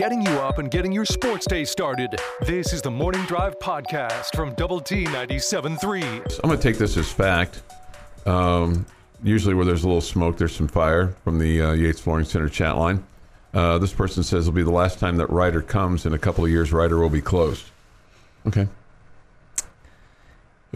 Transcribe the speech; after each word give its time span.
getting 0.00 0.22
you 0.22 0.32
up 0.38 0.56
and 0.56 0.70
getting 0.70 0.90
your 0.92 1.04
sports 1.04 1.46
day 1.46 1.62
started. 1.62 2.18
This 2.46 2.72
is 2.72 2.80
the 2.80 2.90
Morning 2.90 3.22
Drive 3.26 3.58
Podcast 3.58 4.34
from 4.34 4.54
Double 4.54 4.80
T 4.80 5.04
97.3. 5.04 6.40
I'm 6.42 6.48
going 6.48 6.56
to 6.58 6.62
take 6.62 6.78
this 6.78 6.96
as 6.96 7.12
fact. 7.12 7.60
Um, 8.24 8.86
usually, 9.22 9.52
where 9.52 9.66
there's 9.66 9.84
a 9.84 9.86
little 9.86 10.00
smoke, 10.00 10.38
there's 10.38 10.56
some 10.56 10.68
fire 10.68 11.08
from 11.22 11.38
the 11.38 11.60
uh, 11.60 11.72
Yates 11.72 12.00
Flooring 12.00 12.24
Center 12.24 12.48
chat 12.48 12.78
line. 12.78 13.04
Uh, 13.52 13.76
this 13.76 13.92
person 13.92 14.22
says 14.22 14.48
it'll 14.48 14.56
be 14.56 14.62
the 14.62 14.70
last 14.70 14.98
time 14.98 15.18
that 15.18 15.28
Ryder 15.28 15.60
comes. 15.60 16.06
In 16.06 16.14
a 16.14 16.18
couple 16.18 16.46
of 16.46 16.50
years, 16.50 16.72
Ryder 16.72 16.98
will 16.98 17.10
be 17.10 17.20
closed. 17.20 17.66
Okay. 18.46 18.68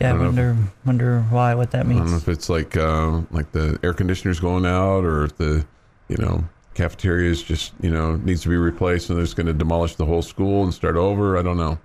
Yeah, 0.02 0.08
I, 0.08 0.18
don't 0.18 0.18
know 0.18 0.24
if- 0.24 0.34
wonder 0.34 0.56
wonder 0.84 1.20
why 1.30 1.54
what 1.54 1.70
that 1.70 1.86
I 1.86 1.88
don't 1.88 1.96
know 1.96 2.04
means. 2.04 2.22
if 2.22 2.28
it's 2.28 2.50
like 2.50 2.76
uh, 2.76 3.22
like 3.30 3.52
the 3.52 3.78
air 3.82 3.94
conditioner's 3.94 4.38
going 4.38 4.66
out, 4.66 5.02
or 5.02 5.24
if 5.24 5.38
the 5.38 5.64
you 6.08 6.18
know 6.18 6.44
cafeteria 6.74 7.30
is 7.30 7.42
just 7.42 7.72
you 7.80 7.90
know 7.90 8.16
needs 8.16 8.42
to 8.42 8.48
be 8.48 8.56
replaced, 8.56 9.08
and 9.08 9.18
they're 9.18 9.24
just 9.24 9.36
going 9.36 9.46
to 9.46 9.52
demolish 9.52 9.94
the 9.96 10.06
whole 10.06 10.22
school 10.22 10.64
and 10.64 10.74
start 10.74 10.96
over. 10.96 11.38
I 11.38 11.42
don't 11.42 11.56
know. 11.56 11.78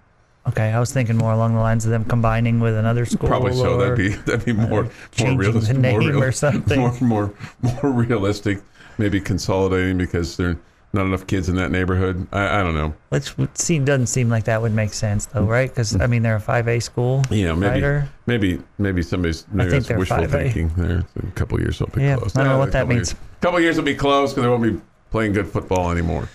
Okay, 0.48 0.72
I 0.72 0.80
was 0.80 0.92
thinking 0.92 1.18
more 1.18 1.32
along 1.32 1.54
the 1.54 1.60
lines 1.60 1.86
of 1.86 1.92
them 1.92 2.06
combining 2.06 2.60
with 2.60 2.76
another 2.76 3.06
school. 3.06 3.30
Probably 3.30 3.54
so. 3.54 3.78
That'd 3.78 3.98
be 3.98 4.10
that'd 4.26 4.46
be 4.46 4.52
uh, 4.52 4.68
more 4.68 4.84
more 4.84 4.92
changing 5.12 5.82
the 5.82 5.98
realistic, 5.98 6.16
more, 6.16 6.32
something. 6.32 6.80
more 6.80 6.94
more 7.02 7.34
more 7.62 7.92
realistic. 7.92 8.62
Maybe 8.98 9.22
consolidating 9.22 9.98
because 9.98 10.36
there 10.38 10.50
are 10.50 10.60
not 10.92 11.06
enough 11.06 11.28
kids 11.28 11.50
in 11.50 11.56
that 11.58 11.70
neighborhood. 11.72 12.26
I, 12.32 12.60
I 12.60 12.64
don't 12.64 12.74
know. 12.74 12.94
Which 13.10 13.38
would 13.38 13.56
seem 13.58 13.86
doesn't 13.86 14.08
seem 14.08 14.28
like 14.30 14.46
that 14.46 14.62
would 14.62 14.74
make 14.74 14.94
sense 14.94 15.26
though, 15.28 15.44
right? 15.44 15.70
Because 15.70 16.00
I 16.00 16.08
mean 16.08 16.24
they're 16.24 16.36
a 16.38 16.40
five 16.40 16.68
A 16.68 16.80
school. 16.80 17.24
Yeah, 17.30 17.54
maybe 17.54 17.74
Ryder? 17.76 18.10
maybe 18.26 18.60
maybe 18.78 19.02
somebody's 19.04 19.46
maybe 19.52 19.70
think 19.72 19.86
that's 19.86 20.00
wishful 20.00 20.18
5A. 20.18 20.30
thinking. 20.32 20.70
There, 20.76 21.06
a 21.22 21.32
couple 21.36 21.60
years 21.60 21.80
they'll 21.80 21.88
be 21.90 22.02
Yeah, 22.02 22.16
closed. 22.18 22.38
I 22.38 22.42
don't 22.44 22.48
know 22.50 22.54
Yeah, 22.56 22.60
what 22.60 22.70
a 22.70 22.72
that 22.72 22.88
means. 22.88 23.10
Years, 23.12 23.16
couple 23.42 23.60
years 23.60 23.78
will 23.78 23.84
be 23.84 23.96
closed 23.96 24.34
because 24.36 24.44
they 24.46 24.50
won't 24.50 24.64
be 24.64 24.82
playing 25.12 25.34
good 25.34 25.48
football 25.48 25.92
anymore. 25.92 26.28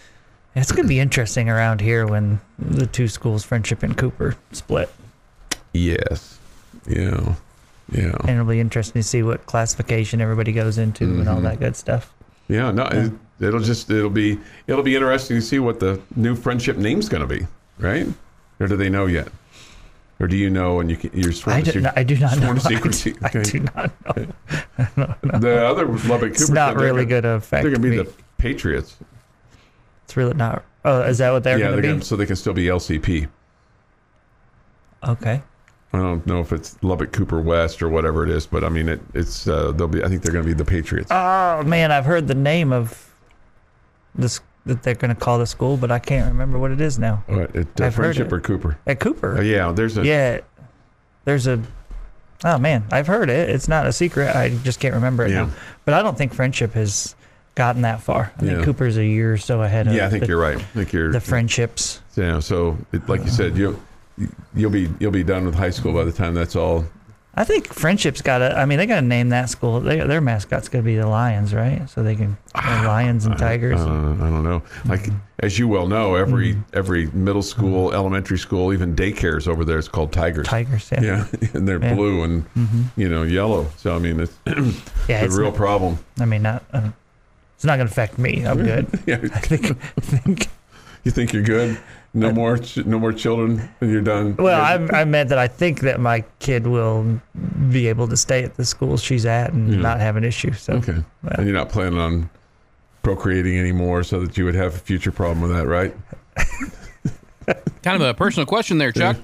It's 0.57 0.71
gonna 0.71 0.87
be 0.87 1.01
interesting 1.01 1.49
around 1.49 1.81
here 1.81 2.07
when 2.07 2.41
the 2.61 2.87
two 2.87 3.09
schools, 3.09 3.45
Frenship 3.45 3.83
and 3.83 3.97
Cooper, 3.97 4.37
split, 4.53 4.89
Yes. 5.73 6.39
Yeah. 6.87 7.35
Yeah. 7.91 8.13
and 8.21 8.31
it'll 8.31 8.45
be 8.45 8.61
interesting 8.61 9.03
to 9.03 9.09
see 9.09 9.23
what 9.23 9.47
classification 9.47 10.21
everybody 10.21 10.53
goes 10.53 10.79
into 10.79 11.05
and 11.05 11.29
all 11.29 11.39
Mhm. 11.41 11.43
that 11.43 11.59
good 11.61 11.77
stuff. 11.77 12.13
Yeah. 12.49 12.71
No. 12.71 12.85
It, 12.85 13.13
it'll 13.41 13.61
just 13.61 13.91
it'll 13.91 14.11
be 14.11 14.39
it'll 14.67 14.83
be 14.83 14.95
interesting 14.95 15.37
to 15.37 15.43
see 15.43 15.59
what 15.59 15.81
the 15.81 16.01
new 16.17 16.35
Frenship 16.37 16.77
name's 16.77 17.09
going 17.09 17.27
to 17.27 17.27
be, 17.27 17.47
right? 17.79 18.07
Or 18.61 18.69
do 18.69 18.77
they 18.77 18.89
know 18.89 19.07
yet? 19.07 19.29
Or 20.21 20.29
do 20.29 20.37
you 20.37 20.49
know 20.49 20.79
and 20.81 20.89
you 20.89 20.97
can, 20.97 21.11
you're 21.13 21.33
sworn 21.33 21.57
I 21.57 21.61
to 21.61 21.65
do, 21.65 21.73
sec- 21.73 21.83
not, 21.83 21.99
I 21.99 22.03
do 22.05 22.17
not 22.17 22.39
know. 22.39 22.55
to 22.55 22.61
I 22.67 22.69
do, 22.69 22.93
secrecy. 22.93 23.15
I 23.23 23.43
do 23.43 23.61
not 23.61 24.17
know. 24.17 25.15
The 25.41 25.67
other 25.67 25.87
Lubbock 25.87 26.09
Cooper. 26.09 26.27
It's 26.27 26.51
not 26.51 26.77
really 26.77 27.05
going 27.05 27.25
to 27.25 27.31
affect 27.31 27.63
They're 27.63 27.73
going 27.73 27.83
to 27.83 27.91
be 27.91 27.97
me. 27.97 28.03
the 28.03 28.13
Patriots. 28.39 28.97
It's 30.05 30.17
really 30.17 30.35
not. 30.35 30.65
Oh, 30.85 31.03
is 31.03 31.19
that 31.19 31.31
what 31.33 31.43
they're 31.43 31.59
yeah, 31.59 31.71
going 31.71 31.83
to 31.83 31.89
gonna, 31.89 32.05
so 32.05 32.15
they 32.17 32.27
can 32.27 32.37
still 32.37 32.53
be 32.53 32.67
LCP. 32.67 33.29
Okay. 35.07 35.43
I 35.93 35.99
don't 35.99 36.27
know 36.27 36.41
if 36.41 36.53
it's 36.53 36.77
Lubbock 36.83 37.13
Cooper 37.13 37.41
West 37.41 37.83
or 37.83 37.89
whatever 37.89 38.25
it 38.25 38.31
is, 38.31 38.47
but 38.47 38.65
I 38.65 38.69
mean 38.69 38.89
it, 38.89 39.01
it's 39.15 39.47
uh, 39.47 39.73
they'll 39.73 39.89
be. 39.89 40.03
I 40.03 40.09
think 40.09 40.23
they're 40.23 40.33
going 40.33 40.45
to 40.45 40.49
be 40.49 40.55
the 40.55 40.65
Patriots. 40.65 41.09
Oh 41.11 41.63
man, 41.63 41.93
I've 41.93 42.05
heard 42.05 42.27
the 42.27 42.35
name 42.35 42.73
of 42.73 43.14
this 44.15 44.41
that 44.67 44.83
they're 44.83 44.95
going 44.95 45.15
to 45.15 45.21
call 45.21 45.39
the 45.39 45.47
school, 45.47 45.77
but 45.77 45.91
I 45.91 45.99
can't 45.99 46.27
remember 46.29 46.59
what 46.59 46.71
it 46.71 46.81
is 46.81 46.99
now. 46.99 47.23
What, 47.27 47.55
at, 47.55 47.81
uh, 47.81 47.85
I've 47.85 47.95
heard 47.95 48.17
Frenship 48.17 48.27
it. 48.27 48.33
or 48.33 48.41
Cooper? 48.41 48.79
At 48.87 48.99
Cooper. 48.99 49.39
Uh, 49.39 49.43
yeah, 49.43 49.73
there's 49.73 49.99
a 49.99 50.05
yeah. 50.05 50.41
There's 51.25 51.47
a. 51.47 51.63
Oh 52.45 52.59
man, 52.59 52.85
I've 52.91 53.07
heard 53.07 53.31
it. 53.31 53.51
It's 53.51 53.69
not 53.69 53.87
a 53.87 53.93
secret. 53.93 54.35
I 54.35 54.51
just 54.51 54.81
can't 54.81 54.95
remember 54.95 55.25
it 55.25 55.31
Yeah. 55.31 55.45
now. 55.47 55.51
But 55.85 55.95
I 55.95 56.03
don't 56.03 56.17
think 56.17 56.35
Frenship 56.35 56.73
has 56.73 57.15
gotten 57.55 57.83
that 57.83 58.01
far. 58.03 58.33
I 58.37 58.41
think 58.41 58.65
Cooper's 58.65 58.97
a 58.97 59.05
year 59.05 59.33
or 59.35 59.37
so 59.39 59.63
ahead 59.63 59.87
of 59.87 59.95
Yeah, 59.95 60.07
I 60.07 60.11
think 60.11 60.23
the, 60.23 60.29
you're 60.29 60.41
right. 60.41 60.57
I 60.59 60.63
think 60.63 60.93
you're 60.93 61.13
the 61.13 61.19
Frenships. 61.21 62.01
Yeah, 62.17 62.41
so 62.41 62.77
it, 62.93 63.09
like 63.09 63.23
you 63.25 63.31
said, 63.31 63.57
you 63.57 63.81
you'll 64.55 64.71
be 64.71 64.91
you'll 64.99 65.13
be 65.13 65.25
done 65.25 65.45
with 65.47 65.55
high 65.55 65.71
school 65.71 65.93
by 65.93 66.05
the 66.05 66.13
time 66.13 66.35
that's 66.35 66.57
all. 66.57 66.85
I 67.37 67.43
think 67.45 67.67
Frenship's 67.69 68.23
got 68.23 68.39
to. 68.39 68.57
I 68.57 68.65
mean, 68.65 68.79
they 68.79 68.87
got 68.87 69.01
to 69.01 69.07
name 69.07 69.31
that 69.31 69.51
school. 69.51 69.81
They, 69.81 69.99
their 69.99 70.21
mascot's 70.21 70.69
going 70.69 70.85
to 70.85 70.87
be 70.87 70.95
the 70.97 71.07
Lions, 71.09 71.53
right? 71.53 71.89
So 71.91 72.03
they 72.05 72.15
can 72.15 72.37
Lions 72.55 73.27
and 73.27 73.37
Tigers. 73.37 73.81
Uh, 73.81 73.87
I 74.21 74.31
don't 74.31 74.45
know. 74.45 74.63
Like 74.85 75.09
as 75.41 75.59
you 75.59 75.67
well 75.67 75.87
know, 75.89 76.15
every 76.15 76.53
Mm-hmm. 76.55 76.77
every 76.79 77.07
middle 77.09 77.43
school, 77.43 77.93
elementary 77.93 78.39
school, 78.39 78.73
even 78.73 78.95
daycares 78.95 79.49
over 79.49 79.65
there 79.65 79.79
is 79.79 79.89
called 79.89 80.13
Tigers. 80.13 80.47
Tigers. 80.47 80.89
Yeah. 80.93 81.03
Yeah, 81.03 81.27
and 81.55 81.67
they're 81.67 81.83
Yeah. 81.83 81.95
blue 81.95 82.23
and 82.23 82.45
you 82.97 83.09
know 83.09 83.25
yellow. 83.25 83.67
So 83.79 83.97
I 83.97 83.99
mean, 83.99 84.21
it's, 84.21 84.37
Yeah. 85.09 85.23
a 85.23 85.25
It's 85.25 85.35
real 85.37 85.49
not- 85.51 85.57
problem. 85.57 85.99
I 86.21 86.25
mean, 86.27 86.43
not. 86.43 86.63
Uh, 86.73 86.91
it's 87.57 87.65
not 87.65 87.77
going 87.77 87.87
to 87.89 87.93
affect 87.93 88.19
me. 88.19 88.45
I'm 88.47 88.63
good. 88.65 88.87
Yeah, 89.07 89.17
I 89.23 89.29
think. 89.41 89.71
I 89.97 90.01
think. 90.01 90.49
you 91.03 91.11
think 91.11 91.33
you're 91.33 91.43
good? 91.43 91.79
No 92.17 92.31
more, 92.33 92.59
ch- 92.59 92.85
no 92.87 92.99
more 93.01 93.13
children, 93.13 93.69
and 93.81 93.91
you're 93.91 94.01
done. 94.01 94.37
Well, 94.37 94.79
You're- 94.79 94.89
I, 94.95 95.01
I 95.01 95.05
meant 95.05 95.29
that 95.31 95.39
I 95.39 95.49
think 95.49 95.81
that 95.81 95.99
my 95.99 96.23
kid 96.39 96.67
will 96.69 97.21
be 97.73 97.89
able 97.89 98.07
to 98.07 98.17
stay 98.17 98.45
at 98.45 98.55
the 98.57 98.65
school 98.65 98.97
she's 98.97 99.27
at 99.27 99.53
and 99.53 99.73
Yeah. 99.73 99.81
not 99.81 99.99
have 99.99 100.15
an 100.17 100.23
issue. 100.23 100.53
So 100.53 100.75
okay, 100.75 101.03
Yeah. 101.25 101.31
and 101.39 101.47
you're 101.47 101.57
not 101.57 101.71
planning 101.71 101.99
on 101.99 102.31
procreating 103.03 103.59
anymore, 103.59 104.05
so 104.05 104.21
that 104.21 104.39
you 104.39 104.45
would 104.45 104.55
have 104.55 104.75
a 104.77 104.79
future 104.79 105.11
problem 105.11 105.41
with 105.41 105.51
that, 105.51 105.67
right? 105.67 105.93
Kind 107.83 108.01
of 108.01 108.09
a 108.09 108.15
personal 108.15 108.47
question 108.47 108.79
there, 108.79 108.93
Chuck. 108.93 109.17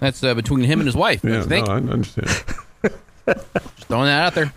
That's 0.00 0.22
uh, 0.22 0.34
between 0.34 0.64
him 0.64 0.80
and 0.80 0.86
his 0.86 0.96
wife. 0.96 1.24
Yeah, 1.24 1.38
I 1.40 1.42
think. 1.44 1.66
no, 1.66 1.72
I 1.72 1.76
understand. 1.76 2.28
Just 3.26 3.86
throwing 3.88 4.06
that 4.06 4.26
out 4.26 4.34
there. 4.34 4.52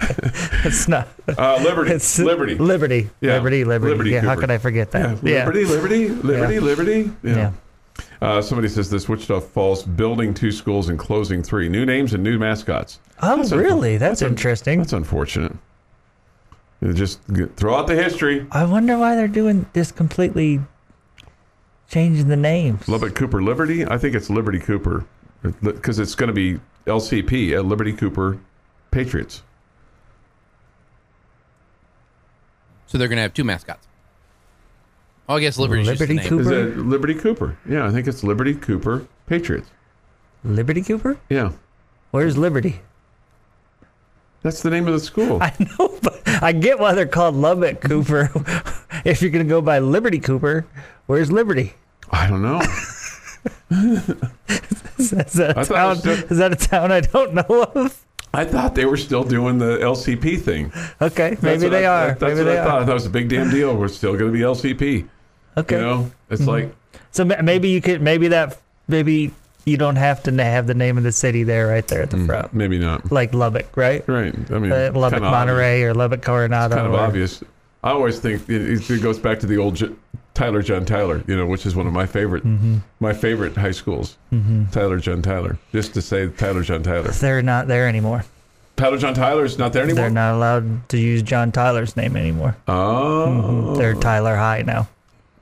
it's 0.66 0.88
not. 0.88 1.08
Uh, 1.38 1.60
liberty, 1.64 1.92
It's 1.92 2.18
liberty. 2.20 2.56
Liberty. 2.56 3.10
Yeah. 3.22 3.34
Liberty. 3.34 3.64
Liberty. 3.64 3.92
Liberty 3.92 4.10
yeah. 4.12 4.22
How 4.22 4.36
could 4.36 4.52
I 4.52 4.58
forget 4.58 4.92
that? 4.92 5.24
Yeah. 5.24 5.46
liberty, 5.46 5.66
liberty, 5.66 6.10
liberty, 6.10 6.54
Yeah. 6.56 6.60
liberty. 6.62 7.12
Yeah. 7.24 7.36
Yeah. 7.36 7.52
Uh, 8.22 8.42
somebody 8.42 8.68
says 8.70 8.90
this 8.90 9.08
Wichita 9.08 9.40
Falls 9.42 9.84
building 9.84 10.34
two 10.34 10.52
schools 10.52 10.90
and 10.90 10.98
closing 10.98 11.44
three. 11.44 11.70
New 11.70 11.86
names 11.86 12.14
and 12.14 12.24
new 12.24 12.40
mascots. 12.40 13.00
Oh, 13.22 13.38
That's 13.38 13.52
a- 13.52 13.58
really? 13.58 13.98
That's, 13.98 14.20
that's 14.20 14.22
a- 14.24 14.28
interesting. 14.28 14.80
That's 14.80 14.94
unfortunate. 14.94 15.54
You 16.82 16.94
just 16.94 17.20
g- 17.32 17.46
throw 17.56 17.76
out 17.76 17.88
the 17.88 17.96
history. 17.96 18.46
I 18.52 18.66
wonder 18.66 18.98
why 18.98 19.16
they're 19.16 19.28
doing 19.28 19.66
this 19.74 19.92
completely 19.92 20.60
changing 21.90 22.28
the 22.30 22.36
names. 22.36 22.88
Lubbock 22.88 23.16
Cooper 23.16 23.42
Liberty. 23.42 23.86
I 23.86 23.98
think 23.98 24.16
it's 24.16 24.30
Liberty 24.30 24.60
Cooper 24.60 25.06
because 25.62 26.00
it's 26.00 26.16
going 26.16 26.28
to 26.28 26.34
be 26.34 26.60
LCP 26.88 27.54
at 27.54 27.66
Liberty 27.66 27.94
Cooper 27.94 28.40
Patriots. 28.94 29.42
So 32.88 32.98
they're 32.98 33.08
going 33.08 33.18
to 33.18 33.24
have 33.24 33.34
two 33.34 33.44
mascots. 33.44 33.88
Oh, 35.28 35.36
I 35.36 35.40
guess 35.40 35.58
Liberty's 35.58 35.88
Liberty 35.88 36.16
just 36.18 36.30
the 36.30 36.36
name. 36.38 36.44
Cooper? 36.44 36.54
Is 36.54 36.78
it 36.78 36.78
Liberty 36.78 37.16
Cooper? 37.16 37.58
Yeah, 37.68 37.88
I 37.88 37.92
think 37.92 38.08
it's 38.08 38.24
Liberty 38.24 38.54
Cooper 38.54 39.08
Patriots. 39.26 39.70
Liberty 40.44 40.82
Cooper? 40.82 41.18
Yeah, 41.30 41.52
Where's 42.12 42.38
Liberty? 42.38 42.82
that's 44.44 44.62
the 44.62 44.70
name 44.70 44.86
of 44.88 44.94
the 44.94 45.00
school. 45.00 45.38
I 45.42 45.54
know, 45.60 45.98
but 46.04 46.22
I 46.44 46.52
get 46.52 46.78
why 46.78 46.94
they're 46.94 47.06
called 47.08 47.34
Lubbock 47.36 47.80
Cooper. 47.82 48.30
if 49.06 49.22
you're 49.22 49.32
going 49.32 49.46
to 49.46 49.50
go 49.50 49.62
by 49.62 49.80
Liberty 49.80 50.20
Cooper, 50.20 50.68
where's 51.08 51.32
Liberty? 51.32 51.74
I 52.12 52.28
don't 52.28 52.42
know. 52.42 52.60
Is 55.00 55.10
that, 55.10 55.54
I 55.58 55.62
a 55.62 55.66
thought 55.66 55.76
town, 55.76 55.86
it 55.86 55.90
was 55.90 56.00
still- 56.00 56.32
is 56.32 56.38
that 56.38 56.52
a 56.54 56.56
town 56.56 56.92
I 56.92 57.02
don't 57.02 57.34
know 57.34 57.66
of? 57.76 58.06
I 58.34 58.46
thought 58.46 58.74
they 58.76 58.86
were 58.86 58.98
still 58.98 59.24
doing 59.24 59.60
the 59.60 59.78
LCP 59.78 60.42
thing. 60.42 60.72
Okay, 61.02 61.38
maybe 61.42 61.70
they 61.70 61.86
I, 61.86 62.04
are. 62.06 62.08
That's 62.16 62.22
maybe 62.22 62.36
what 62.40 62.44
they 62.46 62.60
I 62.60 62.64
thought. 62.64 62.82
I 62.82 62.86
thought 62.86 62.92
it 62.92 62.94
was 62.96 63.06
a 63.06 63.10
big 63.12 63.30
damn 63.30 63.50
deal. 63.52 63.76
We're 63.76 63.88
still 63.90 64.14
going 64.18 64.32
to 64.32 64.38
be 64.38 64.40
LCP. 64.44 65.08
Okay. 65.58 65.76
You 65.76 65.82
know, 65.82 66.12
it's 66.32 66.42
Mm-hmm. 66.42 66.50
like 66.50 66.76
So 67.12 67.26
maybe 67.26 67.70
you 67.70 67.80
could, 67.82 68.02
maybe 68.02 68.30
that, 68.30 68.58
maybe 68.88 69.32
you 69.66 69.78
don't 69.78 69.98
have 69.98 70.24
to 70.24 70.44
have 70.44 70.66
the 70.66 70.74
name 70.74 70.98
of 70.98 71.04
the 71.04 71.12
city 71.12 71.44
there 71.44 71.68
right 71.68 71.88
there 71.88 72.02
at 72.02 72.10
the 72.10 72.26
front. 72.26 72.54
maybe 72.56 72.80
not. 72.80 73.12
Like 73.12 73.34
Lubbock, 73.36 73.78
right? 73.78 74.04
Right. 74.10 74.34
I 74.52 74.58
mean, 74.60 74.72
Uh, 74.72 74.92
Lubbock, 74.96 75.22
Monterey, 75.22 75.84
or 75.84 75.94
Lubbock, 75.94 76.22
Coronado. 76.24 76.76
Obvious. 76.76 76.82
Kind 76.82 76.88
of 76.88 76.94
or- 77.00 77.06
obvious. 77.06 77.44
I 77.84 77.92
always 77.92 78.20
think 78.20 78.50
it, 78.50 78.90
it 78.90 79.02
goes 79.04 79.20
back 79.20 79.40
to 79.42 79.46
the 79.46 79.58
old 79.58 79.76
Tyler 80.34 80.62
John 80.64 80.84
Tyler, 80.86 81.24
you 81.28 81.36
know, 81.38 81.46
which 81.46 81.66
is 81.66 81.76
one 81.76 81.86
of 81.88 81.94
my 81.94 82.06
favorite 82.08 82.44
Mm-hmm. 82.44 82.78
my 83.00 83.14
favorite 83.14 83.56
high 83.56 83.72
schools. 83.72 84.18
Tyler 84.72 84.98
John 85.00 85.22
Tyler. 85.22 85.58
Just 85.72 85.94
to 85.94 86.02
say 86.02 86.28
Tyler 86.30 86.64
John 86.64 86.82
Tyler. 86.84 87.12
They're 87.12 87.42
not 87.44 87.68
there 87.68 87.88
anymore. 87.88 88.26
Tyler 88.76 88.98
John 88.98 89.14
Tyler's 89.14 89.60
not 89.60 89.74
there 89.74 89.84
anymore. 89.84 90.06
They're 90.06 90.10
not 90.10 90.34
allowed 90.34 90.90
to 90.90 90.98
use 90.98 91.22
John 91.22 91.52
Tyler's 91.52 91.96
name 91.96 92.16
anymore. 92.18 92.58
Oh, 92.68 93.76
They're 93.76 93.94
Tyler 93.94 94.36
High 94.36 94.64
now. 94.64 94.88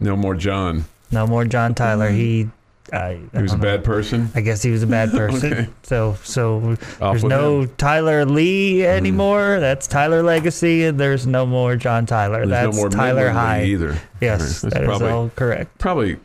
no 0.01 0.17
more 0.17 0.35
John. 0.35 0.83
No 1.11 1.25
more 1.25 1.45
John 1.45 1.73
Tyler. 1.73 2.09
He, 2.09 2.49
I. 2.91 3.19
He 3.33 3.41
was 3.41 3.53
a 3.53 3.57
know. 3.57 3.63
bad 3.63 3.83
person. 3.83 4.29
I 4.35 4.41
guess 4.41 4.61
he 4.61 4.69
was 4.71 4.83
a 4.83 4.87
bad 4.87 5.11
person. 5.11 5.53
Okay. 5.53 5.69
So, 5.83 6.15
so 6.23 6.77
Off 6.99 7.13
there's 7.13 7.23
no 7.23 7.61
him. 7.61 7.71
Tyler 7.77 8.25
Lee 8.25 8.85
anymore. 8.85 9.59
That's 9.59 9.87
Tyler 9.87 10.21
Legacy, 10.23 10.83
and 10.85 10.99
there's 10.99 11.25
no 11.25 11.45
more 11.45 11.75
John 11.75 12.05
Tyler. 12.05 12.45
There's 12.45 12.49
That's 12.49 12.75
no 12.75 12.81
more 12.81 12.89
Tyler 12.89 13.29
High. 13.29 13.63
Either. 13.63 13.97
Yes, 14.19 14.63
Right. 14.63 14.71
that 14.73 14.79
That's 14.79 14.81
is 14.81 14.87
probably 14.87 15.09
all 15.09 15.29
correct. 15.35 15.77
probably 15.77 16.17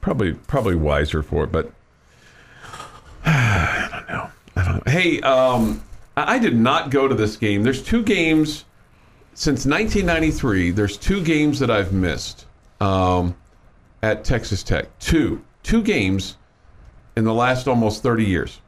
probably 0.00 0.32
probably 0.34 0.74
wiser 0.74 1.22
for 1.22 1.44
it, 1.44 1.52
but 1.52 1.72
I 3.24 3.88
don't 3.90 4.08
know. 4.08 4.28
I 4.56 4.64
don't 4.64 4.86
know. 4.86 4.92
Hey, 4.92 5.20
um, 5.22 5.82
I 6.16 6.34
I 6.34 6.38
did 6.38 6.56
not 6.56 6.90
go 6.90 7.08
to 7.08 7.14
this 7.14 7.36
game. 7.36 7.62
There's 7.62 7.82
two 7.82 8.02
games 8.02 8.64
since 9.34 9.66
1993. 9.66 10.70
There's 10.72 10.96
two 10.96 11.22
games 11.22 11.58
that 11.58 11.70
I've 11.70 11.92
missed. 11.92 12.46
Um, 12.80 13.34
at 14.02 14.22
Texas 14.24 14.62
Tech. 14.62 14.86
Two. 14.98 15.42
Two 15.64 15.82
games 15.82 16.36
in 17.16 17.24
the 17.24 17.34
last 17.34 17.66
almost 17.66 18.02
30 18.02 18.24
years. 18.24 18.60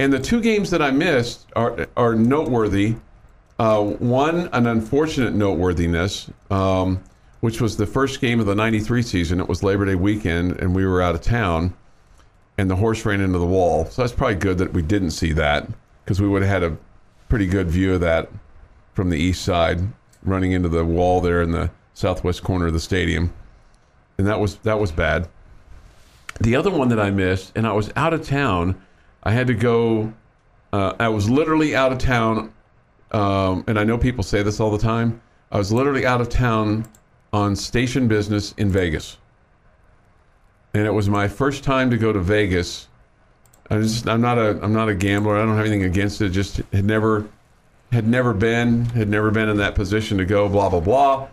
And 0.00 0.12
the 0.12 0.18
two 0.18 0.40
games 0.40 0.70
that 0.70 0.82
I 0.82 0.90
missed 0.90 1.46
are, 1.54 1.86
are 1.96 2.14
noteworthy. 2.14 2.96
Uh, 3.58 3.82
one, 3.82 4.48
an 4.52 4.66
unfortunate 4.66 5.34
noteworthiness, 5.34 6.30
um, 6.50 7.02
which 7.40 7.60
was 7.60 7.76
the 7.76 7.86
first 7.86 8.20
game 8.20 8.40
of 8.40 8.46
the 8.46 8.54
93 8.54 9.02
season. 9.02 9.40
It 9.40 9.48
was 9.48 9.62
Labor 9.62 9.84
Day 9.84 9.96
weekend, 9.96 10.58
and 10.60 10.74
we 10.74 10.86
were 10.86 11.02
out 11.02 11.14
of 11.14 11.20
town, 11.20 11.74
and 12.56 12.70
the 12.70 12.76
horse 12.76 13.04
ran 13.04 13.20
into 13.20 13.38
the 13.38 13.46
wall. 13.46 13.84
So 13.86 14.02
that's 14.02 14.14
probably 14.14 14.36
good 14.36 14.58
that 14.58 14.72
we 14.72 14.82
didn't 14.82 15.10
see 15.10 15.32
that 15.32 15.68
because 16.04 16.22
we 16.22 16.28
would 16.28 16.42
have 16.42 16.62
had 16.62 16.72
a 16.72 16.76
pretty 17.28 17.46
good 17.46 17.68
view 17.68 17.94
of 17.94 18.00
that 18.00 18.30
from 18.94 19.10
the 19.10 19.18
east 19.18 19.44
side, 19.44 19.80
running 20.22 20.52
into 20.52 20.68
the 20.68 20.84
wall 20.84 21.20
there 21.20 21.42
in 21.42 21.50
the 21.50 21.70
southwest 21.94 22.44
corner 22.44 22.68
of 22.68 22.72
the 22.72 22.80
stadium. 22.80 23.32
And 24.16 24.26
that 24.26 24.40
was 24.40 24.56
that 24.58 24.78
was 24.78 24.90
bad. 24.90 25.28
The 26.40 26.56
other 26.56 26.70
one 26.70 26.88
that 26.90 27.00
I 27.00 27.10
missed, 27.10 27.52
and 27.56 27.66
I 27.66 27.72
was 27.72 27.90
out 27.96 28.14
of 28.14 28.26
town. 28.26 28.80
I 29.24 29.32
had 29.32 29.46
to 29.48 29.54
go. 29.54 30.12
Uh, 30.72 30.94
I 31.00 31.08
was 31.08 31.28
literally 31.28 31.74
out 31.74 31.92
of 31.92 31.98
town, 31.98 32.52
um, 33.12 33.64
and 33.66 33.78
I 33.78 33.84
know 33.84 33.98
people 33.98 34.22
say 34.22 34.42
this 34.42 34.60
all 34.60 34.70
the 34.70 34.78
time. 34.78 35.20
I 35.50 35.58
was 35.58 35.72
literally 35.72 36.06
out 36.06 36.20
of 36.20 36.28
town 36.28 36.86
on 37.32 37.56
station 37.56 38.06
business 38.06 38.52
in 38.58 38.70
Vegas, 38.70 39.16
and 40.74 40.86
it 40.86 40.92
was 40.92 41.08
my 41.08 41.26
first 41.26 41.64
time 41.64 41.90
to 41.90 41.96
go 41.96 42.12
to 42.12 42.20
Vegas. 42.20 42.88
I 43.70 43.78
just, 43.78 44.08
I'm 44.08 44.20
not 44.20 44.38
a 44.38 44.58
I'm 44.62 44.72
not 44.72 44.88
a 44.88 44.94
gambler. 44.94 45.36
I 45.36 45.44
don't 45.44 45.56
have 45.56 45.66
anything 45.66 45.84
against 45.84 46.20
it. 46.20 46.30
Just 46.30 46.60
had 46.72 46.84
never 46.84 47.26
had 47.90 48.06
never 48.06 48.32
been 48.32 48.84
had 48.86 49.08
never 49.08 49.30
been 49.30 49.48
in 49.48 49.56
that 49.56 49.74
position 49.74 50.18
to 50.18 50.24
go. 50.24 50.48
Blah 50.48 50.68
blah 50.68 50.80
blah. 50.80 51.28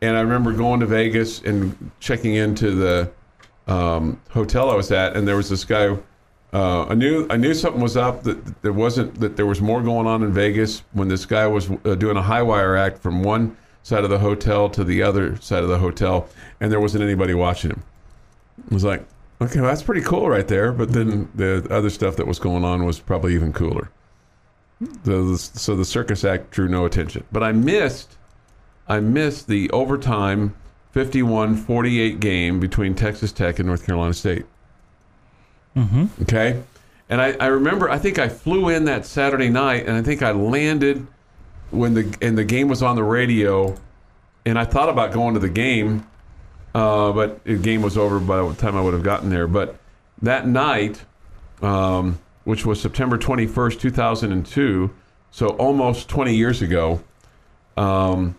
And 0.00 0.16
I 0.16 0.20
remember 0.20 0.52
going 0.52 0.80
to 0.80 0.86
Vegas 0.86 1.42
and 1.42 1.90
checking 1.98 2.34
into 2.34 2.70
the 2.70 3.10
um, 3.68 4.20
hotel 4.30 4.70
I 4.70 4.74
was 4.74 4.90
at, 4.90 5.16
and 5.16 5.28
there 5.28 5.36
was 5.36 5.48
this 5.48 5.64
guy. 5.64 5.96
Uh, 6.52 6.86
I 6.86 6.94
knew 6.94 7.26
I 7.28 7.36
knew 7.36 7.52
something 7.54 7.82
was 7.82 7.96
up. 7.96 8.22
That 8.22 8.62
there 8.62 8.72
wasn't 8.72 9.20
that 9.20 9.36
there 9.36 9.46
was 9.46 9.60
more 9.60 9.82
going 9.82 10.06
on 10.06 10.22
in 10.22 10.32
Vegas 10.32 10.82
when 10.92 11.08
this 11.08 11.26
guy 11.26 11.46
was 11.46 11.70
uh, 11.84 11.94
doing 11.94 12.16
a 12.16 12.22
high 12.22 12.42
wire 12.42 12.76
act 12.76 12.98
from 12.98 13.22
one 13.22 13.56
side 13.82 14.04
of 14.04 14.10
the 14.10 14.18
hotel 14.18 14.68
to 14.70 14.84
the 14.84 15.02
other 15.02 15.36
side 15.36 15.62
of 15.62 15.68
the 15.68 15.78
hotel, 15.78 16.28
and 16.60 16.72
there 16.72 16.80
wasn't 16.80 17.02
anybody 17.04 17.34
watching 17.34 17.70
him. 17.70 17.82
I 18.70 18.74
was 18.74 18.84
like, 18.84 19.04
okay, 19.40 19.60
well, 19.60 19.68
that's 19.68 19.82
pretty 19.82 20.02
cool 20.02 20.28
right 20.28 20.48
there. 20.48 20.72
But 20.72 20.92
then 20.92 21.28
the 21.34 21.66
other 21.70 21.90
stuff 21.90 22.16
that 22.16 22.26
was 22.26 22.38
going 22.38 22.64
on 22.64 22.84
was 22.84 22.98
probably 22.98 23.34
even 23.34 23.52
cooler. 23.52 23.90
The, 25.04 25.36
so 25.36 25.74
the 25.74 25.84
circus 25.84 26.24
act 26.24 26.50
drew 26.50 26.68
no 26.68 26.84
attention. 26.84 27.24
But 27.32 27.42
I 27.42 27.52
missed, 27.52 28.16
I 28.86 29.00
missed 29.00 29.48
the 29.48 29.70
overtime 29.70 30.54
51-48 30.98 32.18
game 32.18 32.58
between 32.58 32.92
Texas 32.92 33.30
Tech 33.30 33.60
and 33.60 33.68
North 33.68 33.86
Carolina 33.86 34.12
State. 34.12 34.44
Mm-hmm. 35.76 36.06
Okay, 36.22 36.60
and 37.08 37.20
I, 37.20 37.36
I 37.38 37.46
remember 37.46 37.88
I 37.88 37.98
think 37.98 38.18
I 38.18 38.28
flew 38.28 38.68
in 38.68 38.84
that 38.86 39.06
Saturday 39.06 39.48
night, 39.48 39.86
and 39.86 39.96
I 39.96 40.02
think 40.02 40.22
I 40.22 40.32
landed 40.32 41.06
when 41.70 41.94
the 41.94 42.18
and 42.20 42.36
the 42.36 42.42
game 42.42 42.68
was 42.68 42.82
on 42.82 42.96
the 42.96 43.04
radio, 43.04 43.76
and 44.44 44.58
I 44.58 44.64
thought 44.64 44.88
about 44.88 45.12
going 45.12 45.34
to 45.34 45.40
the 45.40 45.48
game, 45.48 46.04
uh, 46.74 47.12
but 47.12 47.44
the 47.44 47.56
game 47.56 47.80
was 47.80 47.96
over 47.96 48.18
by 48.18 48.42
the 48.42 48.54
time 48.54 48.76
I 48.76 48.80
would 48.80 48.94
have 48.94 49.04
gotten 49.04 49.30
there. 49.30 49.46
But 49.46 49.76
that 50.20 50.48
night, 50.48 51.04
um, 51.62 52.18
which 52.42 52.66
was 52.66 52.80
September 52.80 53.16
21st, 53.16 53.78
2002, 53.78 54.90
so 55.30 55.48
almost 55.50 56.08
20 56.08 56.34
years 56.34 56.60
ago, 56.60 57.00
um, 57.76 58.34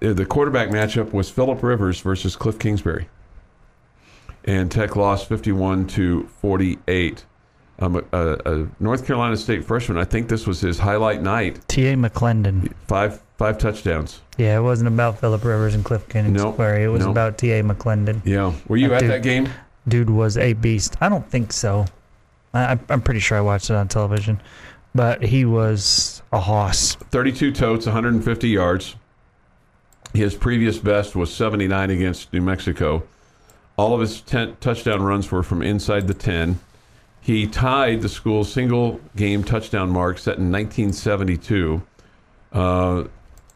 the 0.00 0.26
quarterback 0.26 0.68
matchup 0.68 1.12
was 1.12 1.30
Philip 1.30 1.62
Rivers 1.62 2.00
versus 2.00 2.36
Cliff 2.36 2.58
Kingsbury. 2.58 3.08
And 4.44 4.70
Tech 4.70 4.96
lost 4.96 5.28
51 5.28 5.86
to 5.88 6.24
48. 6.40 7.24
Um, 7.78 7.96
a, 8.12 8.38
a 8.44 8.68
North 8.80 9.06
Carolina 9.06 9.36
State 9.36 9.64
freshman, 9.64 9.98
I 9.98 10.04
think 10.04 10.28
this 10.28 10.46
was 10.46 10.60
his 10.60 10.78
highlight 10.78 11.22
night. 11.22 11.60
T.A. 11.68 11.94
McClendon. 11.96 12.72
Five 12.86 13.20
five 13.38 13.58
touchdowns. 13.58 14.20
Yeah, 14.38 14.56
it 14.58 14.62
wasn't 14.62 14.86
about 14.88 15.18
Philip 15.18 15.42
Rivers 15.44 15.74
and 15.74 15.84
Cliff 15.84 16.08
Kingsbury. 16.08 16.84
it 16.84 16.88
was 16.88 17.00
nope. 17.00 17.10
about 17.10 17.38
T.A. 17.38 17.62
McClendon. 17.62 18.20
Yeah. 18.24 18.52
Were 18.68 18.76
you 18.76 18.88
That 18.88 18.96
at 18.96 19.00
dude- 19.00 19.10
that 19.10 19.22
game? 19.22 19.48
Dude 19.88 20.10
was 20.10 20.36
a 20.38 20.52
beast. 20.52 20.96
I 21.00 21.08
don't 21.08 21.28
think 21.28 21.52
so. 21.52 21.86
I, 22.54 22.78
I'm 22.88 23.00
pretty 23.00 23.18
sure 23.18 23.36
I 23.36 23.40
watched 23.40 23.68
it 23.70 23.74
on 23.74 23.88
television, 23.88 24.40
but 24.94 25.22
he 25.24 25.44
was 25.44 26.22
a 26.32 26.38
hoss. 26.38 26.94
32 26.94 27.50
totes, 27.50 27.86
150 27.86 28.48
yards. 28.48 28.94
His 30.14 30.34
previous 30.34 30.78
best 30.78 31.16
was 31.16 31.34
79 31.34 31.90
against 31.90 32.32
New 32.32 32.42
Mexico. 32.42 33.04
All 33.76 33.94
of 33.94 34.00
his 34.00 34.20
10 34.20 34.56
touchdown 34.60 35.02
runs 35.02 35.30
were 35.30 35.42
from 35.42 35.62
inside 35.62 36.06
the 36.06 36.14
10. 36.14 36.60
He 37.20 37.46
tied 37.46 38.02
the 38.02 38.08
school's 38.08 38.52
single 38.52 39.00
game 39.16 39.44
touchdown 39.44 39.90
mark 39.90 40.18
set 40.18 40.38
in 40.38 40.52
1972. 40.52 41.82
Uh, 42.52 43.04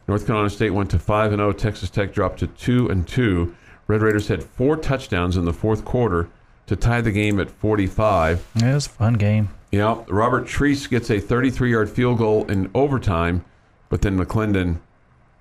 North 0.07 0.25
Carolina 0.25 0.49
State 0.49 0.71
went 0.71 0.89
to 0.91 0.99
5 0.99 1.33
and 1.33 1.39
0. 1.39 1.51
Texas 1.51 1.89
Tech 1.89 2.13
dropped 2.13 2.39
to 2.39 2.47
2 2.47 2.89
and 2.89 3.07
2. 3.07 3.53
Red 3.87 4.01
Raiders 4.01 4.27
had 4.29 4.43
four 4.43 4.77
touchdowns 4.77 5.37
in 5.37 5.45
the 5.45 5.53
fourth 5.53 5.85
quarter 5.85 6.29
to 6.65 6.75
tie 6.75 7.01
the 7.01 7.11
game 7.11 7.39
at 7.39 7.51
45. 7.51 8.45
It 8.55 8.63
was 8.63 8.85
a 8.85 8.89
fun 8.89 9.13
game. 9.13 9.49
Yeah, 9.71 10.03
Robert 10.07 10.45
Treece 10.45 10.89
gets 10.89 11.09
a 11.09 11.19
33-yard 11.19 11.89
field 11.89 12.19
goal 12.19 12.45
in 12.45 12.71
overtime, 12.73 13.43
but 13.89 14.01
then 14.01 14.17
McClendon 14.17 14.79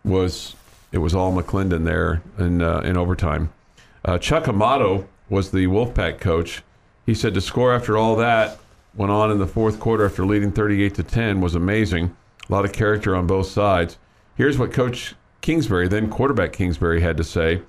was 0.05 0.57
it 0.93 0.99
was 0.99 1.15
all 1.15 1.33
McClendon 1.33 1.85
there 1.85 2.23
in 2.39 2.63
uh, 2.63 2.81
in 2.81 2.97
overtime. 2.97 3.53
Uh, 4.05 4.19
Chuck 4.19 4.49
Amato 4.49 5.07
was 5.29 5.51
the 5.51 5.67
Wolfpack 5.67 6.21
coach. 6.21 6.63
He 7.05 7.15
said 7.15 7.35
to 7.35 7.41
score 7.41 7.73
after 7.73 7.97
all 7.97 8.17
that 8.17 8.59
went 8.97 9.13
on 9.13 9.31
in 9.31 9.39
the 9.39 9.47
fourth 9.47 9.79
quarter 9.79 10.07
after 10.07 10.25
leading 10.25 10.51
38 10.51 10.95
to 10.95 11.03
10 11.03 11.41
was 11.41 11.55
amazing. 11.55 12.17
A 12.49 12.53
lot 12.53 12.65
of 12.65 12.73
character 12.73 13.15
on 13.15 13.27
both 13.27 13.47
sides. 13.47 13.99
Here's 14.37 14.59
what 14.59 14.73
Coach 14.73 15.15
Kingsbury, 15.41 15.89
then 15.89 16.09
quarterback 16.09 16.53
Kingsbury, 16.53 17.01
had 17.01 17.17
to 17.17 17.25
say 17.25 17.63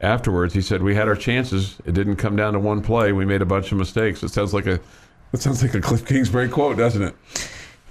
afterwards. 0.00 0.54
He 0.54 0.60
said, 0.60 0.82
"We 0.82 0.94
had 0.94 1.08
our 1.08 1.14
chances. 1.14 1.76
It 1.84 1.92
didn't 1.92 2.16
come 2.16 2.36
down 2.36 2.52
to 2.52 2.58
one 2.58 2.82
play. 2.82 3.12
We 3.12 3.24
made 3.24 3.42
a 3.42 3.46
bunch 3.46 3.72
of 3.72 3.78
mistakes." 3.78 4.22
It 4.22 4.30
sounds 4.30 4.52
like 4.52 4.66
a 4.66 4.80
it 5.32 5.40
sounds 5.40 5.62
like 5.62 5.74
a 5.74 5.80
Cliff 5.80 6.04
Kingsbury 6.06 6.48
quote, 6.48 6.76
doesn't 6.76 7.02
it? 7.02 7.14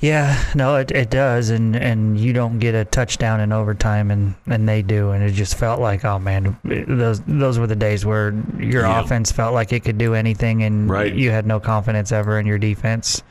Yeah, 0.01 0.37
no, 0.53 0.75
it, 0.75 0.91
it 0.91 1.09
does, 1.09 1.49
and, 1.49 1.75
and 1.75 2.19
you 2.19 2.33
don't 2.33 2.59
get 2.59 2.75
a 2.75 2.83
touchdown 2.85 3.39
in 3.39 3.51
overtime, 3.53 4.11
and, 4.11 4.35
and 4.45 4.67
they 4.67 4.81
do, 4.81 5.11
and 5.11 5.23
it 5.23 5.31
just 5.31 5.57
felt 5.57 5.79
like, 5.79 6.03
oh 6.03 6.19
man, 6.19 6.57
those 6.65 7.21
those 7.21 7.57
were 7.57 7.65
the 7.65 7.77
days 7.77 8.05
where 8.05 8.31
your 8.59 8.83
Yeah. 8.83 8.99
offense 9.01 9.31
felt 9.31 9.53
like 9.53 9.71
it 9.71 9.83
could 9.85 9.97
do 9.97 10.13
anything, 10.13 10.63
and 10.63 10.89
Right. 10.89 11.13
you 11.13 11.31
had 11.31 11.45
no 11.47 11.59
confidence 11.61 12.11
ever 12.11 12.37
in 12.39 12.45
your 12.45 12.57
defense. 12.57 13.23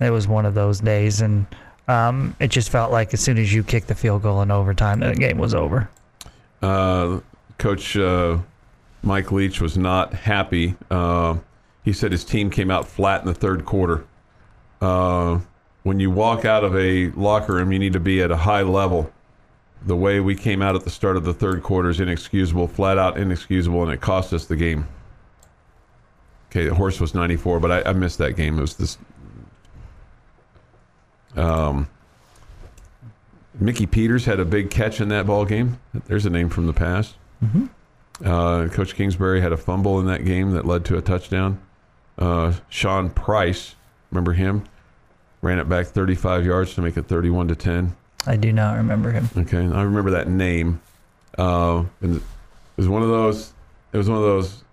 It 0.00 0.10
was 0.10 0.28
one 0.28 0.46
of 0.46 0.54
those 0.54 0.78
days, 0.80 1.20
and 1.22 1.44
um, 1.88 2.36
it 2.38 2.48
just 2.48 2.70
felt 2.70 2.92
like 2.92 3.12
as 3.12 3.20
soon 3.20 3.36
as 3.36 3.52
you 3.52 3.64
kicked 3.64 3.88
the 3.88 3.94
field 3.94 4.22
goal 4.22 4.42
in 4.42 4.50
overtime, 4.52 5.00
the 5.00 5.12
game 5.14 5.38
was 5.38 5.54
over. 5.54 5.88
Uh, 6.62 7.18
Coach 7.58 7.96
uh, 7.96 8.38
Mike 9.02 9.32
Leach 9.32 9.60
was 9.60 9.76
not 9.76 10.14
happy. 10.14 10.76
Uh, 10.90 11.36
he 11.84 11.92
said 11.92 12.12
his 12.12 12.24
team 12.24 12.48
came 12.50 12.70
out 12.70 12.86
flat 12.86 13.22
in 13.22 13.26
the 13.26 13.34
third 13.34 13.64
quarter. 13.64 14.04
When 15.86 16.00
you 16.00 16.10
walk 16.10 16.44
out 16.44 16.64
of 16.64 16.74
a 16.74 17.10
locker 17.10 17.54
room, 17.54 17.70
you 17.70 17.78
need 17.78 17.92
to 17.92 18.00
be 18.00 18.20
at 18.20 18.32
a 18.32 18.36
high 18.36 18.62
level. 18.62 19.12
The 19.84 19.94
way 19.94 20.18
we 20.18 20.34
came 20.34 20.60
out 20.60 20.74
at 20.74 20.82
the 20.82 20.90
start 20.90 21.16
of 21.16 21.22
the 21.22 21.32
third 21.32 21.62
quarter 21.62 21.88
is 21.88 22.00
inexcusable, 22.00 22.66
flat 22.66 22.98
out 22.98 23.16
inexcusable, 23.16 23.84
and 23.84 23.92
it 23.92 24.00
cost 24.00 24.32
us 24.32 24.46
the 24.46 24.56
game. 24.56 24.88
Okay, 26.50 26.64
the 26.64 26.74
horse 26.74 26.98
was 26.98 27.14
94, 27.14 27.60
but 27.60 27.70
I, 27.70 27.90
I 27.90 27.92
missed 27.92 28.18
that 28.18 28.32
game. 28.32 28.58
It 28.58 28.62
was 28.62 28.74
this. 28.74 28.98
Um, 31.36 31.88
Mickey 33.60 33.86
Peters 33.86 34.24
had 34.24 34.40
a 34.40 34.44
big 34.44 34.70
catch 34.70 35.00
in 35.00 35.06
that 35.10 35.28
ball 35.28 35.44
game. 35.44 35.78
There's 36.08 36.26
a 36.26 36.30
name 36.30 36.48
from 36.48 36.66
the 36.66 36.72
past. 36.72 37.14
Uh, 38.24 38.66
Coach 38.72 38.96
Kingsbury 38.96 39.40
had 39.40 39.52
a 39.52 39.56
fumble 39.56 40.00
in 40.00 40.06
that 40.06 40.24
game 40.24 40.50
that 40.50 40.66
led 40.66 40.84
to 40.86 40.98
a 40.98 41.00
touchdown. 41.00 41.60
Uh, 42.18 42.54
Sean 42.68 43.08
Price, 43.08 43.76
remember 44.10 44.32
him? 44.32 44.64
Ran 45.46 45.60
it 45.60 45.68
back 45.68 45.86
35 45.86 46.44
yards 46.44 46.74
to 46.74 46.82
make 46.82 46.96
it 46.96 47.06
31 47.06 47.46
to 47.46 47.54
10. 47.54 47.94
I 48.26 48.34
do 48.34 48.52
not 48.52 48.78
remember 48.78 49.12
him. 49.12 49.30
Okay, 49.36 49.58
I 49.58 49.82
remember 49.82 50.10
that 50.10 50.26
name. 50.26 50.80
Uh, 51.38 51.84
and 52.00 52.16
it 52.16 52.22
was 52.76 52.88
one 52.88 53.04
of 53.04 53.08
those. 53.10 53.52
It 53.92 53.96
was 53.96 54.08
one 54.08 54.18
of 54.18 54.24
those 54.24 54.64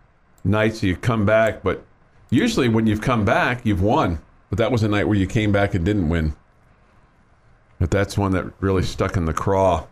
nights 0.44 0.82
you 0.82 0.96
come 0.96 1.28
back, 1.28 1.62
but 1.62 1.84
usually 2.32 2.70
when 2.70 2.88
you've 2.88 3.02
come 3.02 3.24
back, 3.24 3.64
you've 3.64 3.84
won. 3.84 4.18
But 4.50 4.58
that 4.58 4.72
was 4.72 4.82
a 4.82 4.88
night 4.88 5.08
where 5.08 5.16
you 5.16 5.28
came 5.28 5.52
back 5.52 5.76
and 5.76 5.86
didn't 5.86 6.10
win. 6.10 6.34
But 7.78 7.92
that's 7.92 8.18
one 8.18 8.32
that 8.32 8.52
really 8.60 8.82
stuck 8.82 9.16
in 9.16 9.26
the 9.26 9.34
craw. 9.34 9.86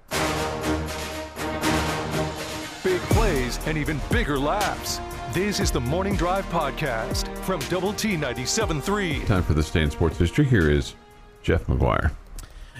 Big 2.83 3.01
plays 3.11 3.59
and 3.67 3.77
even 3.77 4.01
bigger 4.09 4.39
laughs. 4.39 4.99
This 5.33 5.59
is 5.59 5.71
the 5.71 5.79
Morning 5.79 6.15
Drive 6.15 6.45
Podcast 6.49 7.27
from 7.39 7.59
Double 7.69 7.93
T 7.93 8.15
97.3. 8.17 9.25
Time 9.25 9.43
for 9.43 9.53
the 9.53 9.63
Stay 9.63 9.81
in 9.81 9.91
Sports 9.91 10.17
History. 10.17 10.43
Here 10.45 10.69
is 10.69 10.95
Jeff 11.43 11.65
McGuire. 11.67 12.11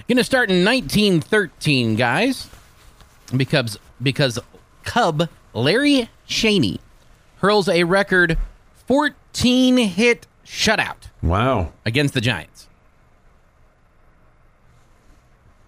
Going 0.08 0.18
to 0.18 0.24
start 0.24 0.50
in 0.50 0.64
1913, 0.64 1.94
guys, 1.96 2.48
because 3.34 3.78
because 4.02 4.38
Cub 4.84 5.28
Larry 5.54 6.10
Cheney 6.26 6.80
hurls 7.38 7.68
a 7.68 7.84
record 7.84 8.36
14 8.86 9.76
hit 9.78 10.26
shutout 10.44 11.08
Wow, 11.22 11.72
against 11.86 12.12
the 12.14 12.20
Giants. 12.20 12.68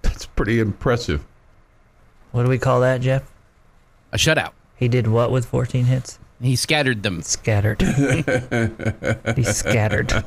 that's 0.03 0.27
pretty 0.27 0.61
impressive. 0.61 1.25
What 2.33 2.43
do 2.43 2.49
we 2.49 2.59
call 2.59 2.81
that, 2.81 3.01
Jeff? 3.01 3.23
A 4.13 4.17
shutout. 4.17 4.53
He 4.77 4.89
did 4.89 5.07
what 5.07 5.31
with 5.31 5.47
14 5.47 5.85
hits? 5.87 6.19
He 6.43 6.57
scattered 6.57 7.03
them. 7.03 7.23
Scattered. 7.23 7.81
he 9.37 9.43
scattered. 9.45 10.13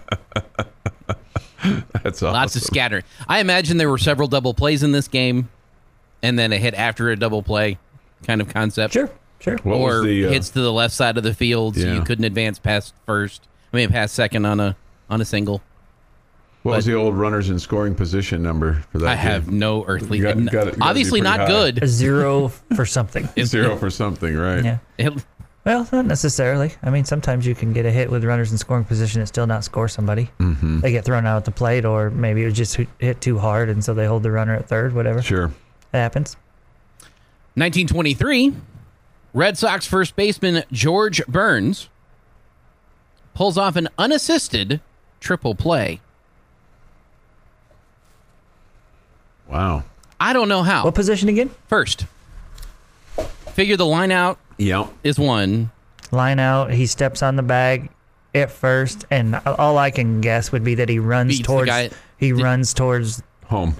That's 2.03 2.21
awesome. 2.23 2.33
Lots 2.33 2.55
of 2.55 2.61
scattering. 2.63 3.03
I 3.27 3.39
imagine 3.39 3.77
there 3.77 3.89
were 3.89 3.97
several 3.97 4.27
double 4.27 4.53
plays 4.53 4.83
in 4.83 4.91
this 4.91 5.07
game, 5.07 5.49
and 6.21 6.37
then 6.37 6.53
a 6.53 6.57
hit 6.57 6.73
after 6.75 7.09
a 7.09 7.15
double 7.15 7.43
play 7.43 7.77
kind 8.23 8.41
of 8.41 8.49
concept. 8.49 8.93
Sure, 8.93 9.09
sure. 9.39 9.57
What 9.63 9.75
or 9.77 10.03
the, 10.03 10.25
uh, 10.25 10.29
hits 10.29 10.49
to 10.51 10.61
the 10.61 10.71
left 10.71 10.93
side 10.93 11.17
of 11.17 11.23
the 11.23 11.33
field, 11.33 11.75
so 11.75 11.91
you 11.93 12.01
couldn't 12.03 12.25
advance 12.25 12.59
past 12.59 12.93
first. 13.05 13.47
I 13.73 13.77
mean, 13.77 13.89
past 13.89 14.13
second 14.15 14.45
on 14.45 14.59
a 14.59 14.75
on 15.09 15.19
a 15.21 15.25
single. 15.25 15.61
What 16.63 16.77
was 16.77 16.85
the 16.85 16.95
old 16.95 17.15
runners 17.15 17.49
in 17.49 17.59
scoring 17.59 17.95
position 17.95 18.43
number 18.43 18.83
for 18.91 18.99
that? 18.99 19.07
I 19.09 19.15
have 19.15 19.49
no 19.51 19.85
earthly. 19.85 20.17
You 20.17 20.23
got- 20.23 20.37
got 20.45 20.51
gotta 20.51 20.77
obviously 20.81 21.21
not 21.21 21.39
high. 21.41 21.47
good. 21.47 21.83
A 21.83 21.87
zero 21.87 22.49
for 22.75 22.85
something. 22.85 23.27
zero 23.45 23.77
for 23.77 23.89
something, 23.89 24.35
right? 24.35 24.63
Yeah. 24.63 24.77
It- 24.97 25.25
Well, 25.67 25.85
not 25.91 26.05
necessarily. 26.05 26.71
I 26.81 26.91
mean, 26.91 27.03
sometimes 27.03 27.45
you 27.45 27.53
can 27.53 27.73
get 27.73 27.85
a 27.85 27.91
hit 27.91 28.09
with 28.09 28.23
runners 28.23 28.53
in 28.53 28.57
scoring 28.57 28.85
position 28.85 29.19
and 29.19 29.27
still 29.27 29.45
not 29.45 29.65
score 29.65 29.89
somebody. 29.89 30.29
Mm-hmm. 30.39 30.79
They 30.79 30.93
get 30.93 31.03
thrown 31.03 31.25
out 31.25 31.35
at 31.35 31.43
the 31.43 31.51
plate, 31.51 31.83
or 31.83 32.09
maybe 32.09 32.41
it 32.43 32.45
was 32.45 32.53
just 32.53 32.77
hit- 32.77 32.87
hit 32.99 33.19
too 33.19 33.37
hard, 33.37 33.67
and 33.67 33.83
so 33.83 33.93
they 33.93 34.05
hold 34.05 34.23
the 34.23 34.31
runner 34.31 34.55
at 34.55 34.69
third. 34.69 34.95
Whatever 34.95 35.21
Sure. 35.21 35.47
It 35.91 35.97
happens. 35.97 36.37
1923, 37.55 38.53
Red 39.33 39.57
Sox 39.57 39.85
first 39.85 40.15
baseman 40.15 40.63
George 40.71 41.21
Burns 41.27 41.89
pulls 43.33 43.57
off 43.57 43.75
an 43.75 43.89
unassisted 43.97 44.79
triple 45.19 45.53
play. 45.53 45.99
Wow. 49.49 49.83
I 50.17 50.31
don't 50.31 50.47
know 50.47 50.63
how. 50.63 50.85
What 50.85 50.95
position 50.95 51.27
again? 51.27 51.49
First, 51.67 52.05
figure 53.51 53.75
the 53.75 53.85
line 53.85 54.13
out 54.13 54.39
Yeah. 54.57 54.87
is 55.03 55.19
one. 55.19 55.71
Line 56.11 56.39
out. 56.39 56.71
He 56.71 56.85
steps 56.85 57.21
on 57.21 57.35
the 57.35 57.43
bag 57.43 57.89
at 58.33 58.51
first, 58.51 59.05
and 59.11 59.35
all 59.45 59.77
I 59.77 59.91
can 59.91 60.21
guess 60.21 60.51
would 60.51 60.63
be 60.63 60.75
that 60.75 60.89
he 60.89 60.99
runs 60.99 61.29
Beats 61.29 61.41
the 61.41 61.45
towards. 61.47 61.69
guy- 61.69 61.89
he 62.17 62.31
Did- 62.31 62.41
runs 62.41 62.73
towards. 62.73 63.21
Home. 63.45 63.75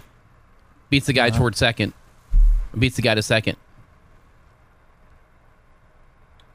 Beats 0.90 1.06
the 1.08 1.14
guy 1.14 1.28
uh-huh. 1.30 1.38
towards 1.40 1.58
second. 1.58 1.94
Beats 2.78 2.96
the 2.96 3.02
guy 3.02 3.16
to 3.16 3.22
second. 3.22 3.58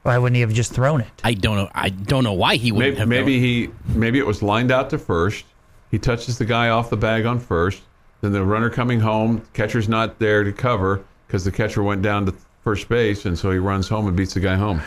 Why 0.02 0.19
wouldn't 0.19 0.35
he 0.37 0.41
have 0.41 0.52
just 0.52 0.73
thrown 0.73 1.00
it? 1.00 1.09
I 1.23 1.35
don't 1.35 1.57
know. 1.57 1.69
I 1.75 1.91
don't 1.91 2.25
know 2.25 2.33
why 2.33 2.57
he 2.57 2.73
wouldn't 2.73 2.95
Maybe, 2.95 2.99
have. 2.99 3.09
maybe 3.09 3.33
known. 3.37 3.43
he 3.45 3.71
maybe 3.99 4.19
it 4.19 4.26
was 4.26 4.43
lined 4.43 4.73
out 4.73 4.91
to 4.91 4.99
first. 4.99 5.45
He 5.91 5.99
touches 5.99 6.38
the 6.38 6.45
guy 6.45 6.71
off 6.71 6.91
the 6.91 6.97
bag 6.97 7.25
on 7.26 7.38
first. 7.38 7.83
Then 8.21 8.33
the 8.33 8.45
runner 8.45 8.71
coming 8.71 9.00
home, 9.00 9.43
catcher's 9.52 9.88
not 9.88 10.19
there 10.19 10.43
to 10.45 10.52
cover 10.52 11.05
because 11.26 11.45
the 11.45 11.52
catcher 11.52 11.83
went 11.83 12.02
down 12.02 12.26
to 12.26 12.35
first 12.64 12.88
base, 12.88 13.25
and 13.26 13.38
so 13.38 13.50
he 13.50 13.59
runs 13.59 13.88
home 13.88 14.07
and 14.09 14.16
beats 14.16 14.35
the 14.35 14.40
guy 14.40 14.57
home. 14.57 14.81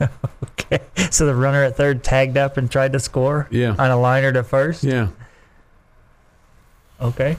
Okay, 0.60 0.80
so 1.10 1.24
the 1.26 1.34
runner 1.34 1.64
at 1.64 1.76
third 1.76 2.04
tagged 2.04 2.36
up 2.36 2.56
and 2.58 2.70
tried 2.70 2.92
to 2.92 3.00
score. 3.00 3.48
Yeah. 3.50 3.74
On 3.78 3.90
a 3.90 3.98
liner 3.98 4.30
to 4.32 4.44
first. 4.44 4.84
Yeah. 4.84 5.08
Okay. 7.00 7.36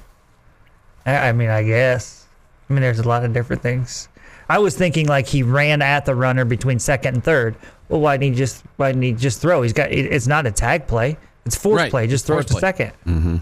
I, 1.05 1.29
I 1.29 1.31
mean, 1.31 1.49
I 1.49 1.63
guess. 1.63 2.25
I 2.69 2.73
mean, 2.73 2.81
there's 2.81 2.99
a 2.99 3.07
lot 3.07 3.23
of 3.23 3.33
different 3.33 3.61
things. 3.61 4.09
I 4.49 4.57
was 4.59 4.75
thinking 4.75 5.07
like 5.07 5.27
he 5.27 5.43
ran 5.43 5.81
at 5.81 6.05
the 6.05 6.15
runner 6.15 6.43
between 6.43 6.79
second 6.79 7.15
and 7.15 7.23
third. 7.23 7.55
Well, 7.87 8.01
why 8.01 8.17
didn't 8.17 8.33
he 8.33 8.37
just 8.39 8.63
why 8.77 8.91
didn't 8.91 9.03
he 9.03 9.13
just 9.13 9.41
throw? 9.41 9.61
He's 9.61 9.73
got 9.73 9.91
it, 9.91 10.05
it's 10.11 10.27
not 10.27 10.45
a 10.47 10.51
tag 10.51 10.87
play. 10.87 11.17
It's 11.45 11.55
force 11.55 11.77
Right, 11.77 11.91
play. 11.91 12.07
Just 12.07 12.25
throw 12.25 12.37
force 12.37 12.45
it 12.45 12.47
to 12.47 12.53
play. 12.55 12.59
second. 12.61 12.91
Mm-hmm. 13.05 13.37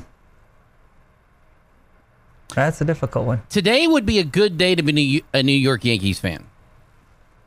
That's 2.58 2.82
a 2.82 2.86
difficult 2.86 3.28
one. 3.28 3.42
today 3.50 3.86
would 3.86 4.06
be 4.06 4.18
a 4.18 4.24
good 4.24 4.58
day 4.58 4.74
to 4.74 4.82
be 4.82 5.24
a 5.32 5.44
New 5.44 5.52
York 5.52 5.86
Yankees 5.86 6.20
fan. 6.20 6.48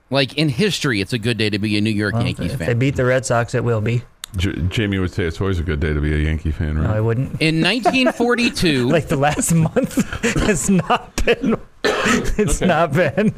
Like 0.09 0.39
in 0.39 0.49
history, 0.49 1.01
it's 1.01 1.13
a 1.13 1.19
good 1.19 1.37
day 1.37 1.51
to 1.51 1.59
be 1.59 1.77
a 1.77 1.81
New 1.81 1.91
York 1.91 2.15
Well, 2.15 2.25
Yankees 2.25 2.53
if 2.53 2.61
they 2.61 2.75
beat 2.75 2.95
the 2.95 3.05
Red 3.05 3.27
Sox, 3.27 3.53
it 3.55 3.65
will 3.65 3.81
be. 3.81 4.03
J- 4.37 4.53
Jamie 4.69 5.01
would 5.01 5.11
say 5.13 5.25
it's 5.25 5.41
always 5.41 5.59
a 5.59 5.65
good 5.65 5.81
day 5.81 5.93
to 5.93 6.01
be 6.01 6.15
a 6.15 6.19
Yankee 6.19 6.53
fan, 6.53 6.79
right? 6.79 6.87
No, 6.89 6.95
I 6.95 7.01
wouldn't. 7.01 7.43
In 7.43 7.61
1942, 7.61 8.89
Like 8.89 9.09
the 9.09 9.17
last 9.17 9.53
month, 9.53 9.99
it's 10.25 10.69
not 10.69 11.25
been. 11.25 11.61
It's 11.83 12.61
not 12.61 12.93
been. 12.93 13.35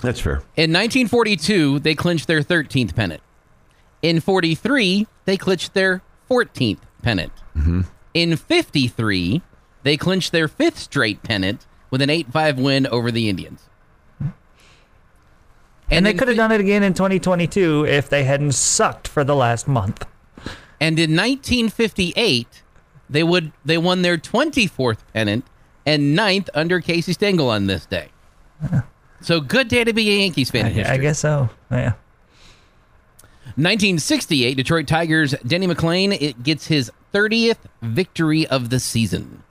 That's 0.00 0.20
fair. 0.20 0.36
In 0.56 0.72
1942, 0.72 1.80
they 1.80 1.94
clinched 1.94 2.26
their 2.26 2.40
13th 2.40 2.94
pennant. 2.94 3.20
In 4.00 4.20
43, 4.20 5.06
they 5.26 5.36
clinched 5.36 5.74
their 5.74 6.00
14th 6.30 6.78
pennant. 7.02 7.32
Mm-hmm. 7.54 7.82
In 8.14 8.36
53, 8.36 9.42
they 9.86 9.96
clinched 9.96 10.32
their 10.32 10.48
fifth 10.48 10.78
straight 10.78 11.22
pennant 11.22 11.64
with 11.90 12.02
an 12.02 12.10
8 12.10 12.32
5 12.32 12.58
win 12.58 12.86
over 12.88 13.12
the 13.12 13.28
Indians. 13.28 13.68
And 15.88 16.04
they 16.04 16.12
could 16.12 16.26
have 16.26 16.36
done 16.36 16.50
it 16.50 16.60
again 16.60 16.82
in 16.82 16.94
2022 16.94 17.86
if 17.86 18.08
they 18.08 18.24
hadn't 18.24 18.52
sucked 18.52 19.06
for 19.06 19.22
the 19.22 19.36
last 19.36 19.68
month. 19.68 20.04
And 20.80 20.98
in 20.98 21.12
1958, 21.12 22.64
they 23.08 23.22
would 23.22 23.52
they 23.64 23.78
won 23.78 24.02
their 24.02 24.18
24th 24.18 24.98
pennant 25.14 25.46
and 25.86 26.16
ninth 26.16 26.50
under 26.52 26.80
Casey 26.80 27.12
Stengel 27.12 27.48
on 27.48 27.68
this 27.68 27.86
day. 27.86 28.08
So 29.20 29.40
good 29.40 29.68
day 29.68 29.84
to 29.84 29.92
be 29.92 30.10
a 30.10 30.18
Yankees 30.18 30.50
fan 30.50 30.66
I. 30.66 30.90
I 30.90 30.96
guess 30.98 31.20
so. 31.20 31.48
Yeah. 31.70 31.92
1968, 33.54 34.54
Detroit 34.54 34.88
Tigers 34.88 35.34
Denny 35.46 35.68
McLain 35.68 36.20
it 36.20 36.42
gets 36.42 36.66
his 36.66 36.90
30th 37.14 37.58
victory 37.80 38.46
of 38.48 38.70
the 38.70 38.80
season. 38.80 39.44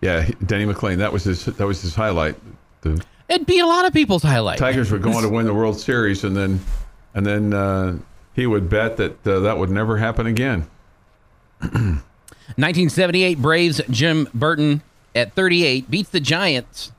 Yeah, 0.00 0.22
he- 0.22 0.32
Denny 0.46 0.64
McLain. 0.64 0.96
That 0.98 1.12
was 1.12 1.24
his. 1.24 1.44
That 1.44 1.66
was 1.66 1.82
his 1.82 1.94
highlight. 1.94 2.36
The 2.80 3.02
It 3.28 3.46
beat 3.46 3.60
a 3.60 3.66
lot 3.66 3.84
of 3.84 3.92
people's 3.92 4.22
highlight. 4.22 4.58
Tigers 4.58 4.90
were 4.90 4.98
going 4.98 5.22
to 5.22 5.28
win 5.28 5.44
the 5.44 5.52
World 5.52 5.78
Series, 5.78 6.24
and 6.24 6.34
then, 6.34 6.58
and 7.14 7.26
then 7.26 7.52
uh, 7.52 7.98
he 8.34 8.46
would 8.46 8.70
bet 8.70 8.96
that 8.96 9.26
uh, 9.26 9.40
that 9.40 9.58
would 9.58 9.70
never 9.70 9.98
happen 9.98 10.26
again. 10.26 10.66
1978 11.60 13.38
Braves 13.38 13.80
Jim 13.90 14.26
Bouton 14.32 14.82
at 15.14 15.34
38 15.34 15.90
beats 15.90 16.08
the 16.08 16.20
Giants 16.20 16.92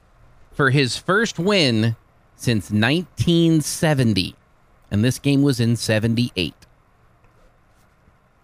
for 0.53 0.69
his 0.69 0.97
first 0.97 1.39
win 1.39 1.95
since 2.35 2.69
1970. 2.69 4.35
And 4.91 5.03
this 5.03 5.17
game 5.17 5.41
was 5.41 5.59
in 5.59 5.75
78. 5.75 6.53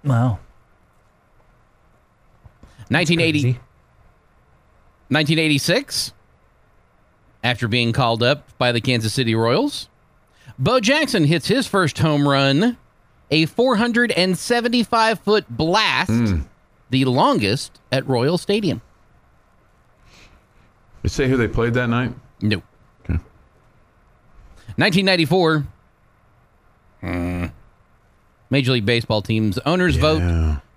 Wow. 0.03 0.39
1980 2.89 3.41
Crazy. 3.41 3.59
1986 5.09 6.13
after 7.43 7.67
being 7.67 7.93
called 7.93 8.23
up 8.23 8.47
by 8.57 8.71
the 8.71 8.81
Kansas 8.81 9.13
City 9.13 9.35
Royals, 9.35 9.87
Bo 10.59 10.79
Jackson 10.79 11.23
hits 11.23 11.47
his 11.47 11.67
first 11.67 11.97
home 11.99 12.27
run, 12.27 12.77
a 13.31 13.45
475 13.45 15.19
foot 15.19 15.45
blast, 15.49 16.33
the 16.89 17.05
longest 17.05 17.79
at 17.91 18.07
Royal 18.07 18.37
Stadium. 18.37 18.81
You 21.03 21.09
say 21.09 21.29
who 21.29 21.37
they 21.37 21.47
played 21.47 21.73
that 21.75 21.87
night? 21.87 22.13
No. 22.41 22.57
Okay. 23.03 23.19
1994. 24.75 25.67
Hmm. 27.01 27.45
Major 28.49 28.71
League 28.71 28.85
Baseball 28.85 29.21
team's 29.21 29.57
owners 29.59 29.95
vote 29.95 30.21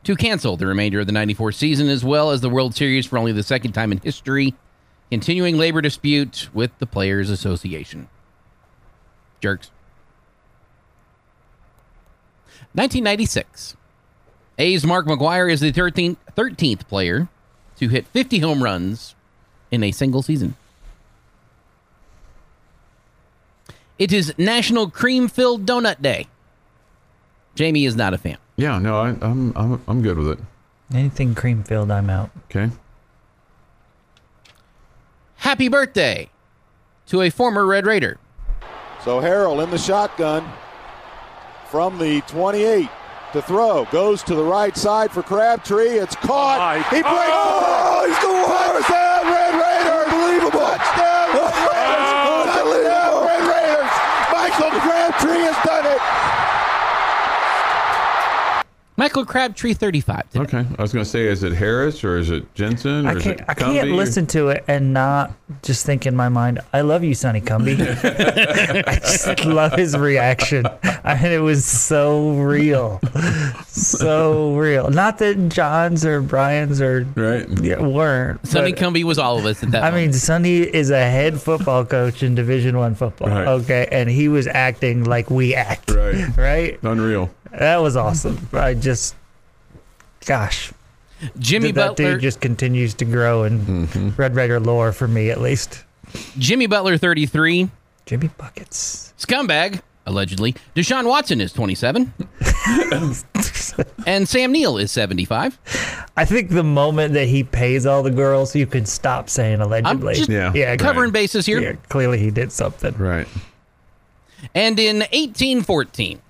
to 0.05 0.17
cancel 0.17 0.57
the 0.57 0.67
remainder 0.67 1.01
of 1.01 1.07
the 1.07 1.13
94 1.13 1.53
season 1.53 1.89
as 1.89 2.05
well 2.05 2.31
as 2.31 2.41
the 2.41 2.49
World 2.49 2.75
Series 2.75 3.07
for 3.07 3.19
only 3.19 3.33
the 3.33 3.43
second 3.43 3.73
time 3.73 3.93
in 3.93 3.99
history, 3.99 4.55
continuing 5.11 5.59
labor 5.59 5.81
dispute 5.81 6.49
with 6.55 6.71
the 6.79 6.87
Players 6.87 7.31
Association. 7.31 8.09
Jerks. 9.41 9.71
1996. 12.73 13.77
A's 14.59 14.85
Mark 14.85 15.07
McGwire 15.07 15.51
is 15.51 15.61
the 15.61 15.73
13th, 15.73 16.17
13th 16.37 16.87
player 16.87 17.29
to 17.77 17.89
hit 17.89 18.07
50 18.07 18.39
home 18.41 18.63
runs 18.63 19.15
in 19.71 19.83
a 19.83 19.91
single 19.91 20.23
season. 20.23 20.55
It 23.99 24.13
is 24.13 24.35
National 24.39 24.91
Cream 24.91 25.29
Filled 25.29 25.67
Donut 25.67 26.01
Day. 26.01 26.27
Jamie 27.55 27.85
is 27.85 27.97
not 27.97 28.15
a 28.15 28.19
fan. 28.19 28.39
Yeah, 28.61 28.79
no, 28.79 28.99
I, 28.99 29.17
I'm 29.23 29.57
I'm 29.57 29.81
I'm 29.89 30.03
good 30.03 30.19
with 30.19 30.29
it. 30.29 30.39
Anything 30.93 31.35
cream 31.35 31.63
filled, 31.63 31.91
I'm 31.91 32.11
out. 32.11 32.29
Okay. 32.45 32.69
Happy 35.37 35.69
birthday 35.69 36.29
to 37.07 37.23
a 37.23 37.31
former 37.31 37.65
Red 37.65 37.87
Raider. 37.87 38.19
So 39.03 39.23
Harrell 39.23 39.65
in 39.65 39.71
the 39.71 39.79
shotgun 39.79 40.47
from 41.71 41.97
the 41.97 42.21
28 42.27 42.91
to 43.33 43.41
throw. 43.41 43.87
Goes 43.87 44.23
to 44.25 44.35
the 44.35 44.45
right 44.45 44.77
side 44.77 45.11
for 45.11 45.23
Crabtree. 45.23 45.99
It's 45.99 46.17
caught. 46.17 46.61
Oh 46.61 46.83
he 46.95 47.01
breaks. 47.01 47.09
Oh, 47.09 48.05
he's 48.07 48.19
the 48.21 48.29
worst. 48.29 48.89
Touchdown, 48.89 49.25
Red 49.33 49.55
Raiders. 49.57 50.13
Unbelievable. 50.13 50.61
Touchdown, 50.61 51.33
Red 51.33 51.65
Raiders. 51.65 52.13
Touchdown, 52.21 53.25
Red 54.85 55.01
Michael 59.01 59.25
Crabtree, 59.25 59.73
35. 59.73 60.29
today. 60.29 60.43
Okay. 60.45 60.67
I 60.79 60.83
was 60.83 60.93
going 60.93 61.03
to 61.03 61.11
say, 61.11 61.25
is 61.27 61.43
it 61.43 61.55
Harris 61.55 62.05
or 62.05 62.19
is 62.19 62.29
it 62.29 62.55
Jensen 62.55 63.07
or 63.07 63.11
I 63.11 63.15
can't, 63.15 63.41
it 63.41 63.45
I 63.49 63.55
can't 63.55 63.93
listen 63.93 64.27
to 64.27 64.49
it 64.51 64.63
and 64.69 64.93
not 64.93 65.33
just 65.63 65.87
think 65.87 66.05
in 66.05 66.15
my 66.15 66.29
mind, 66.29 66.61
I 66.75 66.83
love 66.83 67.03
you, 67.03 67.15
Sonny 67.15 67.41
Cumbie. 67.41 67.81
I 68.87 68.97
just 68.97 69.47
love 69.47 69.73
his 69.73 69.97
reaction. 69.97 70.67
I 71.03 71.15
mean, 71.15 71.33
it 71.33 71.39
was 71.41 71.65
so 71.65 72.33
real. 72.43 73.01
So 73.69 74.55
real. 74.55 74.91
Not 74.91 75.17
that 75.19 75.49
John's 75.49 76.05
or 76.05 76.21
Brian's 76.21 76.83
or 76.83 77.07
Right. 77.15 77.49
yeah, 77.63 77.81
weren't. 77.81 78.47
Sonny 78.47 78.73
but- 78.73 78.81
Cumbie 78.83 79.05
was 79.05 79.19
all 79.19 79.39
of 79.39 79.47
us 79.47 79.63
at 79.63 79.71
that 79.71 79.83
I 79.83 79.91
mean, 79.93 80.09
moment. 80.09 80.15
Sonny 80.17 80.59
is 80.59 80.91
a 80.91 80.99
head 81.01 81.41
football 81.41 81.87
coach 81.87 82.23
in 82.23 82.35
Division 82.35 82.77
One 82.77 82.95
football. 82.95 83.29
Right. 83.29 83.49
Okay, 83.49 83.89
and 83.91 84.11
he 84.11 84.29
was 84.29 84.47
acting 84.47 85.05
like 85.05 85.31
we 85.31 85.55
act. 85.55 85.91
Right. 85.91 86.37
Right. 86.37 86.79
Unreal. 86.83 87.31
That 87.53 87.79
was 87.79 87.97
awesome. 87.97 88.49
I 88.53 88.75
just, 88.75 89.15
gosh, 90.27 90.73
Jimmy 91.39 91.73
that 91.73 91.97
Butler, 91.97 92.13
dude 92.13 92.21
just 92.23 92.41
continues 92.41 92.95
to 92.95 93.05
grow 93.05 93.45
in 93.45 93.61
mm-hmm. 93.61 94.11
Red 94.11 94.35
Raider 94.35 94.61
lore 94.61 94.93
for 94.93 95.09
me 95.09 95.31
at 95.31 95.41
least. 95.41 95.85
Jimmy 96.39 96.67
Butler, 96.67 96.97
33. 96.97 97.71
Jimmy 98.07 98.29
buckets. 98.29 99.13
Scumbag, 99.19 99.81
allegedly. 100.07 100.55
Deshaun 100.75 101.07
Watson 101.07 101.41
is 101.41 101.53
27. 101.53 102.13
and 104.07 104.29
Sam 104.29 104.53
Neill 104.53 104.79
is 104.79 104.91
75. 104.91 105.59
I 106.17 106.25
think 106.25 106.51
the 106.51 106.65
moment 106.65 107.15
that 107.15 107.29
he 107.29 107.45
pays 107.45 107.87
all 107.87 108.03
the 108.03 108.11
girls, 108.11 108.57
you 108.57 108.67
can 108.67 108.87
stop 108.87 109.29
saying 109.29 109.61
I'm 109.61 109.69
allegedly. 109.69 110.15
just 110.15 110.31
Yeah. 110.31 110.53
yeah, 110.55 110.77
covering 110.77 111.13
bases 111.13 111.47
here. 111.47 111.61
Yeah, 111.61 111.73
clearly 111.89 112.19
he 112.19 112.31
did 112.31 112.51
something. 112.51 112.95
Right. 112.97 113.29
And 114.55 114.79
in 114.79 115.01
1814, 115.01 116.21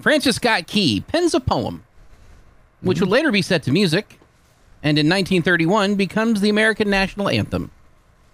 Francis 0.00 0.36
Scott 0.36 0.66
Key 0.66 1.00
pens 1.00 1.34
a 1.34 1.40
poem, 1.40 1.84
which 2.80 3.00
would 3.00 3.08
later 3.08 3.30
be 3.30 3.42
set 3.42 3.62
to 3.64 3.72
music, 3.72 4.18
and 4.82 4.98
in 4.98 5.06
1931 5.06 5.94
becomes 5.94 6.40
the 6.40 6.48
American 6.48 6.90
national 6.90 7.28
anthem, 7.28 7.70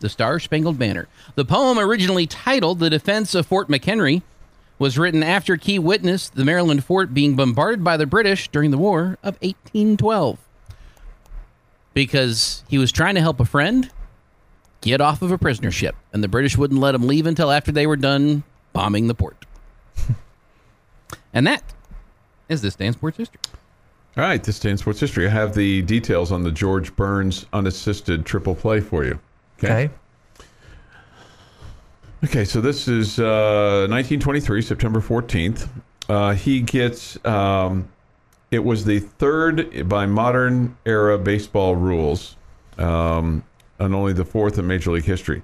the 0.00 0.08
Star 0.08 0.38
Spangled 0.38 0.78
Banner. 0.78 1.08
The 1.34 1.44
poem, 1.44 1.78
originally 1.78 2.26
titled 2.26 2.78
The 2.78 2.90
Defense 2.90 3.34
of 3.34 3.46
Fort 3.46 3.68
McHenry, 3.68 4.22
was 4.78 4.96
written 4.96 5.22
after 5.22 5.56
Key 5.56 5.78
witnessed 5.78 6.36
the 6.36 6.44
Maryland 6.44 6.84
fort 6.84 7.12
being 7.12 7.34
bombarded 7.34 7.82
by 7.82 7.96
the 7.96 8.06
British 8.06 8.48
during 8.48 8.70
the 8.70 8.78
War 8.78 9.18
of 9.22 9.34
1812. 9.42 10.38
Because 11.92 12.62
he 12.68 12.78
was 12.78 12.92
trying 12.92 13.16
to 13.16 13.20
help 13.20 13.40
a 13.40 13.44
friend 13.44 13.90
get 14.80 15.00
off 15.00 15.20
of 15.20 15.32
a 15.32 15.38
prisoner 15.38 15.72
ship, 15.72 15.96
and 16.12 16.22
the 16.22 16.28
British 16.28 16.56
wouldn't 16.56 16.80
let 16.80 16.94
him 16.94 17.06
leave 17.06 17.26
until 17.26 17.50
after 17.50 17.72
they 17.72 17.86
were 17.86 17.96
done 17.96 18.44
bombing 18.72 19.08
the 19.08 19.14
port. 19.14 19.44
and 21.32 21.46
that 21.46 21.62
is 22.48 22.62
this 22.62 22.74
day 22.74 22.86
in 22.86 22.92
sports 22.92 23.16
history. 23.16 23.40
All 24.16 24.24
right. 24.24 24.42
This 24.42 24.58
day 24.58 24.70
in 24.70 24.78
sports 24.78 25.00
history. 25.00 25.26
I 25.26 25.30
have 25.30 25.54
the 25.54 25.82
details 25.82 26.32
on 26.32 26.42
the 26.42 26.50
George 26.50 26.94
Burns 26.96 27.46
unassisted 27.52 28.26
triple 28.26 28.54
play 28.54 28.80
for 28.80 29.04
you. 29.04 29.18
Okay. 29.58 29.90
Okay, 32.24 32.44
so 32.44 32.60
this 32.60 32.88
is 32.88 33.20
uh, 33.20 33.86
1923, 33.88 34.60
September 34.62 35.00
14th. 35.00 35.68
Uh, 36.08 36.32
he 36.32 36.60
gets, 36.60 37.24
um, 37.24 37.88
it 38.50 38.58
was 38.58 38.84
the 38.84 38.98
third 38.98 39.88
by 39.88 40.04
modern 40.04 40.76
era 40.84 41.16
baseball 41.16 41.76
rules, 41.76 42.34
um, 42.76 43.44
and 43.78 43.94
only 43.94 44.12
the 44.12 44.24
fourth 44.24 44.58
in 44.58 44.66
Major 44.66 44.90
League 44.90 45.04
history. 45.04 45.42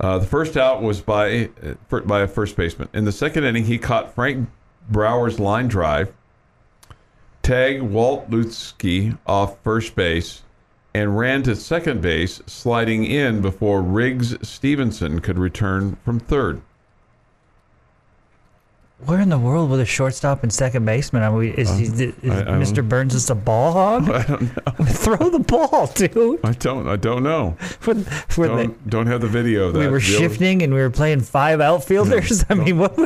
Uh, 0.00 0.18
the 0.18 0.26
first 0.26 0.56
out 0.56 0.82
was 0.82 1.00
by 1.00 1.48
uh, 1.62 2.00
by 2.00 2.22
a 2.22 2.28
first 2.28 2.56
baseman. 2.56 2.88
In 2.92 3.04
the 3.04 3.12
second 3.12 3.44
inning, 3.44 3.64
he 3.64 3.78
caught 3.78 4.12
Frank 4.12 4.48
Brower's 4.90 5.38
line 5.40 5.68
drive, 5.68 6.12
tagged 7.42 7.82
Walt 7.82 8.30
Lutzke 8.30 9.18
off 9.26 9.58
first 9.62 9.94
base, 9.94 10.42
and 10.94 11.18
ran 11.18 11.42
to 11.44 11.54
second 11.56 12.00
base, 12.00 12.40
sliding 12.46 13.04
in 13.04 13.40
before 13.42 13.82
Riggs 13.82 14.36
Stephenson 14.48 15.20
could 15.20 15.38
return 15.38 15.96
from 16.04 16.18
third. 16.20 16.62
Where 19.04 19.20
in 19.20 19.28
the 19.28 19.38
world 19.38 19.68
with 19.68 19.80
a 19.80 19.84
shortstop 19.84 20.42
and 20.42 20.50
second 20.50 20.86
baseman? 20.86 21.22
Are 21.22 21.30
we? 21.34 21.50
Is, 21.50 21.68
he, 21.76 21.84
is 21.84 22.00
Uh, 22.24 22.32
I- 22.32 22.54
I 22.54 22.58
Mr. 22.58 22.86
Burns 22.88 23.12
just 23.12 23.28
a 23.28 23.34
ball 23.34 23.72
hog? 23.74 24.08
I 24.10 24.22
don't 24.22 24.40
know. 24.56 24.84
Throw 24.86 25.28
the 25.28 25.38
ball, 25.40 25.86
dude. 25.88 26.40
I 26.42 26.52
don't. 26.52 26.88
I 26.88 26.96
don't 26.96 27.22
know. 27.22 27.58
When, 27.84 28.04
when 28.36 28.48
Don't, 28.56 28.88
don't 28.88 29.06
have 29.06 29.20
the 29.20 29.28
video 29.28 29.70
that. 29.70 29.78
we 29.78 29.86
were 29.88 29.98
The 29.98 30.04
shifting 30.04 30.62
and 30.62 30.72
we 30.72 30.80
were 30.80 30.88
playing 30.88 31.20
five 31.20 31.60
outfielders. 31.60 32.42
I 32.48 32.54
mean, 32.54 32.78
what 32.78 32.96
would 32.96 33.05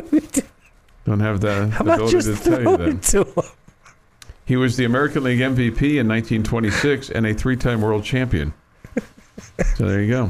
Don't 1.11 1.19
have 1.19 1.41
the, 1.41 1.67
How 1.67 1.83
the 1.83 1.91
about 1.91 1.95
ability 1.95 2.11
just 2.29 2.43
to 2.45 2.49
tell 2.51 2.61
you 2.61 2.77
that. 2.77 3.01
to? 3.03 3.43
He 4.45 4.55
was 4.55 4.77
the 4.77 4.85
American 4.85 5.25
League 5.25 5.39
MVP 5.39 5.99
in 5.99 6.07
1926 6.07 7.09
and 7.09 7.27
a 7.27 7.33
three-time 7.33 7.81
world 7.81 8.05
champion. 8.05 8.53
So 9.75 9.89
there 9.89 10.01
you 10.01 10.09
go. 10.09 10.29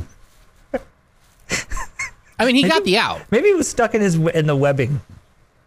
I 2.39 2.45
mean, 2.47 2.55
he 2.55 2.63
got 2.67 2.83
the 2.83 2.97
out. 2.97 3.21
Maybe 3.29 3.49
he 3.49 3.53
was 3.53 3.67
stuck 3.69 3.93
in 3.93 4.01
his 4.01 4.15
in 4.15 4.47
the 4.47 4.55
webbing. 4.55 5.01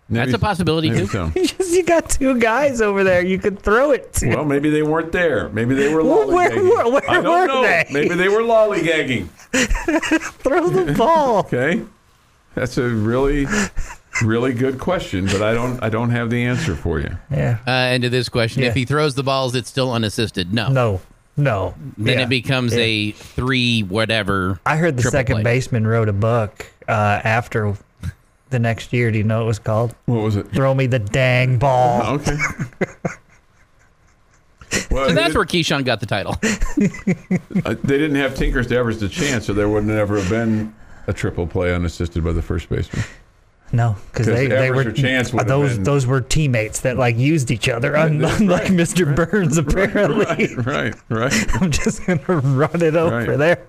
Maybe- 0.09 0.33
That's 0.33 0.35
a 0.35 0.39
possibility, 0.41 0.91
too. 0.91 1.07
so. 1.07 1.31
You 1.37 1.47
just 1.47 1.71
you 1.73 1.85
got 1.85 2.11
two 2.11 2.37
guys 2.41 2.81
over 2.83 3.05
there 3.05 3.25
you 3.25 3.39
could 3.39 3.61
throw 3.61 3.93
it 3.93 4.13
to. 4.15 4.31
Well, 4.35 4.45
maybe 4.45 4.69
they 4.69 4.83
weren't 4.83 5.13
there. 5.13 5.49
Maybe 5.51 5.77
they 5.77 5.95
were 5.95 6.03
Well, 6.05 6.27
where 6.29 6.51
lollygagging. 6.51 6.85
were- 6.87 6.91
where 6.91 7.09
I 7.11 7.23
don't 7.23 7.41
were 7.41 7.47
know. 7.47 7.63
they? 7.63 7.85
Maybe 7.93 8.15
they 8.17 8.29
were 8.29 8.41
lollygagging. 8.43 9.29
throw 10.43 10.69
the 10.71 10.93
ball. 10.95 11.39
Okay, 11.39 11.83
that's 12.57 12.77
a 12.79 12.89
really, 12.89 13.47
really 14.23 14.53
good 14.53 14.79
question, 14.79 15.27
but 15.27 15.43
I 15.43 15.53
don't. 15.55 15.83
I 15.83 15.89
don't 15.89 16.11
have 16.11 16.31
the 16.31 16.45
answer 16.45 16.75
for 16.77 17.01
you. 17.01 17.17
Yeah. 17.31 17.59
Uh, 17.67 17.71
and 17.71 18.03
to 18.03 18.09
this 18.11 18.29
question, 18.29 18.63
Yeah. 18.63 18.69
if 18.69 18.75
he 18.75 18.85
throws 18.85 19.15
the 19.15 19.23
balls, 19.23 19.55
it's 19.55 19.69
still 19.69 19.93
unassisted. 19.93 20.53
No. 20.53 20.69
No. 20.69 21.01
No. 21.37 21.75
Then 21.99 22.19
Yeah. 22.19 22.25
it 22.25 22.29
becomes 22.29 22.73
Yeah. 22.75 22.81
a 22.83 23.11
three 23.13 23.83
whatever. 23.83 24.61
I 24.67 24.77
heard 24.77 24.97
the 24.97 25.03
second 25.03 25.37
play. 25.37 25.43
baseman 25.45 25.87
wrote 25.87 26.09
a 26.09 26.13
book 26.13 26.67
uh, 26.89 26.93
after 27.25 27.75
the 28.51 28.59
next 28.61 28.93
year. 28.93 29.11
Do 29.11 29.19
you 29.19 29.25
know 29.25 29.39
what 29.39 29.45
it 29.45 29.47
was 29.49 29.59
called? 29.59 29.95
What 30.07 30.23
was 30.23 30.37
it? 30.37 30.53
Throw 30.53 30.75
me 30.75 30.87
the 30.87 31.01
dang 31.01 31.59
ball. 31.59 32.15
Okay. 32.15 32.37
Well, 34.91 35.09
So 35.09 35.15
that's 35.15 35.29
did- 35.29 35.37
where 35.37 35.45
Keyshawn 35.45 35.85
got 35.85 36.01
the 36.01 36.07
title. 36.07 36.33
uh, 37.65 37.75
they 37.85 37.97
didn't 37.99 38.17
have 38.17 38.35
Tinkers 38.35 38.67
to 38.69 38.77
Evers 38.77 38.99
to 38.99 39.09
chance, 39.09 39.47
so 39.47 39.53
there 39.53 39.69
would 39.69 39.85
never 39.85 40.19
have 40.19 40.29
been 40.29 40.75
a 41.07 41.13
triple 41.13 41.47
play 41.47 41.73
unassisted 41.73 42.25
by 42.25 42.33
the 42.33 42.43
first 42.43 42.69
baseman. 42.69 43.05
No, 43.75 43.97
because 44.13 44.27
they, 44.27 44.47
they 44.47 44.71
were 44.71 44.93
Chance 44.93 45.33
those 45.33 45.75
been- 45.75 45.83
those 45.83 46.07
were 46.07 46.21
teammates 46.21 46.81
that 46.81 46.97
like 46.97 47.17
used 47.19 47.51
each 47.51 47.69
other, 47.69 47.97
un- 47.97 48.25
unlike 48.25 48.63
right. 48.63 48.71
Mr. 48.71 49.15
Burns 49.17 49.59
apparently. 49.59 50.55
Right, 50.55 50.67
right, 50.67 50.95
right. 51.09 51.57
I'm 51.63 51.71
just 51.73 52.07
gonna 52.07 52.23
run 52.27 52.81
it 52.83 52.95
over 52.95 53.37
Right. 53.37 53.37
there. 53.39 53.67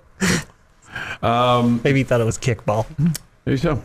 Um, 1.22 1.82
Maybe 1.84 2.00
he 2.00 2.04
thought 2.04 2.22
it 2.22 2.26
was 2.26 2.38
kickball. 2.38 2.86
there 3.46 3.56
you 3.56 3.58
go. 3.62 3.82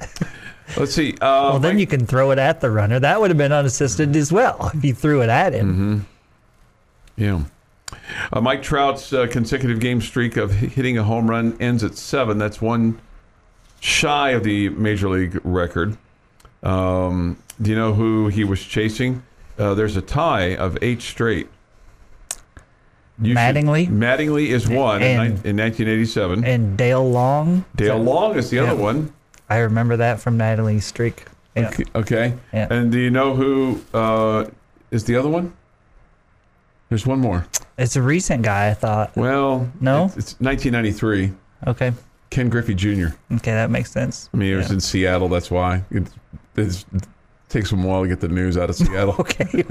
Let's 0.77 0.93
see. 0.95 1.13
Uh, 1.15 1.51
Well, 1.53 1.59
then 1.59 1.79
you 1.79 1.87
can 1.87 2.07
throw 2.07 2.31
it 2.31 2.39
at 2.39 2.61
the 2.61 2.71
runner. 2.71 3.01
That 3.01 3.21
would 3.21 3.31
have 3.31 3.39
been 3.39 3.51
unassisted 3.53 4.15
as 4.15 4.31
well 4.31 4.71
if 4.75 4.85
you 4.85 4.95
threw 4.95 5.23
it 5.23 5.29
at 5.31 5.53
him. 5.55 6.07
Yeah. 7.17 7.43
Uh, 8.33 8.41
Mike 8.41 8.63
Trout's 8.63 9.13
uh, 9.13 9.27
consecutive 9.29 9.81
game 9.81 10.01
streak 10.01 10.37
of 10.37 10.53
hitting 10.53 10.97
a 10.99 11.03
home 11.03 11.29
run 11.29 11.57
ends 11.61 11.83
at 11.83 11.97
seven. 11.97 12.39
That's 12.39 12.61
one 12.61 13.01
shy 13.81 14.31
of 14.31 14.45
the 14.45 14.69
major 14.69 15.09
league 15.09 15.41
record. 15.43 15.97
Um, 16.63 17.37
do 17.61 17.71
you 17.71 17.77
know 17.77 17.93
who 17.95 18.29
he 18.29 18.45
was 18.45 18.63
chasing? 18.63 19.23
Uh, 19.59 19.75
there's 19.75 19.97
a 19.97 20.03
tie 20.03 20.57
of 20.57 20.79
eight 20.83 21.03
straight. 21.03 21.49
You 23.21 23.35
should- 23.35 23.37
Mattingly? 23.37 23.89
Mattingly 23.89 24.47
is 24.49 24.69
one 24.69 25.03
in, 25.03 25.21
And- 25.21 25.47
in 25.47 25.57
1987. 25.57 26.45
And 26.45 26.77
Dale 26.77 27.09
Long. 27.09 27.65
Dale 27.77 27.99
Long 27.99 28.37
is 28.37 28.49
the 28.51 28.59
other 28.59 28.75
one. 28.77 29.13
I 29.51 29.59
remember 29.59 29.97
that 29.99 30.21
from 30.21 30.39
Natalie's 30.39 30.87
streak. 30.87 31.25
Yeah. 31.57 31.69
Okay. 31.69 31.85
okay. 31.95 32.35
Yeah. 32.53 32.69
And 32.71 32.91
do 32.93 32.99
you 32.99 33.11
know 33.11 33.35
who 33.35 33.81
uh, 33.93 34.47
is 34.91 35.05
the 35.05 35.17
other 35.17 35.29
one? 35.29 35.53
There's 36.89 37.07
one 37.07 37.19
more. 37.21 37.47
It's 37.77 37.97
a 37.97 38.03
recent 38.03 38.43
guy, 38.43 38.69
I 38.71 38.75
thought. 38.75 39.15
Well, 39.17 39.71
No? 39.81 40.07
it's, 40.07 40.17
it's 40.17 40.41
1993. 40.41 41.33
Okay. 41.67 41.93
Ken 42.31 42.49
Griffey 42.49 42.75
Jr. 42.75 43.09
Okay, 43.35 43.53
that 43.53 43.71
makes 43.71 43.91
sense. 43.91 44.31
I 44.33 44.37
mean, 44.37 44.53
it 44.53 44.57
was 44.57 44.71
in 44.71 44.81
Seattle. 44.81 45.29
That's 45.29 45.51
why 45.51 45.83
it's- 45.91 46.13
it 46.57 46.85
takes 47.49 47.71
them 47.71 47.85
a 47.85 47.87
while 47.87 48.03
to 48.03 48.09
get 48.09 48.21
the 48.21 48.29
news 48.29 48.57
out 48.57 48.71
of 48.71 48.77
Seattle. 48.77 49.15
Okay. 49.19 49.65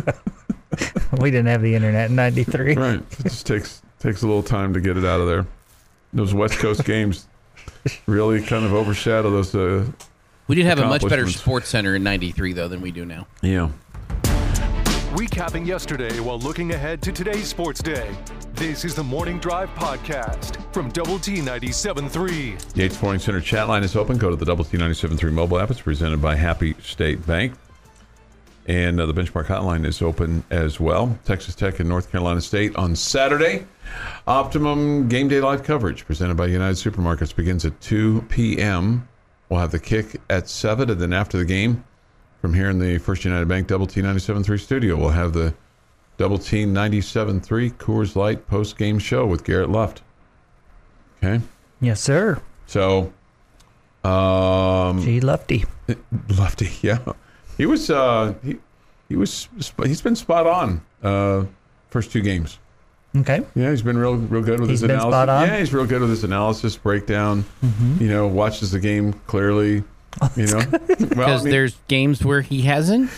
we 1.19 1.31
didn't 1.31 1.47
have 1.47 1.61
the 1.61 1.73
internet 1.75 2.09
in 2.09 2.15
93. 2.15 2.75
right. 2.75 3.01
It 3.19 3.23
just 3.23 3.45
takes 3.45 3.81
takes 3.99 4.21
a 4.21 4.27
little 4.27 4.43
time 4.43 4.73
to 4.73 4.79
get 4.81 4.97
it 4.97 5.05
out 5.05 5.19
of 5.21 5.27
there. 5.27 5.45
Those 6.13 6.33
West 6.33 6.55
Coast 6.59 6.85
games 6.85 7.27
really 8.07 8.41
kind 8.41 8.65
of 8.65 8.73
overshadow 8.73 9.29
those. 9.29 9.53
Uh, 9.53 9.85
We 10.47 10.55
did 10.55 10.65
have 10.65 10.79
a 10.79 10.87
much 10.87 11.07
better 11.07 11.25
SportsCenter 11.25 11.95
in 11.95 12.03
93, 12.03 12.53
though, 12.53 12.67
than 12.67 12.81
we 12.81 12.91
do 12.91 13.05
now. 13.05 13.27
yeah. 13.41 13.69
Recapping 15.13 15.65
yesterday 15.65 16.19
while 16.19 16.39
looking 16.39 16.71
ahead 16.71 17.01
to 17.01 17.11
today's 17.11 17.47
sports 17.47 17.81
day. 17.81 18.15
This 18.59 18.83
is 18.83 18.93
the 18.93 19.05
Morning 19.05 19.39
Drive 19.39 19.69
Podcast 19.69 20.61
from 20.73 20.89
Double 20.89 21.17
T 21.17 21.37
97.3. 21.37 22.75
Yates 22.75 22.97
Flooring 22.97 23.21
Center 23.21 23.39
chat 23.39 23.69
line 23.69 23.85
is 23.85 23.95
open. 23.95 24.17
Go 24.17 24.29
to 24.29 24.35
the 24.35 24.43
Double 24.43 24.65
T 24.65 24.77
97.3 24.77 25.31
mobile 25.31 25.61
app. 25.61 25.71
It's 25.71 25.79
presented 25.79 26.21
by 26.21 26.35
Happy 26.35 26.75
State 26.83 27.25
Bank. 27.25 27.53
And 28.67 28.99
uh, 28.99 29.05
the 29.05 29.13
benchmark 29.13 29.45
hotline 29.45 29.85
is 29.85 30.01
open 30.01 30.43
as 30.49 30.77
well. 30.77 31.17
Texas 31.23 31.55
Tech 31.55 31.79
and 31.79 31.87
North 31.87 32.11
Carolina 32.11 32.41
State 32.41 32.75
on 32.75 32.97
Saturday. 32.97 33.65
Optimum 34.27 35.07
Game 35.07 35.29
Day 35.29 35.39
Live 35.39 35.63
coverage 35.63 36.05
presented 36.05 36.35
by 36.35 36.47
United 36.47 36.75
Supermarkets 36.75 37.33
begins 37.33 37.63
at 37.63 37.79
2 37.79 38.25
p.m. 38.27 39.07
We'll 39.47 39.61
have 39.61 39.71
the 39.71 39.79
kick 39.79 40.19
at 40.29 40.49
7, 40.49 40.89
and 40.89 40.99
then 40.99 41.13
after 41.13 41.37
the 41.37 41.45
game, 41.45 41.85
from 42.41 42.53
here 42.53 42.69
in 42.69 42.77
the 42.77 42.97
First 42.97 43.23
United 43.23 43.47
Bank 43.47 43.67
Double 43.67 43.87
T 43.87 44.01
97.3 44.01 44.59
studio, 44.59 44.97
we'll 44.97 45.11
have 45.11 45.31
the 45.31 45.53
Double 46.19 46.37
T 46.37 46.65
97.3 46.65 47.71
Coors 47.75 48.13
Light 48.17 48.45
post 48.45 48.77
game 48.77 48.99
show 48.99 49.25
with 49.25 49.45
Garrett 49.45 49.69
Luft. 49.69 50.01
Okay. 51.23 51.41
Yes, 51.79 52.01
sir. 52.01 52.41
So, 52.67 53.13
um, 54.03 55.01
Gee, 55.01 55.21
Lefty. 55.21 55.63
Lefty, 56.37 56.71
yeah, 56.81 56.99
he 57.57 57.65
was. 57.65 57.89
Uh, 57.89 58.33
he 58.43 58.57
he 59.07 59.15
was. 59.15 59.47
He's 59.85 60.01
been 60.01 60.17
spot 60.17 60.45
on. 60.45 60.81
Uh, 61.01 61.45
first 61.89 62.11
two 62.11 62.21
games. 62.21 62.59
Okay. 63.15 63.41
Yeah, 63.55 63.69
he's 63.71 63.81
been 63.81 63.97
real, 63.97 64.15
real 64.17 64.43
good 64.43 64.59
with 64.59 64.69
He's 64.69 64.81
his 64.81 64.87
been 64.87 64.97
analysis. 64.97 65.13
spot 65.15 65.29
on? 65.29 65.47
Yeah, 65.47 65.57
he's 65.57 65.73
real 65.73 65.85
good 65.87 66.01
with 66.01 66.09
his 66.11 66.23
analysis 66.25 66.75
breakdown. 66.77 67.43
You 67.97 68.07
know, 68.09 68.27
watches 68.27 68.71
the 68.71 68.79
game 68.79 69.13
clearly. 69.25 69.83
you 70.35 70.45
know, 70.47 70.57
well, 70.57 70.81
I 70.91 70.95
Because 71.05 71.43
mean- 71.45 71.51
there's 71.51 71.77
games 71.87 72.23
where 72.25 72.41
he 72.41 72.61
hasn't. 72.63 73.09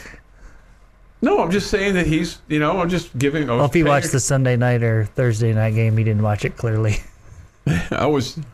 No, 1.22 1.42
I'm 1.42 1.52
just 1.52 1.70
saying 1.70 1.94
that 1.96 2.08
he's. 2.08 2.40
You 2.48 2.60
know, 2.60 2.80
I'm 2.80 2.90
just 2.90 3.18
giving. 3.18 3.48
Well, 3.48 3.66
if 3.66 3.74
he 3.74 3.84
watched 3.84 4.12
the 4.12 4.20
Sunday 4.20 4.56
night 4.58 4.84
or 4.84 5.06
Thursday 5.06 5.54
night 5.54 5.76
game, 5.76 5.98
he 5.98 6.04
didn't 6.04 6.24
watch 6.24 6.46
it 6.46 6.58
clearly. 6.58 6.98
I 7.92 8.06
was. 8.08 8.40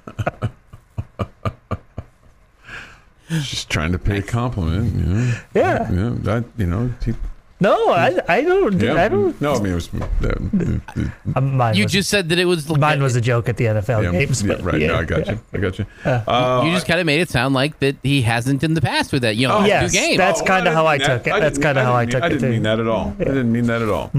just 3.29 3.69
trying 3.69 3.91
to 3.91 3.99
pay 3.99 4.19
a 4.19 4.21
compliment. 4.21 4.93
You 4.95 5.03
know, 5.05 5.33
Yeah. 5.53 5.91
yeah, 5.91 6.11
that 6.21 6.45
you 6.57 6.65
know. 6.65 6.93
He, 7.59 7.63
No, 7.63 7.89
I, 7.89 8.17
I 8.27 8.41
don't. 8.41 8.79
yeah, 8.79 9.03
I 9.03 9.07
don't. 9.07 9.39
No, 9.41 9.55
I 9.55 9.59
mean 9.59 9.71
it 9.73 9.75
was. 9.75 9.89
Uh, 9.93 10.07
Uh, 11.35 11.41
mine 11.41 11.75
You 11.75 11.83
was, 11.83 11.91
just 11.91 12.09
said 12.09 12.29
that 12.29 12.39
it 12.39 12.45
was. 12.45 12.67
mine 12.69 13.01
was 13.01 13.15
a 13.15 13.21
joke 13.21 13.49
at 13.49 13.57
the 13.57 13.65
NFL 13.65 14.03
yeah, 14.03 14.11
games. 14.11 14.43
yeah, 14.43 14.55
right. 14.61 14.79
yeah, 14.79 14.87
no, 14.87 14.95
I 14.95 15.03
got 15.05 15.25
yeah. 15.25 15.31
you. 15.33 15.39
I 15.53 15.57
got 15.57 15.79
you. 15.79 15.85
Uh, 16.05 16.61
You 16.65 16.71
just 16.71 16.87
kind 16.87 16.99
of 16.99 17.05
made 17.05 17.19
it 17.21 17.29
sound 17.29 17.53
like 17.55 17.79
that 17.79 17.95
he 18.03 18.21
hasn't 18.21 18.63
in 18.63 18.73
the 18.73 18.81
past 18.81 19.11
with 19.11 19.23
that. 19.23 19.35
You 19.35 19.47
know, 19.47 19.57
Oh, 19.59 19.65
yes, 19.65 19.91
two 19.91 19.97
games. 19.99 20.17
that's 20.17 20.41
Oh, 20.41 20.45
kinda 20.45 20.63
didn't 20.65 20.75
how 20.75 20.85
I 20.87 20.97
mean 20.97 21.07
that. 21.07 21.23
took 21.23 21.35
it. 21.35 21.39
That's 21.41 21.57
kinda 21.57 21.83
how 21.83 21.93
I 21.93 22.05
didn't 22.05 22.11
took 22.13 22.21
it, 22.21 22.25
I 22.25 22.29
didn't 22.29 22.41
too. 22.41 22.49
mean 22.51 22.63
that 22.63 22.79
at 22.79 22.87
all. 22.87 23.15
I 23.19 23.23
didn't 23.23 23.51
mean 23.51 23.65
that 23.67 23.81
at 23.81 23.89
all. 23.89 24.11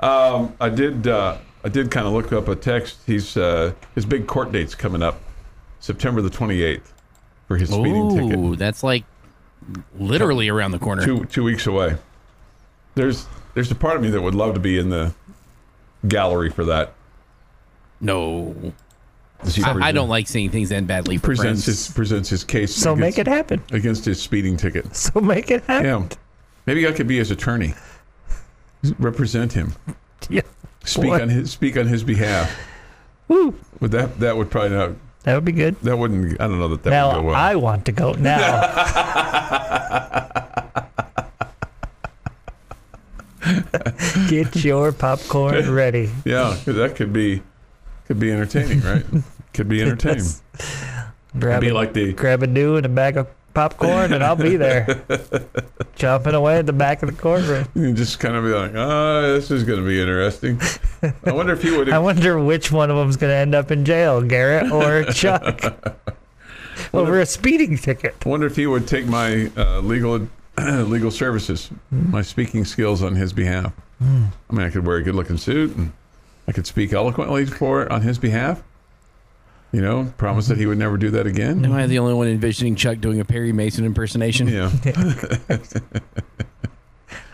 Um, 0.00 0.52
I 0.60 0.68
did. 0.68 1.06
Uh, 1.06 1.36
I 1.64 1.68
did 1.68 1.90
kind 1.90 2.06
of 2.06 2.12
look 2.12 2.32
up 2.32 2.48
a 2.48 2.54
text. 2.56 2.98
He's 3.06 3.36
uh, 3.36 3.72
his 3.94 4.06
big 4.06 4.26
court 4.26 4.52
date's 4.52 4.74
coming 4.74 5.02
up, 5.02 5.20
September 5.80 6.22
the 6.22 6.30
28th, 6.30 6.80
for 7.48 7.56
his 7.56 7.70
speeding 7.70 8.08
ticket. 8.16 8.38
Ooh, 8.38 8.54
that's 8.56 8.82
like 8.84 9.04
literally 9.98 10.48
around 10.48 10.70
the 10.72 10.78
corner. 10.78 11.04
two 11.04 11.24
two 11.26 11.42
weeks 11.44 11.66
away. 11.66 11.96
There's 12.96 13.26
there's 13.54 13.70
a 13.70 13.74
part 13.76 13.94
of 13.96 14.02
me 14.02 14.10
that 14.10 14.20
would 14.20 14.34
love 14.34 14.54
to 14.54 14.60
be 14.60 14.78
in 14.78 14.90
the 14.90 15.14
gallery 16.08 16.50
for 16.50 16.64
that. 16.64 16.92
No, 18.00 18.72
I, 19.64 19.88
I 19.88 19.92
don't 19.92 20.08
like 20.08 20.26
seeing 20.28 20.50
things 20.50 20.72
end 20.72 20.86
badly 20.88 21.16
for 21.18 21.26
presents 21.28 21.64
friends. 21.64 21.86
his 21.86 21.94
presents 21.94 22.28
his 22.30 22.42
case. 22.44 22.74
So 22.74 22.96
make 22.96 23.18
it 23.18 23.26
happen. 23.26 23.62
against 23.70 24.04
his 24.04 24.20
speeding 24.20 24.56
ticket. 24.56 24.86
So 24.96 25.20
make 25.20 25.50
it 25.50 25.62
happen. 25.64 25.84
Yeah, 25.86 26.08
maybe 26.66 26.86
I 26.88 26.92
could 26.92 27.06
be 27.06 27.18
his 27.18 27.30
attorney, 27.30 27.74
represent 28.98 29.52
him, 29.52 29.74
Yeah. 30.28 30.42
speak 30.84 31.04
Boy. 31.10 31.22
on 31.22 31.28
his 31.28 31.50
speak 31.50 31.76
on 31.76 31.86
his 31.86 32.02
behalf. 32.02 32.50
Woo. 33.28 33.54
Would 33.80 33.90
that 33.92 34.18
that 34.20 34.36
would 34.36 34.50
probably 34.50 34.70
not 34.76 34.90
That 35.24 35.34
would 35.34 35.44
be 35.44 35.52
good. 35.52 35.76
that 35.82 35.96
wouldn't 35.96 36.40
I 36.40 36.46
don't 36.48 36.58
know 36.58 36.68
that 36.68 36.82
that 36.84 36.90
now 36.90 37.08
would 37.08 37.20
go 37.20 37.26
well. 37.28 37.34
I 37.34 37.54
want 37.56 37.84
to 37.86 37.92
go 37.92 38.12
now. 38.12 38.62
Get 44.28 44.64
your 44.64 44.92
popcorn 44.92 45.70
ready. 45.70 46.10
Yeah, 46.24 46.56
that 46.64 46.96
could 46.96 47.12
be 47.12 47.42
could 48.06 48.18
be 48.18 48.32
entertaining, 48.32 48.80
right? 48.82 49.04
could 49.52 49.68
be 49.68 49.82
entertaining. 49.82 50.26
Grab 51.38 51.60
Be 51.60 51.68
a, 51.68 51.74
like 51.74 51.92
the 51.92 52.12
grab 52.12 52.42
a 52.42 52.46
new 52.46 52.76
and 52.76 52.86
a 52.86 52.88
bag 52.88 53.16
of 53.16 53.28
popcorn, 53.52 54.12
and 54.12 54.22
I'll 54.22 54.36
be 54.36 54.56
there, 54.56 54.84
chomping 55.96 56.34
away 56.34 56.58
at 56.58 56.66
the 56.66 56.72
back 56.72 57.02
of 57.02 57.14
the 57.14 57.20
courtroom. 57.20 57.66
you 57.74 57.92
just 57.92 58.20
kind 58.20 58.36
of 58.36 58.44
be 58.44 58.50
like, 58.50 58.72
oh, 58.74 59.34
this 59.34 59.50
is 59.50 59.64
going 59.64 59.80
to 59.80 59.86
be 59.86 60.00
interesting. 60.00 60.60
I 61.24 61.32
wonder 61.32 61.52
if 61.52 61.62
he 61.62 61.70
would. 61.76 61.90
I 61.90 61.98
wonder 61.98 62.38
which 62.42 62.70
one 62.70 62.90
of 62.90 62.96
them's 62.96 63.16
going 63.16 63.30
to 63.30 63.36
end 63.36 63.54
up 63.54 63.70
in 63.70 63.84
jail, 63.84 64.22
Garrett 64.22 64.70
or 64.70 65.04
Chuck, 65.12 65.62
over 66.92 67.20
a 67.20 67.26
speeding 67.26 67.76
ticket. 67.78 68.14
I 68.24 68.28
wonder 68.28 68.46
if 68.46 68.56
he 68.56 68.66
would 68.66 68.86
take 68.86 69.06
my 69.06 69.50
uh, 69.56 69.80
legal 69.80 70.28
legal 70.86 71.10
services, 71.10 71.68
hmm. 71.90 72.10
my 72.10 72.22
speaking 72.22 72.64
skills 72.64 73.02
on 73.02 73.14
his 73.14 73.32
behalf. 73.32 73.72
Hmm. 73.98 74.24
I 74.50 74.54
mean, 74.54 74.66
I 74.66 74.70
could 74.70 74.86
wear 74.86 74.96
a 74.96 75.02
good-looking 75.02 75.38
suit 75.38 75.74
and 75.76 75.92
I 76.48 76.52
could 76.52 76.66
speak 76.66 76.92
eloquently 76.92 77.46
for 77.46 77.90
on 77.92 78.02
his 78.02 78.18
behalf. 78.18 78.62
You 79.72 79.82
know, 79.82 80.14
promise 80.16 80.46
that 80.46 80.58
he 80.58 80.64
would 80.66 80.78
never 80.78 80.96
do 80.96 81.10
that 81.10 81.26
again. 81.26 81.64
Am 81.64 81.72
I 81.72 81.86
the 81.86 81.98
only 81.98 82.14
one 82.14 82.28
envisioning 82.28 82.76
Chuck 82.76 82.98
doing 82.98 83.20
a 83.20 83.24
Perry 83.24 83.52
Mason 83.52 83.84
impersonation? 83.84 84.48
Yeah. 84.48 84.70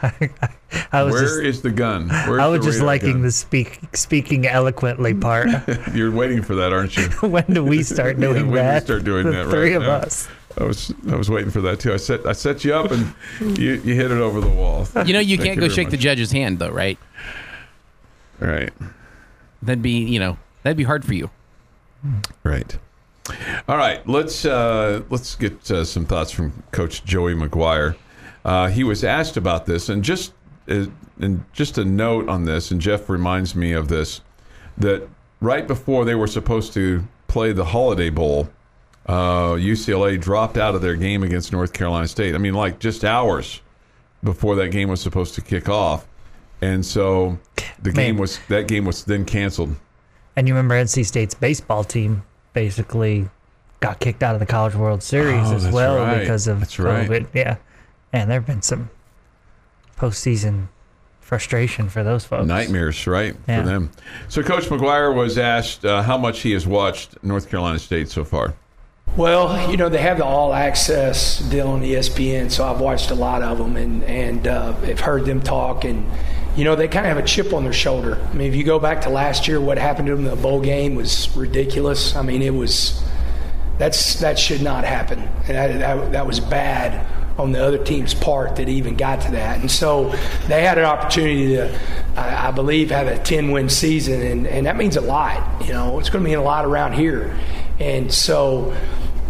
I 0.92 1.02
was 1.04 1.14
Where 1.14 1.42
is 1.42 1.56
just, 1.56 1.62
the 1.62 1.70
gun? 1.70 2.08
Where's 2.08 2.40
I 2.40 2.48
was 2.48 2.64
just 2.64 2.80
liking 2.80 3.12
gun? 3.12 3.22
the 3.22 3.30
speak 3.30 3.80
speaking 3.94 4.46
eloquently 4.46 5.14
part. 5.14 5.48
You're 5.94 6.10
waiting 6.10 6.42
for 6.42 6.56
that, 6.56 6.72
aren't 6.72 6.96
you? 6.96 7.08
when 7.28 7.44
do 7.44 7.62
we 7.64 7.82
start 7.82 8.16
Yeah, 8.18 8.26
doing 8.26 8.34
when 8.34 8.44
do 8.46 8.50
we 8.52 8.58
that? 8.58 8.82
start 8.84 9.04
doing 9.04 9.26
the 9.26 9.32
that, 9.32 9.44
right 9.46 9.50
three 9.50 9.74
of 9.74 9.82
now. 9.82 9.90
us. 9.90 10.28
I 10.58 10.64
was 10.64 10.92
I 11.10 11.16
was 11.16 11.30
waiting 11.30 11.50
for 11.50 11.60
that 11.62 11.80
too. 11.80 11.92
I 11.92 11.96
set 11.96 12.26
I 12.26 12.32
set 12.32 12.64
you 12.64 12.74
up 12.74 12.90
and 12.90 13.14
you, 13.58 13.74
you 13.84 13.94
hit 13.94 14.10
it 14.10 14.18
over 14.18 14.40
the 14.40 14.48
wall. 14.48 14.86
You 15.06 15.12
know, 15.12 15.20
you 15.20 15.36
Thank 15.36 15.46
can't 15.46 15.62
you 15.62 15.68
go 15.68 15.74
shake 15.74 15.90
the 15.90 15.96
judge's 15.96 16.32
hand, 16.32 16.58
though, 16.58 16.70
right? 16.70 16.98
Right. 18.38 18.72
That'd 19.62 19.82
be, 19.82 19.98
you 19.98 20.18
know, 20.18 20.36
that'd 20.62 20.76
be 20.76 20.84
hard 20.84 21.04
for 21.04 21.14
you. 21.14 21.30
Right. 22.42 22.76
All 23.68 23.76
right, 23.76 24.06
let's 24.08 24.44
uh, 24.44 25.02
let's 25.08 25.36
get 25.36 25.70
uh, 25.70 25.84
some 25.84 26.04
thoughts 26.04 26.32
from 26.32 26.64
Coach 26.72 27.04
Joey 27.04 27.34
McGuire. 27.34 27.96
Uh, 28.44 28.66
he 28.68 28.82
was 28.82 29.04
asked 29.04 29.36
about 29.36 29.66
this, 29.66 29.88
and 29.88 30.02
just 30.02 30.32
uh, 30.68 30.86
and 31.20 31.44
just 31.52 31.78
a 31.78 31.84
note 31.84 32.28
on 32.28 32.44
this, 32.44 32.72
and 32.72 32.80
Jeff 32.80 33.08
reminds 33.08 33.54
me 33.54 33.72
of 33.72 33.86
this 33.86 34.20
that 34.76 35.08
right 35.40 35.66
before 35.68 36.04
they 36.04 36.16
were 36.16 36.26
supposed 36.26 36.72
to 36.74 37.06
play 37.28 37.52
the 37.52 37.66
Holiday 37.66 38.10
Bowl, 38.10 38.48
uh, 39.06 39.52
UCLA 39.54 40.20
dropped 40.20 40.56
out 40.56 40.74
of 40.74 40.82
their 40.82 40.94
game 40.96 41.22
against 41.22 41.52
North 41.52 41.72
Carolina 41.72 42.06
State. 42.08 42.34
I 42.34 42.38
mean, 42.38 42.54
like 42.54 42.78
just 42.78 43.04
hours 43.04 43.60
before 44.22 44.54
that 44.56 44.68
game 44.68 44.88
was 44.88 45.00
supposed 45.00 45.34
to 45.34 45.40
kick 45.40 45.68
off, 45.68 46.06
and 46.60 46.84
so 46.86 47.38
the 47.82 47.90
game 47.92 48.16
was 48.16 48.38
that 48.48 48.68
game 48.68 48.84
was 48.84 49.04
then 49.04 49.24
canceled. 49.24 49.74
And 50.36 50.46
you 50.48 50.54
remember 50.54 50.74
NC 50.76 51.04
State's 51.04 51.34
baseball 51.34 51.84
team 51.84 52.22
basically 52.54 53.28
got 53.80 53.98
kicked 53.98 54.22
out 54.22 54.34
of 54.34 54.40
the 54.40 54.46
College 54.46 54.74
World 54.76 55.02
Series 55.02 55.50
Oh, 55.50 55.56
as 55.56 55.68
well 55.68 55.98
right. 55.98 56.20
because 56.20 56.46
of 56.46 56.60
That's 56.60 56.78
right. 56.78 57.08
COVID. 57.08 57.26
Yeah. 57.34 57.56
And 58.12 58.30
there 58.30 58.38
have 58.38 58.46
been 58.46 58.62
some 58.62 58.88
postseason 59.96 60.68
frustration 61.20 61.88
for 61.88 62.02
those 62.02 62.24
folks. 62.24 62.46
Nightmares, 62.46 63.06
right, 63.06 63.34
Yeah. 63.48 63.62
for 63.62 63.68
them. 63.68 63.90
So, 64.28 64.42
Coach 64.42 64.64
McGuire 64.66 65.14
was 65.14 65.38
asked 65.38 65.84
uh, 65.84 66.02
how 66.02 66.18
much 66.18 66.40
he 66.40 66.52
has 66.52 66.66
watched 66.66 67.22
North 67.22 67.48
Carolina 67.50 67.78
State 67.78 68.08
so 68.08 68.24
far. 68.24 68.54
Well, 69.14 69.70
you 69.70 69.76
know 69.76 69.90
they 69.90 70.00
have 70.00 70.16
the 70.16 70.24
all 70.24 70.54
access 70.54 71.38
deal 71.38 71.68
on 71.68 71.82
ESPN, 71.82 72.50
so 72.50 72.64
I've 72.64 72.80
watched 72.80 73.10
a 73.10 73.14
lot 73.14 73.42
of 73.42 73.58
them 73.58 73.76
and 73.76 74.02
and 74.04 74.46
uh, 74.46 74.72
have 74.72 75.00
heard 75.00 75.26
them 75.26 75.42
talk, 75.42 75.84
and 75.84 76.06
you 76.56 76.64
know 76.64 76.76
they 76.76 76.88
kind 76.88 77.04
of 77.04 77.14
have 77.14 77.22
a 77.22 77.26
chip 77.28 77.52
on 77.52 77.64
their 77.64 77.74
shoulder. 77.74 78.16
I 78.16 78.32
mean, 78.32 78.48
if 78.48 78.56
you 78.56 78.64
go 78.64 78.78
back 78.78 79.02
to 79.02 79.10
last 79.10 79.46
year, 79.46 79.60
what 79.60 79.76
happened 79.76 80.06
to 80.06 80.16
them 80.16 80.24
in 80.24 80.30
the 80.30 80.40
bowl 80.40 80.62
game 80.62 80.94
was 80.94 81.34
ridiculous. 81.36 82.16
I 82.16 82.22
mean, 82.22 82.40
it 82.40 82.54
was 82.54 83.02
that's 83.76 84.18
that 84.20 84.38
should 84.38 84.62
not 84.62 84.84
happen, 84.84 85.28
that 85.46 85.78
that, 85.78 86.12
that 86.12 86.26
was 86.26 86.40
bad 86.40 87.06
on 87.38 87.52
the 87.52 87.62
other 87.62 87.78
team's 87.78 88.14
part 88.14 88.56
that 88.56 88.68
even 88.70 88.96
got 88.96 89.20
to 89.22 89.32
that. 89.32 89.60
And 89.60 89.70
so 89.70 90.10
they 90.48 90.62
had 90.62 90.78
an 90.78 90.84
opportunity 90.84 91.56
to, 91.56 91.78
I, 92.16 92.48
I 92.48 92.50
believe, 92.50 92.90
have 92.90 93.08
a 93.08 93.18
10 93.18 93.50
win 93.50 93.68
season, 93.68 94.20
and, 94.20 94.46
and 94.46 94.66
that 94.66 94.76
means 94.76 94.96
a 94.96 95.00
lot. 95.00 95.66
You 95.66 95.72
know, 95.72 95.98
it's 95.98 96.10
going 96.10 96.22
to 96.22 96.30
mean 96.30 96.38
a 96.38 96.42
lot 96.42 96.66
around 96.66 96.92
here. 96.92 97.38
And 97.80 98.12
so 98.12 98.76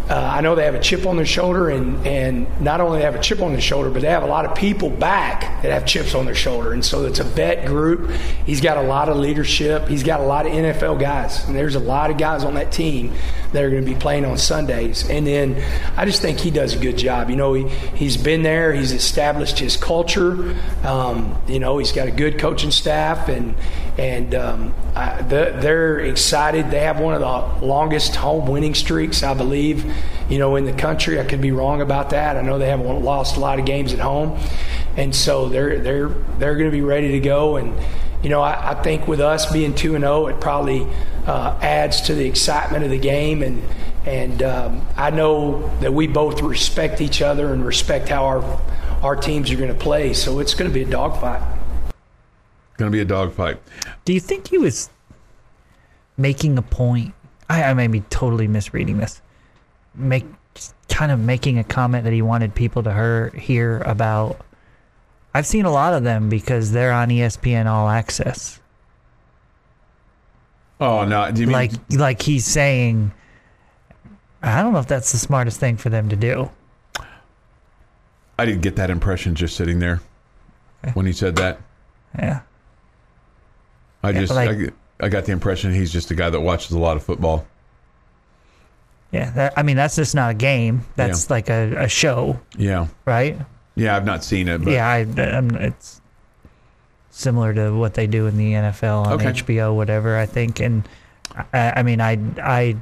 uh, 0.09 0.15
I 0.15 0.41
know 0.41 0.55
they 0.55 0.65
have 0.65 0.75
a 0.75 0.81
chip 0.81 1.05
on 1.05 1.15
their 1.15 1.25
shoulder, 1.25 1.69
and, 1.69 2.05
and 2.05 2.61
not 2.61 2.81
only 2.81 2.99
they 2.99 3.05
have 3.05 3.15
a 3.15 3.21
chip 3.21 3.41
on 3.41 3.53
their 3.53 3.61
shoulder, 3.61 3.89
but 3.89 4.01
they 4.01 4.09
have 4.09 4.23
a 4.23 4.27
lot 4.27 4.45
of 4.45 4.53
people 4.55 4.89
back 4.89 5.41
that 5.61 5.71
have 5.71 5.85
chips 5.85 6.13
on 6.13 6.25
their 6.25 6.35
shoulder. 6.35 6.73
And 6.73 6.83
so 6.83 7.05
it's 7.05 7.19
a 7.19 7.23
vet 7.23 7.65
group. 7.65 8.11
He's 8.45 8.59
got 8.59 8.77
a 8.77 8.81
lot 8.81 9.07
of 9.07 9.15
leadership. 9.15 9.87
He's 9.87 10.03
got 10.03 10.19
a 10.19 10.23
lot 10.23 10.45
of 10.45 10.51
NFL 10.51 10.99
guys, 10.99 11.45
and 11.47 11.55
there's 11.55 11.75
a 11.75 11.79
lot 11.79 12.11
of 12.11 12.17
guys 12.17 12.43
on 12.43 12.55
that 12.55 12.71
team 12.71 13.13
that 13.53 13.63
are 13.63 13.69
going 13.69 13.85
to 13.85 13.89
be 13.89 13.97
playing 13.97 14.25
on 14.25 14.37
Sundays. 14.37 15.09
And 15.09 15.25
then 15.25 15.63
I 15.95 16.05
just 16.05 16.21
think 16.21 16.39
he 16.39 16.51
does 16.51 16.75
a 16.75 16.79
good 16.79 16.97
job. 16.97 17.29
You 17.29 17.37
know, 17.37 17.53
he, 17.53 17.69
he's 17.95 18.17
been 18.17 18.43
there, 18.43 18.73
he's 18.73 18.91
established 18.91 19.59
his 19.59 19.77
culture. 19.77 20.55
Um, 20.83 21.41
you 21.47 21.59
know, 21.59 21.77
he's 21.77 21.93
got 21.93 22.07
a 22.07 22.11
good 22.11 22.39
coaching 22.39 22.71
staff, 22.71 23.29
and 23.29 23.55
and 23.97 24.33
um, 24.33 24.73
I, 24.95 25.21
the, 25.21 25.55
they're 25.59 25.99
excited. 25.99 26.71
They 26.71 26.79
have 26.79 26.99
one 26.99 27.13
of 27.13 27.21
the 27.21 27.65
longest 27.65 28.15
home 28.15 28.47
winning 28.47 28.73
streaks, 28.73 29.21
I 29.21 29.33
believe, 29.35 29.92
you 30.29 30.39
know, 30.39 30.55
in 30.55 30.65
the 30.65 30.73
country. 30.73 31.19
I 31.19 31.25
could 31.25 31.41
be 31.41 31.51
wrong 31.51 31.81
about 31.81 32.11
that. 32.11 32.37
I 32.37 32.41
know 32.41 32.57
they 32.57 32.69
haven't 32.69 33.03
lost 33.03 33.37
a 33.37 33.39
lot 33.39 33.59
of 33.59 33.65
games 33.65 33.93
at 33.93 33.99
home. 33.99 34.39
and 34.95 35.15
so 35.15 35.49
they're 35.49 35.79
they're 35.79 36.09
they're 36.09 36.55
going 36.55 36.69
to 36.69 36.75
be 36.75 36.81
ready 36.81 37.11
to 37.11 37.19
go. 37.19 37.57
And 37.57 37.73
you 38.23 38.29
know, 38.29 38.41
I, 38.41 38.71
I 38.71 38.81
think 38.81 39.07
with 39.07 39.19
us 39.19 39.51
being 39.51 39.75
two 39.75 39.95
and 39.95 40.03
zero, 40.03 40.27
it 40.27 40.39
probably 40.39 40.87
uh, 41.25 41.57
adds 41.61 42.01
to 42.01 42.15
the 42.15 42.25
excitement 42.25 42.83
of 42.83 42.89
the 42.89 42.99
game. 42.99 43.43
And 43.43 43.61
and 44.05 44.43
um, 44.43 44.81
I 44.95 45.09
know 45.09 45.69
that 45.79 45.93
we 45.93 46.07
both 46.07 46.41
respect 46.41 47.01
each 47.01 47.21
other 47.21 47.53
and 47.53 47.65
respect 47.65 48.09
how 48.09 48.25
our 48.25 48.61
our 49.01 49.15
teams 49.15 49.51
are 49.51 49.57
going 49.57 49.73
to 49.73 49.77
play. 49.79 50.13
So 50.13 50.39
it's 50.39 50.53
going 50.53 50.69
to 50.69 50.73
be 50.73 50.83
a 50.83 50.89
dogfight. 50.89 51.41
Going 52.77 52.91
to 52.91 52.95
be 52.95 53.01
a 53.01 53.05
dogfight. 53.05 53.59
Do 54.05 54.13
you 54.13 54.19
think 54.19 54.47
he 54.47 54.57
was 54.57 54.89
making 56.17 56.57
a 56.57 56.61
point? 56.61 57.13
I, 57.49 57.63
I 57.63 57.73
may 57.73 57.87
be 57.87 57.99
totally 58.09 58.47
misreading 58.47 58.97
this. 58.97 59.21
Make 59.95 60.25
kind 60.89 61.11
of 61.11 61.19
making 61.19 61.57
a 61.59 61.63
comment 61.63 62.03
that 62.03 62.13
he 62.13 62.21
wanted 62.21 62.53
people 62.55 62.83
to 62.83 62.93
hear, 62.93 63.29
hear 63.29 63.77
about. 63.79 64.39
I've 65.33 65.47
seen 65.47 65.65
a 65.65 65.71
lot 65.71 65.93
of 65.93 66.03
them 66.03 66.29
because 66.29 66.71
they're 66.71 66.91
on 66.91 67.09
ESPN 67.09 67.65
All 67.65 67.89
Access. 67.89 68.59
Oh 70.79 71.05
no! 71.05 71.31
Do 71.31 71.41
you 71.41 71.47
mean 71.47 71.53
Like 71.53 71.71
like 71.91 72.21
he's 72.21 72.45
saying, 72.45 73.11
I 74.41 74.61
don't 74.61 74.73
know 74.73 74.79
if 74.79 74.87
that's 74.87 75.11
the 75.11 75.17
smartest 75.17 75.59
thing 75.59 75.77
for 75.77 75.89
them 75.89 76.09
to 76.09 76.15
do. 76.15 76.49
I 78.37 78.45
didn't 78.45 78.61
get 78.61 78.75
that 78.77 78.89
impression 78.89 79.35
just 79.35 79.55
sitting 79.55 79.79
there 79.79 80.01
when 80.93 81.05
he 81.05 81.13
said 81.13 81.35
that. 81.37 81.61
Yeah. 82.17 82.41
I 84.03 84.09
Yeah, 84.09 84.19
just 84.19 84.33
like- 84.33 84.49
I, 84.99 85.05
I 85.05 85.09
got 85.09 85.25
the 85.25 85.31
impression 85.31 85.73
he's 85.73 85.91
just 85.93 86.11
a 86.11 86.15
guy 86.15 86.29
that 86.29 86.41
watches 86.41 86.71
a 86.71 86.79
lot 86.79 86.97
of 86.97 87.03
football. 87.03 87.45
Yeah, 89.13 89.29
that, 89.31 89.53
I 89.55 89.61
mean 89.63 89.77
that's 89.77 89.95
just 89.95 90.15
not 90.15 90.31
a 90.31 90.33
game. 90.33 90.81
That's 90.95 91.29
like 91.29 91.49
a, 91.49 91.83
a 91.83 91.87
show, 91.87 92.39
Yeah, 92.57 92.87
right? 93.05 93.37
yeah. 93.75 93.95
I've 93.95 94.05
not 94.05 94.23
seen 94.23 94.47
it, 94.47 94.63
but 94.63 94.71
yeah, 94.73 94.87
I, 94.87 94.99
I'm, 95.21 95.51
it's 95.55 96.01
similar 97.11 97.53
to 97.53 97.71
what 97.71 97.93
they 97.93 98.07
do 98.07 98.25
in 98.27 98.37
the 98.37 98.53
NFL 98.53 99.05
on 99.05 99.13
Okay. 99.13 99.25
HBO, 99.27 99.75
whatever. 99.75 100.17
I 100.17 100.25
think, 100.25 100.59
and 100.59 100.83
I, 101.53 101.73
I 101.77 101.83
mean, 101.83 102.01
I, 102.01 102.17
I 102.41 102.75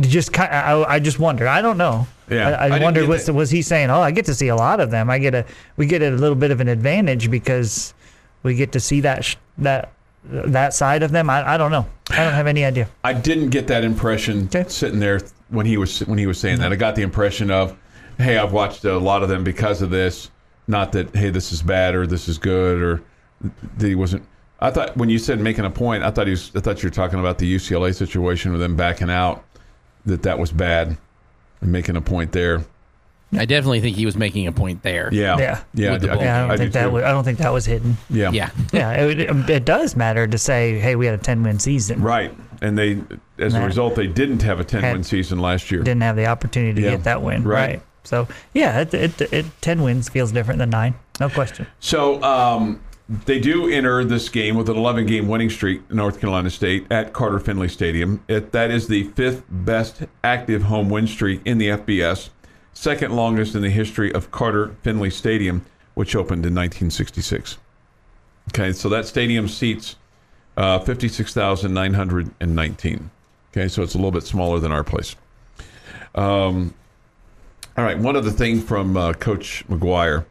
just 0.00 0.32
kind, 0.32 0.50
I, 0.52 0.82
I 0.84 0.98
just 0.98 1.18
wondered. 1.18 1.48
I 1.48 1.62
don't 1.62 1.78
know. 1.78 2.06
Yeah, 2.30 2.50
I, 2.50 2.68
I 2.68 2.76
I, 2.78 2.82
wondered 2.82 3.08
was 3.08 3.24
that. 3.26 3.32
was 3.32 3.50
he 3.50 3.62
saying, 3.62 3.88
"Oh, 3.88 4.02
I 4.02 4.10
get 4.10 4.26
to 4.26 4.34
see 4.34 4.48
a 4.48 4.56
lot 4.56 4.80
of 4.80 4.90
them. 4.90 5.08
I 5.08 5.18
get 5.18 5.34
a, 5.34 5.46
we 5.78 5.86
get 5.86 6.02
a 6.02 6.10
little 6.10 6.36
bit 6.36 6.50
of 6.50 6.60
an 6.60 6.68
advantage 6.68 7.30
because 7.30 7.94
we 8.42 8.54
get 8.54 8.72
to 8.72 8.80
see 8.80 9.00
that 9.00 9.24
sh- 9.24 9.36
that 9.56 9.92
that 10.24 10.74
side 10.74 11.02
of 11.02 11.10
them." 11.10 11.30
I, 11.30 11.54
I 11.54 11.56
don't 11.56 11.70
know. 11.70 11.86
I 12.10 12.16
don't 12.24 12.34
have 12.34 12.46
any 12.46 12.66
idea. 12.66 12.88
I 13.02 13.14
didn't 13.14 13.48
get 13.48 13.66
that 13.68 13.82
impression 13.84 14.44
Okay. 14.54 14.66
sitting 14.68 15.00
there 15.00 15.20
when 15.50 15.66
he 15.66 15.76
was 15.76 16.00
when 16.00 16.18
he 16.18 16.26
was 16.26 16.38
saying 16.38 16.58
that. 16.60 16.72
I 16.72 16.76
got 16.76 16.94
the 16.94 17.02
impression 17.02 17.50
of, 17.50 17.76
hey, 18.18 18.36
I've 18.38 18.52
watched 18.52 18.84
a 18.84 18.98
lot 18.98 19.22
of 19.22 19.28
them 19.28 19.44
because 19.44 19.82
of 19.82 19.90
this. 19.90 20.30
Not 20.66 20.92
that 20.92 21.14
hey, 21.16 21.30
this 21.30 21.52
is 21.52 21.62
bad 21.62 21.94
or 21.94 22.06
this 22.06 22.28
is 22.28 22.38
good 22.38 22.82
or 22.82 23.02
that 23.78 23.86
he 23.88 23.94
wasn't. 23.94 24.22
I 24.60 24.70
thought 24.70 24.96
when 24.96 25.08
you 25.08 25.18
said 25.18 25.40
making 25.40 25.64
a 25.64 25.70
point, 25.70 26.02
I 26.02 26.10
thought 26.10 26.26
he 26.26 26.32
was. 26.32 26.50
I 26.54 26.60
thought 26.60 26.82
you 26.82 26.88
were 26.88 26.94
talking 26.94 27.18
about 27.20 27.38
the 27.38 27.54
UCLA 27.54 27.94
situation 27.94 28.52
with 28.52 28.60
them 28.60 28.76
backing 28.76 29.10
out. 29.10 29.44
That 30.06 30.22
that 30.22 30.38
was 30.38 30.50
bad, 30.52 30.96
and 31.60 31.72
making 31.72 31.96
a 31.96 32.00
point 32.00 32.32
there. 32.32 32.64
I 33.36 33.44
definitely 33.44 33.80
think 33.80 33.96
he 33.96 34.06
was 34.06 34.16
making 34.16 34.46
a 34.46 34.52
point 34.52 34.82
there. 34.82 35.10
Yeah, 35.12 35.36
Yeah. 35.38 35.60
yeah. 35.74 35.92
I- 35.92 35.96
Yeah, 35.96 35.96
I 35.96 36.40
don't 36.40 36.50
I 36.50 36.56
think 36.56 36.72
do 36.72 36.78
that 36.78 36.84
too. 36.86 36.90
was, 36.92 37.04
I 37.04 37.10
don't 37.10 37.24
think 37.24 37.36
that 37.38 37.52
was 37.52 37.66
hidden. 37.66 37.98
Yeah, 38.08 38.30
Yeah. 38.32 38.50
Yeah, 38.72 38.92
it, 39.04 39.20
it, 39.20 39.50
it 39.50 39.64
does 39.66 39.96
matter 39.96 40.26
to 40.26 40.38
say, 40.38 40.78
"Hey, 40.78 40.96
we 40.96 41.04
had 41.04 41.14
a 41.14 41.22
ten 41.22 41.42
win 41.42 41.58
season." 41.58 42.00
Right, 42.00 42.34
and 42.60 42.76
they, 42.78 43.00
as 43.38 43.54
a 43.54 43.62
result, 43.64 43.94
they 43.94 44.06
didn't 44.06 44.42
have 44.42 44.60
a 44.60 44.64
ten 44.64 44.82
win 44.82 45.02
season 45.04 45.38
last 45.38 45.70
year. 45.70 45.82
didn't 45.82 46.02
have 46.02 46.16
the 46.16 46.26
opportunity 46.26 46.74
to 46.74 46.80
Yeah, 46.82 46.90
get 46.96 47.04
that 47.04 47.22
win. 47.22 47.44
right. 47.44 47.68
Right. 47.68 47.82
So 48.04 48.26
yeah, 48.54 48.80
it, 48.80 48.94
it, 48.94 49.20
it, 49.32 49.46
ten 49.60 49.82
wins 49.82 50.08
feels 50.08 50.32
different 50.32 50.58
than 50.58 50.70
nine, 50.70 50.94
no 51.20 51.28
question. 51.28 51.66
So 51.78 52.22
um, 52.22 52.80
they 53.26 53.38
do 53.38 53.68
enter 53.68 54.02
this 54.04 54.28
game 54.30 54.56
with 54.56 54.68
an 54.70 54.76
11 54.76 55.04
game 55.06 55.28
winning 55.28 55.50
streak, 55.50 55.90
North 55.90 56.18
Carolina 56.20 56.48
State, 56.50 56.86
at 56.90 57.12
Carter 57.12 57.38
Finley 57.38 57.68
Stadium. 57.68 58.22
It, 58.28 58.52
that 58.52 58.70
is 58.70 58.88
the 58.88 59.04
fifth 59.10 59.42
best 59.50 60.02
active 60.24 60.62
home 60.62 60.88
win 60.88 61.06
streak 61.06 61.40
in 61.44 61.58
the 61.58 61.68
FBS, 61.68 62.30
second 62.72 63.14
longest 63.14 63.54
in 63.54 63.60
the 63.62 63.70
history 63.70 64.12
of 64.14 64.30
Carter 64.30 64.74
Finley 64.82 65.10
Stadium, 65.10 65.66
which 65.94 66.14
opened 66.16 66.46
in 66.46 66.54
1966. 66.54 67.58
Okay, 68.50 68.72
so 68.72 68.88
that 68.88 69.06
stadium 69.06 69.48
seats 69.48 69.96
uh, 70.58 70.78
56,919. 70.80 73.10
Okay, 73.52 73.68
so 73.68 73.82
it's 73.82 73.94
a 73.94 73.96
little 73.96 74.10
bit 74.10 74.24
smaller 74.24 74.58
than 74.58 74.72
our 74.72 74.84
place. 74.84 75.16
Um, 76.14 76.74
all 77.76 77.84
right, 77.84 77.96
one 77.96 78.16
other 78.16 78.32
thing 78.32 78.60
from 78.60 78.96
uh, 78.96 79.12
Coach 79.14 79.64
McGuire. 79.68 80.26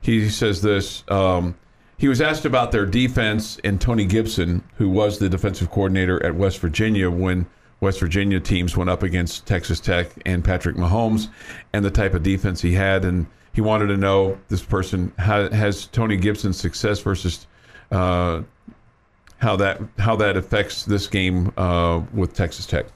He 0.00 0.30
says 0.30 0.62
this. 0.62 1.02
Um, 1.08 1.56
he 1.98 2.06
was 2.08 2.20
asked 2.20 2.44
about 2.44 2.70
their 2.70 2.86
defense 2.86 3.58
and 3.64 3.80
Tony 3.80 4.04
Gibson, 4.04 4.62
who 4.76 4.88
was 4.88 5.18
the 5.18 5.28
defensive 5.28 5.70
coordinator 5.70 6.24
at 6.24 6.36
West 6.36 6.60
Virginia 6.60 7.10
when 7.10 7.46
West 7.80 7.98
Virginia 7.98 8.38
teams 8.38 8.76
went 8.76 8.90
up 8.90 9.02
against 9.02 9.44
Texas 9.46 9.80
Tech 9.80 10.12
and 10.24 10.44
Patrick 10.44 10.76
Mahomes, 10.76 11.30
and 11.72 11.84
the 11.84 11.90
type 11.90 12.14
of 12.14 12.22
defense 12.22 12.62
he 12.62 12.74
had. 12.74 13.04
And 13.04 13.26
he 13.52 13.60
wanted 13.60 13.88
to 13.88 13.96
know 13.96 14.38
this 14.48 14.62
person 14.62 15.12
has 15.18 15.86
Tony 15.86 16.16
Gibson's 16.16 16.60
success 16.60 17.00
versus 17.00 17.48
uh, 17.90 18.42
how 19.44 19.56
that 19.56 19.80
how 19.98 20.16
that 20.16 20.36
affects 20.36 20.84
this 20.84 21.06
game 21.06 21.52
uh, 21.56 22.00
with 22.14 22.32
Texas 22.32 22.66
Tech. 22.66 22.86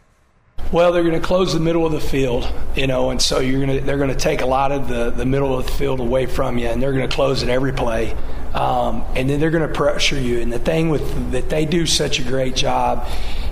Well, 0.72 0.92
they're 0.92 1.04
going 1.04 1.14
to 1.14 1.26
close 1.26 1.54
the 1.54 1.60
middle 1.60 1.86
of 1.86 1.92
the 1.92 2.00
field, 2.00 2.50
you 2.74 2.86
know, 2.86 3.10
and 3.10 3.22
so 3.22 3.38
you're 3.38 3.64
going 3.64 3.78
to 3.78 3.84
they're 3.84 3.98
going 3.98 4.10
to 4.10 4.16
take 4.16 4.40
a 4.40 4.46
lot 4.46 4.72
of 4.72 4.88
the 4.88 5.10
the 5.10 5.26
middle 5.26 5.56
of 5.56 5.66
the 5.66 5.72
field 5.72 6.00
away 6.00 6.26
from 6.26 6.58
you, 6.58 6.66
and 6.66 6.82
they're 6.82 6.92
going 6.92 7.08
to 7.08 7.14
close 7.14 7.42
it 7.42 7.48
every 7.50 7.72
play, 7.72 8.12
um, 8.54 9.04
and 9.14 9.28
then 9.28 9.38
they're 9.40 9.50
going 9.50 9.66
to 9.66 9.74
pressure 9.74 10.18
you. 10.18 10.40
And 10.40 10.52
the 10.52 10.58
thing 10.58 10.88
with 10.88 11.32
that 11.32 11.50
they 11.50 11.64
do 11.64 11.86
such 11.86 12.18
a 12.18 12.22
great 12.22 12.56
job 12.56 13.06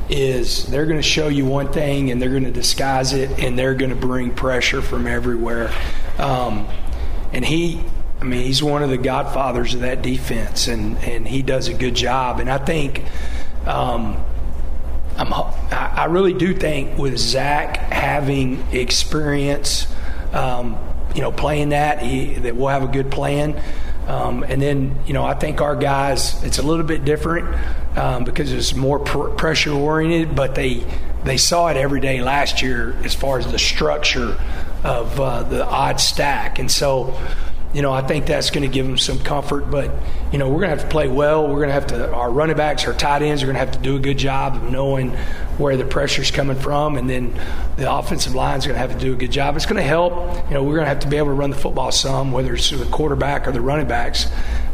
is 0.09 0.66
they're 0.66 0.87
going 0.87 0.98
to 0.98 1.02
show 1.02 1.28
you 1.28 1.44
one 1.44 1.70
thing, 1.72 2.11
and 2.11 2.20
they're 2.20 2.30
going 2.30 2.44
to 2.44 2.50
disguise 2.50 3.12
it, 3.12 3.30
and 3.38 3.59
they're 3.59 3.74
going 3.74 3.90
to 3.90 3.96
bring 3.96 4.35
pressure 4.35 4.80
from 4.80 5.06
everywhere. 5.06 5.70
Um, 6.18 6.66
and 7.32 7.44
he 7.44 7.82
I 8.20 8.24
mean, 8.24 8.44
he's 8.44 8.62
one 8.62 8.83
of 8.83 8.90
the 8.90 8.98
godfathers 8.98 9.74
of 9.74 9.81
that 9.81 10.02
defense, 10.02 10.68
and, 10.68 10.96
and 10.98 11.29
he 11.29 11.42
does 11.42 11.68
a 11.68 11.74
good 11.74 11.94
job. 11.94 12.40
And 12.40 12.50
I 12.50 12.59
think, 12.59 13.05
um, 13.66 14.24
I'm, 15.16 15.33
I 15.70 16.07
really 16.07 16.33
do 16.33 16.55
think 16.55 16.98
with 16.98 17.18
Zach 17.18 17.76
having 17.76 18.61
experience, 18.72 19.87
um, 20.33 20.79
you 21.14 21.20
know, 21.20 21.33
playing 21.33 21.70
that, 21.70 22.02
he, 22.02 22.35
that 22.35 22.57
we'll 22.57 22.68
have 22.68 22.83
a 22.83 22.92
good 22.92 23.11
plan. 23.11 23.62
Um, 24.07 24.44
and 24.44 24.62
then, 24.62 24.98
you 25.07 25.14
know, 25.14 25.24
I 25.24 25.35
think 25.35 25.61
our 25.61 25.74
guys, 25.74 26.42
it's 26.44 26.59
a 26.59 26.62
little 26.62 26.87
bit 26.87 27.05
different 27.05 27.55
um, 27.96 28.24
because 28.24 28.52
it's 28.52 28.74
more 28.74 29.00
pr- 29.00 29.31
pressure 29.31 29.72
oriented, 29.72 30.37
but 30.37 30.55
they 30.55 30.85
they 31.24 31.37
saw 31.37 31.66
it 31.68 31.76
every 31.76 32.00
day 32.00 32.22
last 32.22 32.62
year 32.62 32.94
as 33.02 33.12
far 33.12 33.38
as 33.38 33.50
the 33.50 33.59
structure 33.59 34.38
of 34.85 35.18
uh, 35.18 35.42
the 35.42 35.66
odd 35.66 36.00
stack, 36.00 36.61
and 36.61 36.70
so 36.70 37.18
you 37.76 37.82
know, 37.82 37.92
I 37.92 38.00
think 38.00 38.24
that's 38.24 38.48
going 38.48 38.62
to 38.62 38.72
give 38.72 38.86
them 38.86 38.96
some 38.96 39.18
comfort. 39.18 39.70
But 39.70 39.92
you 40.32 40.38
know, 40.38 40.48
we're 40.48 40.60
going 40.60 40.70
to 40.70 40.76
have 40.76 40.84
to 40.84 40.88
play 40.88 41.08
well. 41.08 41.46
We're 41.46 41.56
going 41.56 41.68
to 41.68 41.74
have 41.74 41.86
to. 41.88 42.10
Our 42.10 42.30
running 42.30 42.56
backs, 42.56 42.86
our 42.86 42.94
tight 42.94 43.20
ends, 43.20 43.42
are 43.42 43.46
going 43.46 43.54
to 43.54 43.60
have 43.60 43.72
to 43.72 43.78
do 43.78 43.96
a 43.96 43.98
good 43.98 44.16
job 44.16 44.56
of 44.56 44.62
knowing 44.70 45.10
where 45.58 45.76
the 45.76 45.84
pressure's 45.84 46.30
coming 46.30 46.56
from, 46.56 46.96
and 46.96 47.08
then 47.08 47.38
the 47.76 47.92
offensive 47.92 48.34
line's 48.34 48.66
going 48.66 48.76
to 48.76 48.80
have 48.80 48.92
to 48.92 48.98
do 48.98 49.12
a 49.12 49.16
good 49.16 49.30
job. 49.30 49.56
It's 49.56 49.66
going 49.66 49.76
to 49.76 49.82
help. 49.82 50.14
You 50.48 50.54
know, 50.54 50.62
we're 50.62 50.76
going 50.76 50.86
to 50.86 50.88
have 50.88 51.00
to 51.00 51.08
be 51.08 51.18
able 51.18 51.28
to 51.28 51.34
run 51.34 51.50
the 51.50 51.56
football 51.56 51.92
some, 51.92 52.32
whether 52.32 52.54
it's 52.54 52.70
the 52.70 52.82
quarterback 52.86 53.46
or 53.46 53.52
the 53.52 53.60
running 53.60 53.86
backs, 53.86 54.26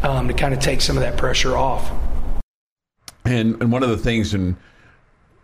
um, 0.05 0.29
to 0.29 0.35
kind 0.35 0.55
of 0.55 0.61
take 0.61 0.81
some 0.81 0.97
of 0.97 1.03
that 1.03 1.17
pressure 1.17 1.57
off. 1.57 1.91
And 3.25 3.61
and 3.61 3.73
one 3.73 3.83
of 3.83 3.89
the 3.89 3.97
things, 3.97 4.33
and 4.33 4.55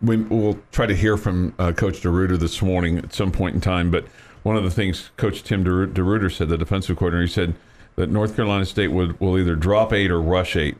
we, 0.01 0.15
we'll 0.15 0.59
try 0.71 0.85
to 0.85 0.95
hear 0.95 1.17
from 1.17 1.53
uh, 1.59 1.73
Coach 1.73 2.03
DeRuyter 2.03 2.39
this 2.39 2.61
morning 2.61 2.99
at 2.99 3.13
some 3.13 3.33
point 3.33 3.55
in 3.55 3.59
time. 3.59 3.91
But 3.91 4.05
one 4.43 4.55
of 4.55 4.63
the 4.63 4.71
things 4.71 5.11
Coach 5.17 5.43
Tim 5.43 5.63
DeRu- 5.63 5.93
DeRuyter 5.93 6.31
said, 6.31 6.49
the 6.49 6.57
defensive 6.57 6.97
coordinator, 6.97 7.25
he 7.25 7.31
said 7.31 7.55
that 7.95 8.09
North 8.09 8.35
Carolina 8.35 8.65
State 8.65 8.89
would 8.89 9.19
will 9.19 9.37
either 9.37 9.55
drop 9.55 9.93
eight 9.93 10.11
or 10.11 10.21
rush 10.21 10.55
eight. 10.55 10.77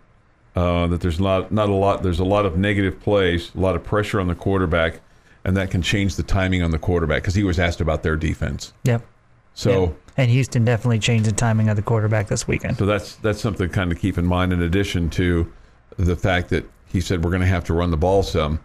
Uh, 0.55 0.87
that 0.87 1.01
there's 1.01 1.19
not 1.19 1.51
not 1.51 1.69
a 1.69 1.73
lot. 1.73 2.03
There's 2.03 2.19
a 2.19 2.25
lot 2.25 2.45
of 2.45 2.57
negative 2.57 2.99
plays, 2.99 3.51
a 3.55 3.59
lot 3.59 3.75
of 3.75 3.83
pressure 3.83 4.19
on 4.19 4.27
the 4.27 4.35
quarterback, 4.35 4.99
and 5.43 5.55
that 5.55 5.71
can 5.71 5.81
change 5.81 6.15
the 6.15 6.23
timing 6.23 6.63
on 6.63 6.71
the 6.71 6.79
quarterback 6.79 7.21
because 7.21 7.35
he 7.35 7.43
was 7.43 7.59
asked 7.59 7.81
about 7.81 8.03
their 8.03 8.15
defense. 8.15 8.73
Yep. 8.83 9.05
So. 9.53 9.81
Yep. 9.81 9.95
And 10.17 10.29
Houston 10.31 10.65
definitely 10.65 10.99
changed 10.99 11.29
the 11.29 11.31
timing 11.31 11.69
of 11.69 11.77
the 11.77 11.81
quarterback 11.81 12.27
this 12.27 12.45
weekend. 12.45 12.77
So 12.77 12.85
that's 12.85 13.15
that's 13.17 13.39
something 13.39 13.69
to 13.69 13.73
kind 13.73 13.91
of 13.91 13.99
keep 13.99 14.17
in 14.17 14.25
mind. 14.25 14.51
In 14.51 14.61
addition 14.61 15.09
to 15.11 15.49
the 15.97 16.15
fact 16.15 16.49
that 16.49 16.69
he 16.87 16.99
said 16.99 17.23
we're 17.23 17.29
going 17.29 17.41
to 17.41 17.47
have 17.47 17.63
to 17.65 17.73
run 17.73 17.91
the 17.91 17.97
ball 17.97 18.23
some. 18.23 18.59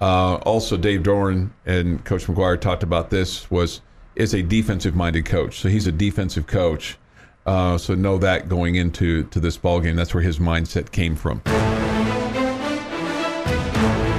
Uh, 0.00 0.36
also, 0.36 0.76
Dave 0.76 1.02
Doeren 1.02 1.50
and 1.64 2.04
Coach 2.04 2.26
McGuire 2.26 2.60
talked 2.60 2.82
about 2.82 3.10
this. 3.10 3.50
Was 3.50 3.80
is 4.16 4.34
a 4.34 4.42
defensive 4.42 4.96
minded 4.96 5.26
coach, 5.26 5.60
so 5.60 5.68
he's 5.68 5.86
a 5.86 5.92
defensive 5.92 6.46
coach. 6.46 6.96
Uh, 7.44 7.78
so 7.78 7.94
know 7.94 8.18
that 8.18 8.48
going 8.48 8.74
into 8.74 9.22
to 9.24 9.38
this 9.38 9.56
ball 9.56 9.78
game, 9.80 9.94
that's 9.94 10.12
where 10.12 10.22
his 10.22 10.38
mindset 10.40 10.90
came 10.90 11.14
from. 11.14 11.40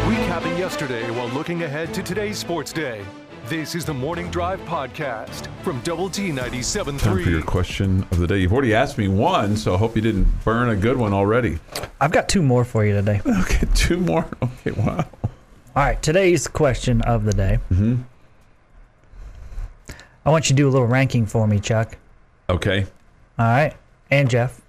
Recapping 0.05 0.57
yesterday 0.57 1.09
while 1.11 1.27
looking 1.29 1.63
ahead 1.63 1.93
to 1.93 2.01
today's 2.01 2.37
sports 2.37 2.71
day. 2.71 3.03
This 3.47 3.75
is 3.75 3.85
the 3.85 3.93
Morning 3.93 4.29
Drive 4.29 4.59
Podcast 4.61 5.47
from 5.63 5.79
Double 5.81 6.09
T 6.09 6.31
Time 6.33 7.23
for 7.23 7.29
your 7.29 7.41
question 7.41 8.03
of 8.11 8.17
the 8.19 8.27
day. 8.27 8.39
You've 8.39 8.51
already 8.51 8.73
asked 8.75 8.97
me 8.97 9.07
one, 9.07 9.55
so 9.55 9.73
I 9.73 9.77
hope 9.77 9.95
you 9.95 10.01
didn't 10.01 10.27
burn 10.43 10.69
a 10.69 10.75
good 10.75 10.97
one 10.97 11.13
already. 11.13 11.59
I've 12.01 12.11
got 12.11 12.27
two 12.27 12.41
more 12.41 12.65
for 12.65 12.85
you 12.85 12.93
today. 12.93 13.21
Okay, 13.41 13.65
two 13.73 13.97
more. 13.97 14.27
Okay, 14.43 14.71
wow. 14.71 15.05
All 15.75 15.83
right, 15.83 16.01
today's 16.01 16.47
question 16.47 17.01
of 17.03 17.23
the 17.23 17.31
day. 17.33 17.59
Mm-hmm. 17.71 18.01
I 20.27 20.29
want 20.29 20.49
you 20.49 20.55
to 20.55 20.61
do 20.61 20.67
a 20.67 20.71
little 20.71 20.85
ranking 20.87 21.25
for 21.25 21.47
me, 21.47 21.59
Chuck. 21.59 21.97
Okay, 22.49 22.85
All 23.39 23.45
right, 23.45 23.73
and 24.11 24.29
Jeff, 24.29 24.61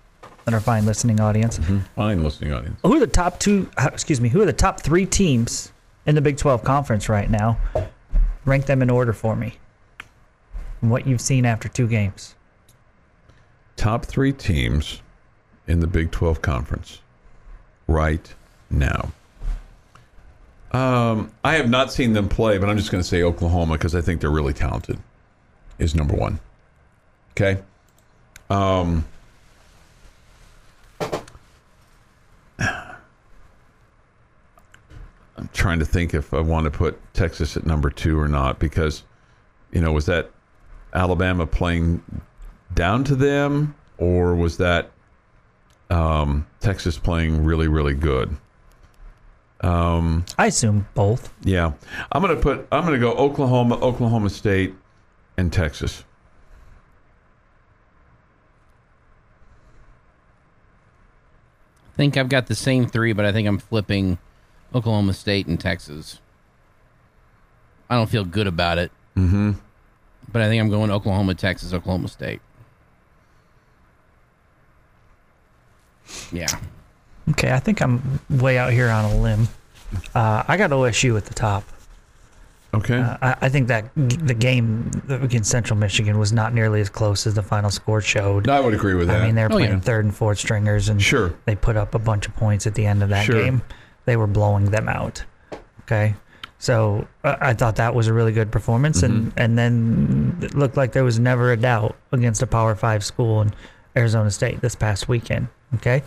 and 0.47 0.55
our 0.55 0.61
fine 0.61 0.87
listening 0.87 1.21
audience. 1.21 1.59
fine, 1.97 2.23
listening 2.23 2.53
audience. 2.53 2.79
Who 2.83 2.97
are 2.97 3.01
the 3.01 3.07
top 3.09 3.39
two? 3.41 3.69
uh, 3.77 3.91
Excuse 3.93 4.21
me. 4.21 4.29
Who 4.29 4.41
are 4.41 4.47
the 4.47 4.53
top 4.53 4.81
three 4.81 5.05
teams 5.05 5.73
in 6.07 6.15
the 6.15 6.21
Big 6.21 6.37
12 6.39 6.63
conference 6.65 7.09
right 7.09 7.29
now? 7.29 7.59
Rank 8.45 8.67
them 8.67 8.83
in 8.83 8.89
order 8.91 9.13
for 9.13 9.37
me. 9.37 9.59
From 10.81 10.91
what 10.91 11.07
you've 11.07 11.21
seen 11.21 11.45
after 11.45 11.69
two 11.69 11.87
games. 11.89 12.35
Top 13.77 14.05
three 14.05 14.33
teams 14.33 15.03
in 15.67 15.81
the 15.81 15.87
Big 15.87 16.11
12 16.11 16.41
Conference 16.41 17.01
right 17.87 18.33
now. 18.71 19.13
Um, 20.73 21.31
I 21.45 21.55
have 21.55 21.69
not 21.69 21.93
seen 21.93 22.13
them 22.13 22.29
play, 22.29 22.59
but 22.59 22.69
I'm 22.69 22.77
just 22.77 22.91
going 22.91 23.03
to 23.03 23.09
say 23.09 23.23
Oklahoma 23.23 23.75
because 23.75 23.95
I 23.95 24.01
think 24.01 24.21
they're 24.21 24.31
really 24.31 24.53
talented. 24.53 24.99
Is 25.79 25.95
number 25.95 26.15
one. 26.15 26.41
Okay. 27.33 27.61
Um, 28.51 29.05
I'm 32.59 32.99
trying 35.53 35.79
to 35.79 35.85
think 35.85 36.15
if 36.15 36.35
I 36.35 36.41
want 36.41 36.65
to 36.65 36.71
put 36.71 36.99
Texas 37.15 37.57
at 37.57 37.65
number 37.65 37.91
two 37.91 38.19
or 38.19 38.29
not 38.29 38.59
because, 38.59 39.05
you 39.71 39.81
know, 39.81 39.93
was 39.93 40.07
that 40.07 40.31
Alabama 40.95 41.47
playing 41.47 42.03
down 42.75 43.05
to 43.05 43.15
them 43.15 43.75
or 43.99 44.35
was 44.35 44.57
that 44.57 44.91
um, 45.91 46.47
Texas 46.61 46.99
playing 46.99 47.45
really, 47.45 47.69
really 47.69 47.95
good? 47.95 48.37
I 50.39 50.47
assume 50.47 50.87
both. 50.95 51.33
Yeah, 51.43 51.73
I'm 52.13 52.23
gonna 52.23 52.37
put. 52.37 52.67
I'm 52.71 52.85
gonna 52.85 52.99
go 52.99 53.13
Oklahoma, 53.15 53.77
Oklahoma 53.81 54.31
State, 54.31 54.75
and 55.39 55.53
Texas. 55.53 56.05
I 61.95 61.97
think 61.97 62.17
I've 62.17 62.29
got 62.29 62.49
the 62.49 62.55
same 62.55 62.87
three, 62.87 63.13
but 63.13 63.25
I 63.25 63.33
think 63.33 63.47
I'm 63.47 63.59
flipping 63.59 64.19
Oklahoma 64.75 65.15
State 65.15 65.47
and 65.47 65.59
Texas. 65.59 66.19
I 67.89 67.95
don't 67.95 68.11
feel 68.11 68.25
good 68.25 68.49
about 68.49 68.79
it. 68.79 68.91
Mm-hmm. 69.17 69.53
But 70.31 70.43
I 70.43 70.49
think 70.49 70.61
I'm 70.61 70.69
going 70.69 70.91
Oklahoma, 70.91 71.35
Texas, 71.35 71.73
Oklahoma 71.73 72.09
State. 72.09 72.41
Yeah. 76.33 76.49
Okay, 77.31 77.53
I 77.53 77.61
think 77.61 77.81
I'm 77.81 78.21
way 78.29 78.59
out 78.59 78.73
here 78.73 78.89
on 78.89 79.05
a 79.05 79.17
limb. 79.17 79.49
Uh, 80.15 80.43
I 80.47 80.57
got 80.57 80.71
OSU 80.71 81.17
at 81.17 81.27
the 81.27 81.35
top. 81.35 81.65
Okay. 82.75 82.99
Uh, 82.99 83.17
I, 83.23 83.37
I 83.43 83.49
think 83.49 83.69
that 83.69 83.95
g- 84.09 84.17
the 84.17 84.35
game 84.35 84.91
against 85.09 85.51
Central 85.51 85.79
Michigan 85.79 86.19
was 86.19 86.33
not 86.33 86.53
nearly 86.53 86.81
as 86.83 86.91
close 86.91 87.27
as 87.27 87.35
the 87.35 87.43
final 87.43 87.71
score 87.71 88.01
showed. 88.03 88.49
I 88.49 88.61
would 88.61 88.75
agree 88.75 88.95
with 88.95 89.07
that. 89.09 89.23
I 89.23 89.27
mean, 89.27 89.35
they're 89.35 89.47
Oh, 89.47 89.57
playing 89.57 89.71
yeah. 89.71 89.81
third 89.81 90.05
and 90.05 90.15
fourth 90.15 90.39
stringers, 90.39 90.89
and 90.91 91.01
Sure. 91.03 91.33
they 91.47 91.55
put 91.57 91.77
up 91.77 91.95
a 91.95 91.99
bunch 91.99 92.27
of 92.29 92.37
points 92.37 92.67
at 92.67 92.75
the 92.75 92.85
end 92.85 93.03
of 93.03 93.09
that 93.09 93.25
Sure. 93.25 93.43
game. 93.43 93.63
They 94.05 94.17
were 94.17 94.27
blowing 94.27 94.67
them 94.67 94.89
out. 94.89 95.25
Okay, 95.83 96.15
so 96.59 97.07
uh, 97.25 97.37
I 97.41 97.55
thought 97.55 97.77
that 97.77 97.95
was 97.95 98.07
a 98.09 98.13
really 98.13 98.33
good 98.33 98.51
performance, 98.53 99.03
and 99.03 99.29
Mm-hmm. 99.29 99.39
and 99.39 99.59
then 99.59 100.39
it 100.43 100.55
looked 100.55 100.77
like 100.77 100.93
there 100.93 101.05
was 101.05 101.19
never 101.19 101.53
a 101.53 101.57
doubt 101.57 101.97
against 102.13 102.43
a 102.43 102.47
Power 102.47 102.75
Five 102.75 103.03
school 103.03 103.41
in 103.41 103.53
Arizona 103.97 104.31
State 104.31 104.61
this 104.61 104.75
past 104.75 105.09
weekend. 105.09 105.49
Okay, 105.77 106.03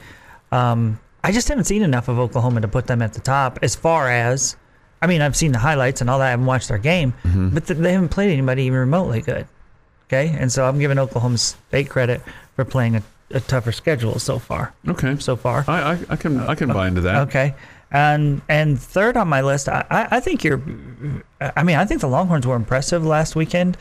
um, 0.52 1.00
I 1.24 1.32
just 1.32 1.47
haven't 1.47 1.63
seen 1.65 1.82
enough 1.82 2.08
of 2.08 2.19
Oklahoma 2.19 2.62
to 2.62 2.67
put 2.67 2.86
them 2.86 3.02
at 3.02 3.13
the 3.13 3.19
top. 3.19 3.58
As 3.63 3.76
far 3.76 4.10
as, 4.12 4.56
I 5.01 5.07
mean, 5.07 5.21
I've 5.21 5.35
seen 5.35 5.51
the 5.51 5.59
highlights 5.59 6.01
and 6.01 6.09
all 6.09 6.19
that. 6.19 6.27
I 6.27 6.29
haven't 6.31 6.45
watched 6.45 6.67
their 6.69 6.77
game, 6.77 7.13
Mm-hmm. 7.23 7.49
but 7.55 7.65
th- 7.67 7.79
they 7.79 7.93
haven't 7.93 8.09
played 8.09 8.31
anybody 8.31 8.63
even 8.63 8.79
remotely 8.79 9.21
good. 9.21 9.47
Okay, 10.07 10.35
and 10.37 10.51
so 10.51 10.65
I'm 10.67 10.77
giving 10.79 10.99
Oklahoma 10.99 11.37
State 11.37 11.89
credit 11.89 12.21
for 12.55 12.65
playing 12.65 12.97
a, 12.97 13.03
a 13.31 13.39
tougher 13.39 13.71
schedule 13.71 14.19
so 14.19 14.39
far. 14.39 14.73
okay. 14.87 15.15
So 15.19 15.35
far, 15.37 15.63
I, 15.67 15.93
I, 15.93 15.99
I 16.09 16.15
can 16.17 16.39
I 16.41 16.53
can 16.55 16.67
buy 16.71 16.87
into 16.89 17.01
that. 17.01 17.27
okay, 17.29 17.55
and 17.91 18.41
and 18.49 18.79
third 18.79 19.15
on 19.17 19.27
my 19.29 19.41
list, 19.41 19.69
I, 19.69 19.85
I 19.89 20.17
I 20.17 20.19
think 20.19 20.43
you're. 20.43 20.61
I 21.39 21.63
mean, 21.63 21.77
I 21.77 21.85
think 21.85 22.01
the 22.01 22.07
Longhorns 22.07 22.45
were 22.45 22.55
impressive 22.55 23.05
last 23.05 23.35
weekend. 23.35 23.77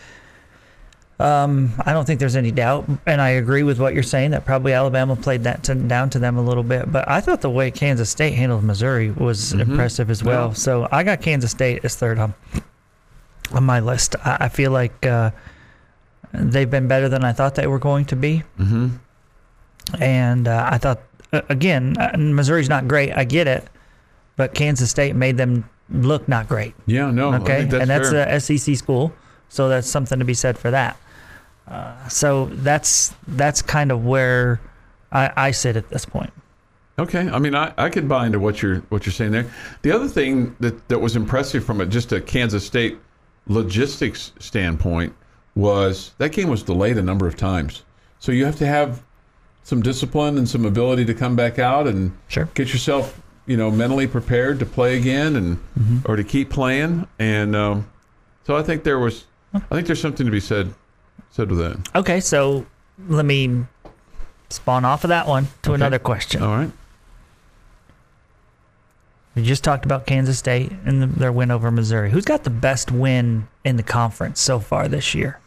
Um, 1.20 1.74
I 1.84 1.92
don't 1.92 2.06
think 2.06 2.18
there's 2.18 2.34
any 2.34 2.50
doubt, 2.50 2.88
and 3.04 3.20
I 3.20 3.30
agree 3.30 3.62
with 3.62 3.78
what 3.78 3.92
you're 3.92 4.02
saying 4.02 4.30
that 4.30 4.46
probably 4.46 4.72
Alabama 4.72 5.16
played 5.16 5.44
that 5.44 5.62
to, 5.64 5.74
down 5.74 6.08
to 6.10 6.18
them 6.18 6.38
a 6.38 6.42
little 6.42 6.62
bit. 6.62 6.90
But 6.90 7.06
I 7.08 7.20
thought 7.20 7.42
the 7.42 7.50
way 7.50 7.70
Kansas 7.70 8.08
State 8.08 8.32
handled 8.32 8.64
Missouri 8.64 9.10
was 9.10 9.52
impressive 9.52 10.08
as 10.08 10.24
well. 10.24 10.48
Yeah. 10.48 10.54
So 10.54 10.88
I 10.90 11.02
got 11.02 11.20
Kansas 11.20 11.50
State 11.50 11.84
as 11.84 11.94
third 11.94 12.18
on 12.18 12.32
on 13.52 13.64
my 13.64 13.80
list. 13.80 14.16
I, 14.24 14.38
I 14.40 14.48
feel 14.48 14.70
like 14.70 15.04
uh, 15.04 15.30
they've 16.32 16.70
been 16.70 16.88
better 16.88 17.10
than 17.10 17.22
I 17.22 17.32
thought 17.32 17.54
they 17.54 17.66
were 17.66 17.78
going 17.78 18.06
to 18.06 18.16
be. 18.16 18.42
Mm-hmm. 18.58 18.88
And 20.00 20.48
uh, 20.48 20.68
I 20.70 20.78
thought, 20.78 21.00
again, 21.32 21.98
uh, 21.98 22.16
Missouri's 22.16 22.70
not 22.70 22.88
great. 22.88 23.12
I 23.12 23.24
get 23.24 23.46
it. 23.46 23.68
But 24.36 24.54
Kansas 24.54 24.88
State 24.88 25.14
made 25.14 25.36
them 25.36 25.68
look 25.90 26.28
not 26.28 26.48
great. 26.48 26.72
Yeah. 26.86 27.10
No. 27.10 27.34
Okay. 27.34 27.64
that's 27.64 27.74
and 27.74 27.90
that's 27.90 28.10
fair. 28.10 28.26
a 28.26 28.40
SEC 28.40 28.76
school. 28.76 29.12
So 29.50 29.68
that's 29.68 29.86
something 29.88 30.18
to 30.18 30.24
be 30.24 30.32
said 30.32 30.56
for 30.56 30.70
that. 30.70 30.96
Uh, 31.70 32.08
so 32.08 32.46
that's 32.46 33.14
that's 33.28 33.62
kind 33.62 33.92
of 33.92 34.04
where 34.04 34.60
I, 35.12 35.30
I 35.36 35.50
sit 35.52 35.76
at 35.76 35.88
this 35.88 36.04
point. 36.04 36.32
Okay, 36.98 37.30
I 37.30 37.38
mean, 37.38 37.54
I, 37.54 37.72
I 37.78 37.88
could 37.88 38.08
buy 38.08 38.26
into 38.26 38.38
what 38.40 38.60
you're 38.60 38.80
what 38.90 39.06
you're 39.06 39.12
saying 39.12 39.30
there. 39.32 39.46
The 39.82 39.92
other 39.92 40.08
thing 40.08 40.54
that, 40.60 40.88
that 40.88 40.98
was 40.98 41.16
impressive 41.16 41.64
from 41.64 41.80
a, 41.80 41.86
just 41.86 42.12
a 42.12 42.20
Kansas 42.20 42.66
State 42.66 42.98
logistics 43.46 44.32
standpoint 44.38 45.14
was 45.54 46.12
that 46.18 46.32
game 46.32 46.48
was 46.48 46.62
delayed 46.62 46.98
a 46.98 47.02
number 47.02 47.26
of 47.26 47.36
times. 47.36 47.82
So 48.18 48.32
you 48.32 48.44
have 48.44 48.56
to 48.56 48.66
have 48.66 49.02
some 49.62 49.82
discipline 49.82 50.38
and 50.38 50.48
some 50.48 50.64
ability 50.64 51.04
to 51.06 51.14
come 51.14 51.36
back 51.36 51.58
out 51.58 51.86
and 51.86 52.12
Sure. 52.28 52.48
get 52.54 52.72
yourself, 52.72 53.20
you 53.46 53.56
know, 53.56 53.70
mentally 53.70 54.06
prepared 54.06 54.58
to 54.58 54.66
play 54.66 54.96
again 54.96 55.36
and 55.36 56.02
or 56.04 56.16
to 56.16 56.24
keep 56.24 56.50
playing. 56.50 57.06
And 57.18 57.56
um, 57.56 57.88
so 58.46 58.56
I 58.56 58.62
think 58.62 58.84
there 58.84 58.98
was, 58.98 59.24
I 59.54 59.58
think 59.60 59.86
there's 59.86 60.00
something 60.00 60.26
to 60.26 60.32
be 60.32 60.40
said 60.40 60.72
said 61.30 61.50
with 61.50 61.58
that. 61.58 61.88
Okay. 61.94 62.20
So 62.20 62.66
let 63.08 63.24
me 63.24 63.64
spawn 64.48 64.84
off 64.84 65.04
of 65.04 65.08
that 65.08 65.26
one 65.26 65.48
to 65.62 65.72
another 65.72 65.98
question. 65.98 66.42
All 66.42 66.56
right. 66.56 66.70
We 69.34 69.44
just 69.44 69.62
talked 69.62 69.84
about 69.84 70.06
Kansas 70.06 70.38
State 70.38 70.72
and 70.84 71.02
the, 71.02 71.06
their 71.06 71.32
win 71.32 71.50
over 71.50 71.70
Missouri. 71.70 72.10
Who's 72.10 72.24
got 72.24 72.44
the 72.44 72.50
best 72.50 72.90
win 72.90 73.46
in 73.64 73.76
the 73.76 73.82
conference 73.82 74.40
so 74.40 74.58
far 74.58 74.88
this 74.88 75.14
year? 75.14 75.38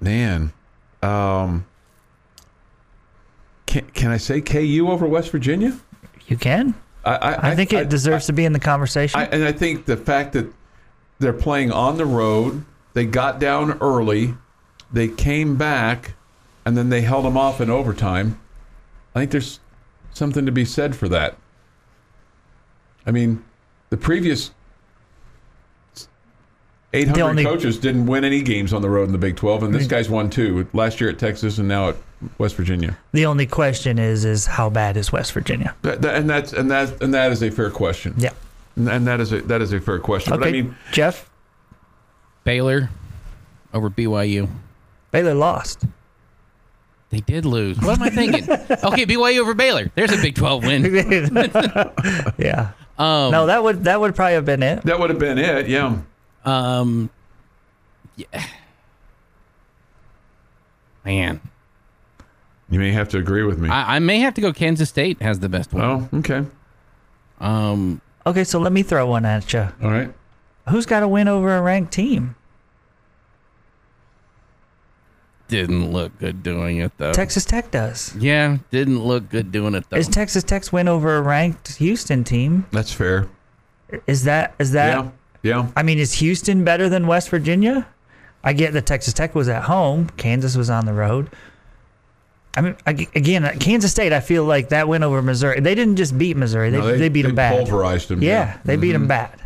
Man, 0.00 0.52
um, 1.02 1.64
can 3.66 3.86
can 3.94 4.10
I 4.10 4.16
say 4.16 4.40
KU 4.40 4.88
over 4.90 5.06
West 5.06 5.30
Virginia? 5.30 5.78
You 6.26 6.36
can. 6.36 6.74
I 7.04 7.14
I, 7.14 7.50
I, 7.50 7.56
think 7.56 7.72
it 7.72 7.88
deserves 7.88 8.26
to 8.26 8.32
be 8.32 8.44
in 8.44 8.52
the 8.52 8.60
conversation. 8.60 9.20
I, 9.20 9.24
and 9.24 9.44
I 9.44 9.52
think 9.52 9.86
the 9.86 9.96
fact 9.96 10.32
that 10.34 10.52
they're 11.18 11.32
playing 11.32 11.72
on 11.72 11.96
the 11.96 12.06
road, 12.06 12.64
they 12.94 13.06
got 13.06 13.38
down 13.38 13.78
early, 13.80 14.34
they 14.92 15.08
came 15.08 15.56
back, 15.56 16.14
and 16.64 16.76
then 16.76 16.88
they 16.90 17.02
held 17.02 17.24
them 17.24 17.36
off 17.36 17.60
in 17.60 17.70
overtime. 17.70 18.40
I 19.14 19.20
think 19.20 19.32
there's 19.32 19.60
something 20.12 20.46
to 20.46 20.52
be 20.52 20.64
said 20.64 20.94
for 20.94 21.08
that. 21.08 21.36
I 23.04 23.10
mean, 23.10 23.42
the 23.90 23.96
previous 23.96 24.52
800 26.94 27.22
only- 27.22 27.44
coaches 27.44 27.78
didn't 27.78 28.06
win 28.06 28.24
any 28.24 28.42
games 28.42 28.72
on 28.72 28.82
the 28.82 28.90
road 28.90 29.04
in 29.04 29.12
the 29.12 29.18
Big 29.18 29.36
12, 29.36 29.62
and 29.62 29.74
this 29.74 29.86
guy's 29.86 30.10
won 30.10 30.28
two 30.30 30.66
last 30.72 31.00
year 31.00 31.08
at 31.10 31.18
Texas 31.18 31.58
and 31.58 31.66
now 31.68 31.88
at 31.90 31.96
West 32.38 32.54
Virginia. 32.56 32.96
the 33.12 33.26
only 33.26 33.46
question 33.46 33.98
is, 33.98 34.24
is 34.24 34.46
how 34.46 34.68
bad 34.70 34.96
is 34.96 35.10
West 35.10 35.32
Virginia? 35.32 35.74
That, 35.82 36.02
that- 36.02 36.16
and 36.16 36.28
that's 36.28 36.52
and 36.52 36.70
that 36.70 37.00
and 37.02 37.12
that 37.14 37.32
is 37.32 37.42
a 37.42 37.50
fair 37.50 37.70
question. 37.70 38.14
Yeah. 38.18 38.30
And, 38.76 38.88
and 38.88 39.06
that 39.06 39.20
is 39.20 39.32
a 39.32 39.40
that 39.42 39.60
is 39.62 39.72
a 39.72 39.80
fair 39.80 39.98
question. 39.98 40.32
Okay, 40.34 40.40
But 40.40 40.48
I 40.48 40.52
mean, 40.52 40.76
Jeff 40.92 41.28
Baylor 42.44 42.90
over 43.74 43.88
BYU. 43.90 44.48
Baylor 45.10 45.34
lost. 45.34 45.84
They 47.10 47.20
did 47.20 47.44
lose. 47.44 47.78
What 47.78 47.98
am 47.98 48.02
I 48.04 48.08
thinking? 48.10 48.44
okay, 48.50 49.04
BYU 49.06 49.40
over 49.40 49.52
Baylor. 49.54 49.90
There's 49.94 50.12
a 50.12 50.16
Big 50.22 50.34
12 50.34 50.64
win. 50.64 50.84
yeah. 52.38 52.70
Um, 52.98 53.32
No, 53.32 53.46
that 53.46 53.64
would 53.64 53.84
that 53.84 53.98
would 54.00 54.14
probably 54.14 54.34
have 54.34 54.44
been 54.44 54.62
it. 54.62 54.84
that 54.84 55.00
would 55.00 55.08
have 55.08 55.18
been 55.18 55.38
it. 55.38 55.66
Yeah. 55.66 55.96
Um, 56.44 57.10
yeah. 58.16 58.44
Man, 61.04 61.40
You 62.70 62.78
may 62.78 62.92
have 62.92 63.08
to 63.10 63.18
agree 63.18 63.42
with 63.42 63.58
me. 63.58 63.68
I, 63.68 63.96
I 63.96 63.98
may 63.98 64.20
have 64.20 64.34
to 64.34 64.40
go. 64.40 64.52
Kansas 64.52 64.88
State 64.88 65.20
has 65.20 65.40
the 65.40 65.48
best 65.48 65.72
one. 65.72 65.82
oh, 65.84 66.18
okay. 66.18 66.44
Um, 67.40 68.00
Okay, 68.24 68.44
so 68.44 68.60
let 68.60 68.72
me 68.72 68.82
throw 68.84 69.06
one 69.08 69.24
at 69.24 69.52
you. 69.52 69.68
All 69.82 69.90
right. 69.90 70.12
Who's 70.68 70.86
got 70.86 71.00
to 71.00 71.08
win 71.08 71.26
over 71.26 71.56
a 71.56 71.60
ranked 71.60 71.92
team? 71.92 72.36
didn't 75.48 75.92
look 75.92 76.18
good 76.18 76.42
doing 76.42 76.78
it 76.78 76.92
though. 76.96 77.12
Texas 77.12 77.44
Tech 77.44 77.70
does. 77.70 78.16
yeah, 78.16 78.56
didn't 78.70 79.00
look 79.04 79.28
good 79.28 79.52
doing 79.52 79.74
it 79.74 79.84
though. 79.90 79.98
Is 79.98 80.08
Texas 80.08 80.42
Tech's 80.44 80.72
win 80.72 80.88
over 80.88 81.16
a 81.16 81.20
ranked 81.20 81.76
Houston 81.76 82.24
team? 82.24 82.64
That's 82.70 82.90
fair. 82.90 83.28
Is 84.06 84.24
that 84.24 84.54
is 84.58 84.72
that? 84.72 85.04
yeah. 85.04 85.10
Yeah. 85.42 85.68
I 85.76 85.82
mean, 85.82 85.98
is 85.98 86.14
Houston 86.14 86.64
better 86.64 86.88
than 86.88 87.06
West 87.06 87.28
Virginia? 87.30 87.86
I 88.44 88.52
get 88.52 88.72
that 88.72 88.86
Texas 88.86 89.14
Tech 89.14 89.34
was 89.34 89.48
at 89.48 89.64
home, 89.64 90.08
Kansas 90.16 90.56
was 90.56 90.70
on 90.70 90.86
the 90.86 90.92
road. 90.92 91.30
I 92.56 92.60
mean, 92.60 92.76
again, 92.86 93.44
uh, 93.44 93.54
Kansas 93.58 93.90
State. 93.90 94.12
I 94.12 94.20
feel 94.20 94.44
like 94.44 94.68
that 94.70 94.86
win 94.86 95.02
over 95.02 95.22
Missouri. 95.22 95.60
They 95.60 95.74
didn't 95.74 95.96
just 95.96 96.18
beat 96.18 96.36
Missouri; 96.36 96.68
they, 96.70 96.78
No, 96.78 96.98
they, 96.98 97.08
beat 97.08 97.22
them 97.22 97.34
bad. 97.34 97.56
Pulverized 97.66 98.08
them. 98.08 98.22
Yeah, 98.22 98.58
they 98.64 98.76
beat 98.76 98.92
them 98.92 99.06
bad. 99.06 99.40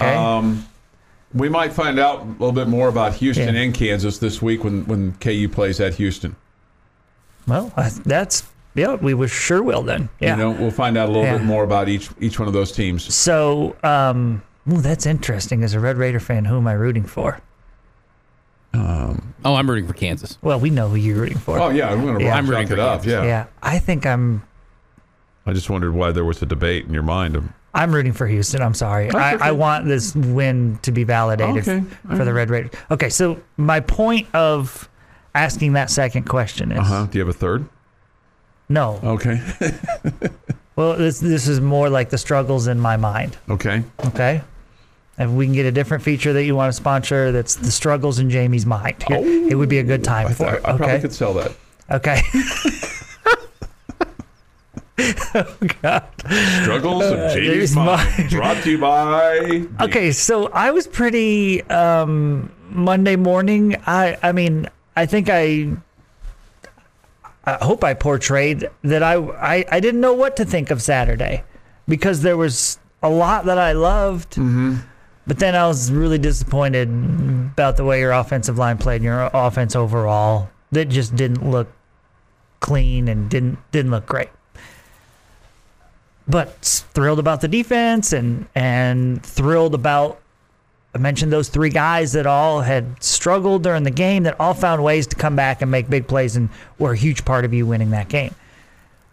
Okay. 0.00 0.14
Um, 0.14 0.66
we 1.34 1.50
might 1.50 1.72
find 1.74 1.98
out 1.98 2.22
a 2.22 2.24
little 2.24 2.52
bit 2.52 2.68
more 2.68 2.88
about 2.88 3.14
Houston 3.14 3.54
Yeah. 3.54 3.60
and 3.62 3.74
Kansas 3.74 4.16
this 4.18 4.40
week 4.40 4.64
when, 4.64 4.86
when 4.86 5.12
KU 5.20 5.48
plays 5.50 5.78
at 5.80 5.94
Houston. 5.96 6.36
well, 7.46 7.70
uh, 7.76 7.90
that's 8.06 8.44
yeah. 8.74 8.94
We 8.94 9.28
sure 9.28 9.62
will 9.62 9.82
then. 9.82 10.08
Yeah. 10.18 10.36
You 10.36 10.42
know, 10.42 10.50
we'll 10.52 10.70
find 10.70 10.96
out 10.96 11.08
a 11.10 11.12
little 11.12 11.24
Yeah. 11.24 11.36
bit 11.36 11.44
more 11.44 11.64
about 11.64 11.90
each 11.90 12.08
each 12.18 12.38
one 12.38 12.48
of 12.48 12.54
those 12.54 12.72
teams. 12.72 13.14
So, 13.14 13.76
um, 13.82 14.40
ooh, 14.70 14.80
that's 14.80 15.06
interesting. 15.06 15.62
As 15.64 15.74
a 15.74 15.80
Red 15.80 15.96
Raider 15.96 16.20
fan, 16.20 16.44
who 16.44 16.56
am 16.56 16.66
I 16.66 16.72
rooting 16.72 17.04
for? 17.04 17.40
oh, 18.74 19.18
I'm 19.44 19.70
rooting 19.70 19.86
for 19.86 19.94
Kansas. 19.94 20.38
Well, 20.42 20.60
we 20.60 20.70
know 20.70 20.88
who 20.88 20.96
you're 20.96 21.16
rooting 21.18 21.38
for. 21.38 21.58
Oh 21.58 21.70
yeah, 21.70 21.88
I'm 21.90 22.02
going 22.04 22.18
to 22.18 22.24
Yeah. 22.24 22.34
I'm 22.36 22.46
rooting 22.48 22.64
it 22.66 22.74
for 22.74 22.80
up. 22.80 23.02
Kansas. 23.02 23.10
Yeah. 23.12 23.24
yeah. 23.24 23.46
I 23.62 23.78
think 23.78 24.04
I'm. 24.04 24.42
I 25.46 25.52
just 25.52 25.70
wondered 25.70 25.92
why 25.94 26.12
there 26.12 26.24
was 26.24 26.42
a 26.42 26.46
debate 26.46 26.84
in 26.86 26.92
your 26.92 27.02
mind. 27.04 27.52
I'm 27.72 27.94
rooting 27.94 28.12
for 28.12 28.26
Houston. 28.26 28.60
I'm 28.62 28.74
sorry. 28.74 29.10
I. 29.12 29.48
I 29.48 29.52
want 29.52 29.86
this 29.86 30.14
win 30.14 30.78
to 30.82 30.92
be 30.92 31.04
validated 31.04 31.66
Okay. 31.68 31.84
for 32.16 32.24
the 32.24 32.34
Red 32.34 32.50
Raiders. 32.50 32.72
Okay, 32.90 33.08
so 33.08 33.40
my 33.56 33.80
point 33.80 34.26
of 34.34 34.88
asking 35.34 35.74
that 35.74 35.90
second 35.90 36.24
question 36.24 36.72
is 36.72 36.78
Uh 36.78 36.82
huh. 36.82 37.06
Do 37.06 37.18
you 37.18 37.24
have 37.24 37.34
a 37.34 37.38
third? 37.38 37.66
no. 38.68 39.00
Okay. 39.02 39.40
Well, 40.76 40.94
this 40.98 41.20
this 41.20 41.48
is 41.48 41.58
more 41.58 41.88
like 41.88 42.10
the 42.10 42.18
struggles 42.18 42.66
in 42.66 42.78
my 42.78 42.98
mind. 42.98 43.38
okay. 43.48 43.82
Okay. 44.08 44.42
If 45.18 45.30
we 45.30 45.46
can 45.46 45.54
get 45.54 45.64
a 45.66 45.72
different 45.72 46.02
feature 46.04 46.32
that 46.34 46.44
you 46.44 46.54
want 46.54 46.68
to 46.68 46.76
sponsor, 46.76 47.32
that's 47.32 47.54
the 47.54 47.70
struggles 47.70 48.18
in 48.18 48.28
Jamie's 48.28 48.66
mind. 48.66 49.02
it 49.08 49.54
would 49.56 49.68
be 49.70 49.78
a 49.78 49.82
good 49.82 50.04
time 50.04 50.26
I, 50.26 50.32
for 50.34 50.44
th- 50.44 50.54
it. 50.56 50.60
I 50.64 50.76
probably 50.76 50.86
Okay. 50.86 51.00
could 51.00 51.12
sell 51.14 51.32
that. 51.34 51.52
Okay. 51.90 52.20
Oh 54.98 55.56
God. 55.82 56.04
Struggles 56.62 57.04
of 57.04 57.18
Jamie's 57.34 57.34
Jamie's 57.74 57.76
mind. 57.76 58.16
mind. 58.18 58.30
Brought 58.30 58.62
to 58.64 58.70
you 58.70 58.78
by. 58.78 59.62
Okay, 59.82 60.10
so 60.10 60.46
I 60.48 60.70
was 60.70 60.86
pretty 60.86 61.62
um, 61.64 62.50
Monday 62.70 63.16
morning. 63.16 63.76
I 63.86 64.16
I 64.22 64.32
mean, 64.32 64.68
I 64.96 65.04
think 65.04 65.28
I 65.30 65.68
I 67.44 67.58
hope 67.62 67.84
I 67.84 67.92
portrayed 67.92 68.70
that 68.84 69.02
I, 69.02 69.16
I 69.16 69.64
I 69.70 69.80
didn't 69.80 70.00
know 70.00 70.14
what 70.14 70.34
to 70.38 70.46
think 70.46 70.70
of 70.70 70.80
Saturday 70.80 71.44
because 71.86 72.22
there 72.22 72.38
was 72.38 72.78
a 73.02 73.10
lot 73.10 73.44
that 73.44 73.58
I 73.58 73.72
loved. 73.72 74.36
Mm-hmm. 74.36 74.76
But 75.26 75.38
then 75.38 75.56
I 75.56 75.66
was 75.66 75.90
really 75.90 76.18
disappointed 76.18 76.88
about 76.88 77.76
the 77.76 77.84
way 77.84 78.00
your 78.00 78.12
offensive 78.12 78.58
line 78.58 78.78
played 78.78 78.96
and 78.96 79.04
your 79.04 79.30
offense 79.34 79.74
overall. 79.74 80.48
That 80.72 80.88
just 80.88 81.16
didn't 81.16 81.48
look 81.48 81.68
clean 82.60 83.08
and 83.08 83.28
didn't 83.28 83.58
didn't 83.72 83.90
look 83.90 84.06
great. 84.06 84.28
But 86.28 86.84
thrilled 86.92 87.18
about 87.18 87.40
the 87.40 87.48
defense 87.48 88.12
and 88.12 88.46
and 88.54 89.22
thrilled 89.24 89.74
about 89.74 90.20
I 90.94 90.98
mentioned 90.98 91.32
those 91.32 91.48
three 91.48 91.70
guys 91.70 92.12
that 92.12 92.26
all 92.26 92.62
had 92.62 93.02
struggled 93.02 93.62
during 93.62 93.82
the 93.82 93.90
game 93.90 94.22
that 94.22 94.38
all 94.40 94.54
found 94.54 94.82
ways 94.82 95.06
to 95.08 95.16
come 95.16 95.36
back 95.36 95.60
and 95.60 95.70
make 95.70 95.90
big 95.90 96.08
plays 96.08 96.36
and 96.36 96.48
were 96.78 96.92
a 96.92 96.96
huge 96.96 97.24
part 97.24 97.44
of 97.44 97.52
you 97.52 97.66
winning 97.66 97.90
that 97.90 98.08
game. 98.08 98.34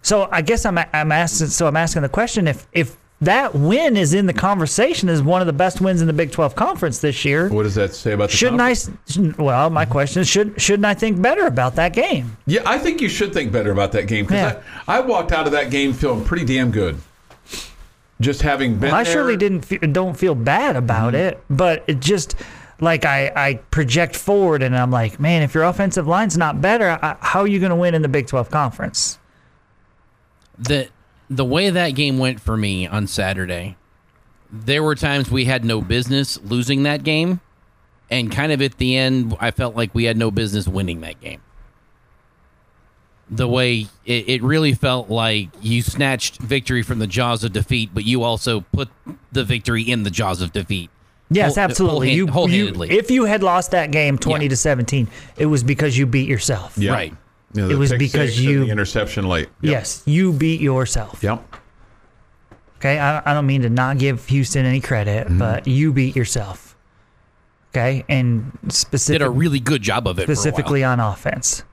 So 0.02 0.30
I 0.32 0.42
guess 0.42 0.66
I'm 0.66 0.78
I'm 0.78 1.12
asking 1.12 1.48
so 1.48 1.68
I'm 1.68 1.78
asking 1.78 2.04
the 2.04 2.10
question 2.10 2.48
if 2.48 2.68
if 2.72 2.98
that 3.22 3.56
win 3.56 3.96
is 3.96 4.14
in 4.14 4.26
the 4.26 4.34
conversation 4.34 5.08
as 5.08 5.22
one 5.22 5.40
of 5.42 5.48
the 5.48 5.54
best 5.54 5.80
wins 5.80 6.02
in 6.02 6.08
the 6.08 6.14
Big 6.14 6.32
12 6.32 6.56
conference 6.56 7.00
this 7.00 7.24
year, 7.24 7.48
What 7.50 7.64
does 7.64 7.76
that 7.76 7.94
say 7.94 8.12
about 8.14 8.30
the 8.32 8.36
shouldn't 8.36 8.60
I 8.62 8.74
conference? 8.74 8.98
s- 9.08 9.14
shouldn't- 9.14 9.38
well 9.38 9.70
my 9.70 9.86
question 9.86 10.22
is 10.22 10.28
should 10.28 10.60
shouldn't 10.62 10.86
I 10.86 10.94
think 10.94 11.22
better 11.22 11.46
about 11.48 11.76
that 11.76 11.94
game? 11.94 12.36
Yeah, 12.46 12.62
I 12.66 12.78
think 12.78 13.00
you 13.02 13.08
should 13.10 13.34
think 13.34 13.52
better 13.52 13.72
about 13.72 13.92
that 13.94 14.08
game 14.08 14.26
because 14.26 14.54
Yeah. 14.54 14.62
I, 14.88 14.98
I 14.98 15.00
walked 15.02 15.32
out 15.32 15.46
of 15.46 15.54
that 15.54 15.70
game 15.72 15.94
feeling 15.94 16.26
pretty 16.26 16.46
damn 16.46 16.72
good. 16.72 16.98
Just 18.22 18.42
having 18.42 18.76
been 18.78 18.94
I 18.94 19.04
there. 19.04 19.14
surely 19.14 19.38
didn't 19.38 19.64
fe- 19.66 19.78
don't 19.78 20.18
feel 20.18 20.36
bad 20.36 20.76
about 20.76 21.14
Mm-hmm. 21.14 21.28
it, 21.38 21.44
but 21.50 21.84
it 21.88 22.00
just 22.02 22.36
like 22.82 23.06
I, 23.06 23.32
I 23.36 23.54
project 23.72 24.16
forward 24.16 24.62
and 24.64 24.76
I'm 24.78 24.92
like, 24.92 25.20
man, 25.20 25.42
if 25.44 25.54
your 25.54 25.64
offensive 25.64 26.08
line's 26.08 26.38
not 26.38 26.60
better, 26.62 27.00
I, 27.02 27.16
how 27.22 27.40
are 27.42 27.48
you 27.48 27.60
going 27.60 27.70
to 27.70 27.76
win 27.76 27.96
in 27.96 28.02
the 28.02 28.08
Big 28.10 28.28
12 28.28 28.50
conference? 28.50 29.18
the 30.60 30.88
the 31.30 31.46
way 31.46 31.70
that 31.70 31.90
game 31.92 32.18
went 32.18 32.40
for 32.40 32.56
me 32.58 32.86
on 32.88 33.08
Saturday, 33.08 33.76
there 34.52 34.84
were 34.84 34.96
times 34.96 35.32
we 35.32 35.46
had 35.46 35.66
no 35.66 35.82
business 35.82 36.40
losing 36.44 36.84
that 36.84 37.04
game, 37.04 37.40
and 38.10 38.32
kind 38.32 38.52
of 38.52 38.62
at 38.62 38.78
the 38.78 38.96
end, 38.98 39.36
I 39.40 39.52
felt 39.52 39.76
like 39.76 39.96
we 39.96 40.04
had 40.04 40.18
no 40.18 40.30
business 40.32 40.68
winning 40.68 41.02
that 41.02 41.20
game. 41.22 41.42
The 43.30 43.48
way 43.48 43.88
it, 44.06 44.30
it 44.30 44.44
really 44.44 44.74
felt 44.74 45.10
like 45.10 45.50
you 45.62 45.82
snatched 45.82 46.40
victory 46.40 46.84
from 46.84 47.00
the 47.00 47.08
jaws 47.08 47.44
of 47.44 47.54
defeat, 47.54 47.90
but 47.94 48.04
you 48.04 48.22
also 48.22 48.62
put 48.74 48.90
the 49.32 49.44
victory 49.44 49.82
in 49.82 50.04
the 50.04 50.12
jaws 50.12 50.42
of 50.42 50.52
defeat. 50.52 50.90
Yes, 51.32 51.56
Whole- 51.56 51.64
absolutely. 51.64 52.18
whole-hand- 52.28 52.76
you, 52.76 52.84
you 52.86 52.92
if 52.92 53.10
you 53.10 53.24
had 53.26 53.42
lost 53.42 53.72
that 53.72 53.90
game 53.92 54.18
20 54.20 54.46
Yeah. 54.46 54.50
to 54.50 54.56
17, 54.58 55.08
it 55.38 55.48
was 55.48 55.64
because 55.64 55.98
you 55.98 56.06
beat 56.06 56.28
yourself. 56.28 56.78
Yeah. 56.78 56.92
Right. 56.92 57.14
Yeah, 57.54 57.70
It 57.70 57.76
was 57.78 57.94
because 57.94 58.40
you- 58.40 58.66
the 58.66 58.72
interception 58.72 59.28
late. 59.28 59.50
Yep. 59.62 59.72
Yes, 59.72 60.04
you 60.06 60.34
beat 60.34 60.60
yourself. 60.62 61.22
Yep. 61.24 61.56
Okay, 62.78 63.00
I, 63.00 63.22
I 63.30 63.34
don't 63.34 63.46
mean 63.46 63.62
to 63.62 63.70
not 63.70 63.98
give 63.98 64.26
Houston 64.28 64.66
any 64.66 64.82
credit, 64.82 65.28
Mm-hmm. 65.28 65.38
but 65.40 65.68
you 65.68 65.94
beat 65.94 66.16
yourself. 66.16 66.76
Okay, 67.72 68.04
and 68.10 68.58
specifically 68.70 69.20
Did 69.20 69.26
a 69.28 69.30
really 69.32 69.60
good 69.60 69.82
job 69.82 70.08
of 70.08 70.20
it. 70.20 70.24
specifically 70.24 70.84
on 70.84 71.00
offense. 71.00 71.64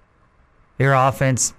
Your 0.78 0.94
offense, 0.94 1.52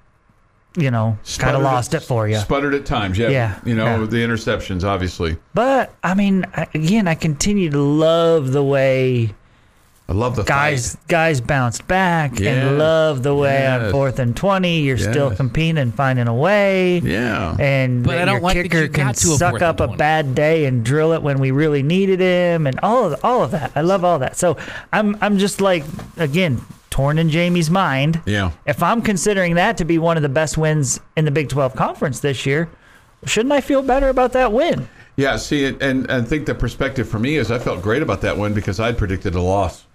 you 0.78 0.89
know, 0.89 1.17
kind 1.17 1.28
Sputtered 1.28 1.55
of 1.55 1.61
at- 1.61 1.63
lost 1.74 1.93
it 1.93 1.99
for 1.99 2.28
you. 2.28 2.38
Sputtered 2.38 2.74
at 2.74 2.86
times. 2.86 3.17
Yeah. 3.19 3.30
Yeah, 3.30 3.59
You 3.65 3.76
know, 3.76 3.99
yeah. 4.01 4.05
the 4.07 4.17
interceptions, 4.17 4.84
obviously. 4.84 5.38
But 5.53 5.93
I 6.03 6.13
mean, 6.15 6.45
again, 6.74 7.07
I 7.07 7.13
continue 7.15 7.69
to 7.69 7.78
love 7.82 8.51
the 8.51 8.63
way 8.63 9.36
I 10.12 10.14
love 10.14 10.36
the 10.36 10.43
guys 10.43 10.95
fight. 10.95 11.07
guys 11.07 11.39
bounced 11.39 11.88
back, 11.88 12.38
Yes, 12.38 12.66
and 12.68 12.78
love 12.78 13.24
the 13.24 13.34
way 13.34 13.66
on 13.66 13.91
fourth 13.91 14.20
and 14.20 14.36
twenty, 14.36 14.82
you're 14.82 14.97
still 14.97 15.34
competing 15.34 15.78
and 15.78 15.95
finding 15.95 16.28
a 16.28 16.34
way. 16.36 16.99
Yeah. 16.99 17.55
And 17.57 18.03
But 18.03 18.18
I 18.18 18.26
don't 18.26 18.34
your 18.36 18.41
like 18.41 18.57
that 18.57 18.64
kicker 18.64 18.84
you 18.84 18.89
can 18.89 19.14
to 19.14 19.28
suck 19.38 19.62
up 19.62 19.80
a 19.80 19.88
bad 19.88 20.36
day 20.36 20.66
and 20.66 20.84
drill 20.84 21.14
it 21.14 21.22
when 21.24 21.39
we 21.39 21.51
really 21.51 21.82
needed 21.82 22.20
him, 22.20 22.68
and 22.68 22.78
all 22.84 23.14
of 23.14 23.24
all 23.24 23.41
of 23.41 23.51
that. 23.51 23.72
I 23.74 23.82
love 23.82 24.03
all 24.03 24.20
that. 24.20 24.36
So 24.36 24.57
I'm 24.91 25.18
I'm 25.22 25.38
just 25.38 25.62
like 25.62 25.86
again 26.18 26.62
torn 26.89 27.18
in 27.18 27.30
Jamie's 27.30 27.70
mind. 27.70 28.22
yeah. 28.26 28.51
If 28.66 28.84
I'm 28.84 29.01
considering 29.01 29.55
that 29.55 29.78
to 29.78 29.86
be 29.86 29.97
one 29.97 30.18
of 30.18 30.24
the 30.24 30.30
best 30.30 30.57
wins 30.57 30.99
in 31.16 31.24
the 31.24 31.32
Big 31.32 31.47
12 31.47 31.74
conference 31.74 32.20
this 32.20 32.45
year, 32.45 32.68
shouldn't 33.26 33.53
I 33.53 33.62
feel 33.62 33.82
better 33.82 34.09
about 34.09 34.34
that 34.34 34.51
win? 34.51 34.89
Yeah, 35.16 35.38
see, 35.38 35.66
and, 35.66 35.82
and 35.82 36.12
I 36.12 36.22
think 36.22 36.47
the 36.47 36.55
perspective 36.55 37.07
for 37.07 37.20
me 37.20 37.36
is 37.38 37.49
I 37.49 37.59
felt 37.59 37.82
great 37.82 38.01
about 38.01 38.20
that 38.22 38.38
win 38.38 38.53
because 38.53 38.80
I'd 38.80 38.97
predicted 38.97 39.36
a 39.36 39.41
loss. 39.41 39.86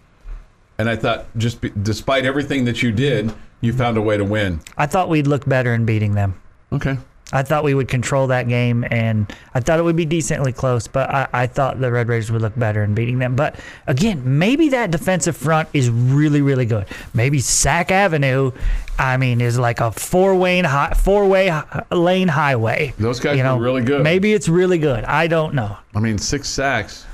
And 0.79 0.89
I 0.89 0.97
thought, 0.97 1.27
just 1.37 1.61
be, 1.61 1.71
despite 1.71 2.25
everything 2.25 2.65
that 2.67 2.83
you 2.83 2.93
did, 2.93 3.33
you 3.61 3.73
found 3.73 3.97
a 3.97 4.03
way 4.03 4.17
to 4.17 4.25
win. 4.25 4.61
I 4.77 4.87
thought 4.87 5.09
we'd 5.09 5.27
look 5.27 5.47
better 5.47 5.73
in 5.73 5.87
beating 5.87 6.15
them. 6.15 6.41
Okay. 6.73 6.99
I 7.33 7.43
thought 7.43 7.65
we 7.65 7.75
would 7.75 7.89
control 7.89 8.29
that 8.29 8.47
game, 8.47 8.85
and 8.89 9.27
I 9.53 9.59
thought 9.59 9.81
it 9.81 9.83
would 9.83 9.97
be 9.97 10.05
decently 10.05 10.53
close. 10.53 10.87
But 10.87 11.11
I, 11.11 11.29
I 11.33 11.47
thought 11.49 11.81
the 11.81 11.91
Red 11.91 12.07
Raiders 12.07 12.31
would 12.31 12.41
look 12.41 12.57
better 12.57 12.85
in 12.85 12.95
beating 12.95 13.19
them. 13.19 13.35
But 13.35 13.59
again, 13.89 14.39
maybe 14.39 14.69
that 14.69 14.93
defensive 14.93 15.37
front 15.37 15.69
is 15.73 15.91
really, 15.91 16.41
really 16.41 16.67
good. 16.67 16.87
Maybe 17.15 17.41
Sack 17.41 17.91
Avenue, 17.91 18.53
I 18.97 19.17
mean, 19.17 19.41
is 19.41 19.59
like 19.59 19.81
a 19.81 19.91
four-way 19.91 20.63
four-way 20.99 21.63
lane 21.91 22.29
highway. 22.29 22.95
Those 22.97 23.19
guys 23.19 23.43
were 23.43 23.59
really 23.61 23.83
good. 23.83 24.05
Maybe 24.05 24.33
it's 24.33 24.49
really 24.49 24.79
good. 24.79 25.03
I 25.03 25.27
don't 25.27 25.55
know. 25.55 25.77
I 25.97 25.99
mean, 25.99 26.19
six 26.19 26.49
sacks, 26.49 27.07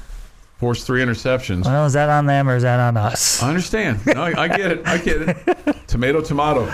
forced 0.62 0.86
three 0.86 1.02
interceptions. 1.02 1.64
Well, 1.64 1.86
is 1.86 1.92
that 1.94 2.08
on 2.08 2.26
them 2.26 2.48
or 2.48 2.54
is 2.54 2.62
that 2.62 2.78
on 2.78 2.96
us? 2.96 3.42
I 3.42 3.48
understand. 3.48 4.06
No, 4.06 4.22
I, 4.22 4.42
I 4.42 4.46
get 4.46 4.70
it. 4.70 4.86
I 4.86 4.96
get 4.96 5.22
it. 5.22 5.36
tomato, 5.88 6.20
tomato. 6.20 6.72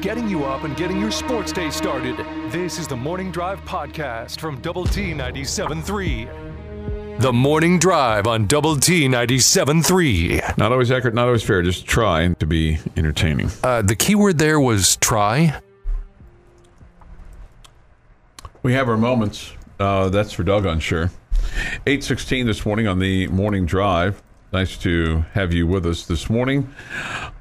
Getting 0.00 0.26
you 0.26 0.46
up 0.46 0.64
and 0.64 0.74
getting 0.74 0.98
your 0.98 1.10
sports 1.10 1.52
day 1.52 1.68
started. 1.68 2.16
This 2.50 2.78
is 2.78 2.88
the 2.88 2.96
Morning 2.96 3.30
Drive 3.30 3.60
Podcast 3.66 4.40
from 4.40 4.58
Double 4.62 4.86
T 4.86 5.12
97.3. 5.12 7.20
The 7.20 7.30
Morning 7.30 7.78
Drive 7.78 8.26
on 8.26 8.46
Double 8.46 8.74
T 8.74 9.06
97.3. 9.06 10.56
Not 10.56 10.72
always 10.72 10.90
accurate, 10.90 11.14
not 11.14 11.26
always 11.26 11.42
fair. 11.42 11.60
Just 11.60 11.84
try 11.86 12.28
to 12.28 12.46
be 12.46 12.78
entertaining. 12.96 13.50
Uh, 13.62 13.82
the 13.82 13.96
key 13.96 14.14
word 14.14 14.38
there 14.38 14.58
was 14.58 14.96
try. 14.96 15.60
We 18.62 18.72
have 18.72 18.88
our 18.88 18.96
moments 18.96 19.52
Uh, 19.78 20.08
that's 20.08 20.32
for 20.32 20.42
doggone 20.42 20.80
sure. 20.80 21.10
816 21.86 22.46
this 22.46 22.66
morning 22.66 22.86
on 22.86 22.98
the 22.98 23.28
morning 23.28 23.66
drive. 23.66 24.22
Nice 24.52 24.76
to 24.78 25.24
have 25.32 25.52
you 25.52 25.66
with 25.66 25.84
us 25.84 26.06
this 26.06 26.30
morning 26.30 26.72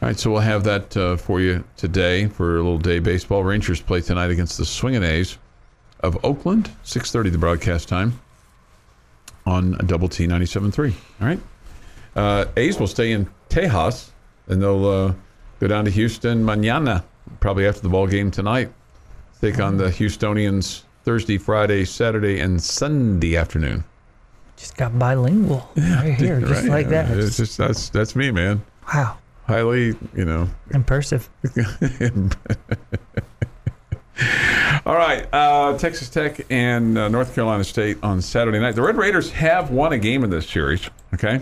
right, 0.08 0.18
so 0.18 0.30
we'll 0.30 0.40
have 0.40 0.64
that 0.64 0.96
uh, 0.96 1.16
for 1.16 1.40
you 1.40 1.64
today 1.76 2.26
for 2.26 2.54
a 2.56 2.62
little 2.62 2.78
day 2.78 2.98
baseball. 2.98 3.42
Rangers 3.42 3.80
play 3.80 4.00
tonight 4.00 4.30
against 4.30 4.58
the 4.58 4.64
Swingin' 4.64 5.02
A's 5.02 5.38
of 6.00 6.22
Oakland, 6.24 6.70
6.30 6.84 7.32
the 7.32 7.38
broadcast 7.38 7.88
time 7.88 8.20
on 9.46 9.72
Double 9.86 10.08
T 10.08 10.26
97.3. 10.26 10.92
All 11.20 11.26
right. 11.26 11.40
Uh, 12.14 12.44
A's 12.56 12.78
will 12.78 12.86
stay 12.86 13.12
in 13.12 13.28
Tejas, 13.48 14.10
and 14.48 14.60
they'll 14.60 14.86
uh, 14.86 15.14
go 15.60 15.66
down 15.66 15.84
to 15.86 15.90
Houston 15.90 16.44
mañana, 16.44 17.02
probably 17.40 17.66
after 17.66 17.80
the 17.80 17.88
ball 17.88 18.06
game 18.06 18.30
tonight. 18.30 18.70
Take 19.40 19.60
on 19.60 19.76
the 19.76 19.86
Houstonians 19.86 20.82
Thursday, 21.06 21.38
Friday, 21.38 21.84
Saturday, 21.84 22.40
and 22.40 22.60
Sunday 22.60 23.36
afternoon. 23.36 23.84
Just 24.56 24.76
got 24.76 24.98
bilingual 24.98 25.68
right 25.76 26.14
here, 26.14 26.40
just 26.40 26.62
Right, 26.62 26.68
like 26.68 26.86
yeah. 26.86 27.04
that. 27.04 27.16
It's 27.18 27.36
just 27.36 27.56
that's 27.56 27.90
that's 27.90 28.16
me, 28.16 28.32
man. 28.32 28.60
wow, 28.92 29.16
Highly, 29.46 29.94
you 30.16 30.24
know, 30.24 30.48
impressive. 30.72 31.30
All 34.84 34.94
right, 34.96 35.28
uh, 35.32 35.78
Texas 35.78 36.08
Tech 36.08 36.44
and 36.50 36.98
uh, 36.98 37.08
North 37.08 37.34
Carolina 37.36 37.62
State 37.62 37.98
on 38.02 38.20
Saturday 38.20 38.58
night. 38.58 38.74
The 38.74 38.82
Red 38.82 38.96
Raiders 38.96 39.30
have 39.30 39.70
won 39.70 39.92
a 39.92 39.98
game 39.98 40.24
in 40.24 40.30
this 40.30 40.48
series. 40.48 40.90
Okay, 41.14 41.40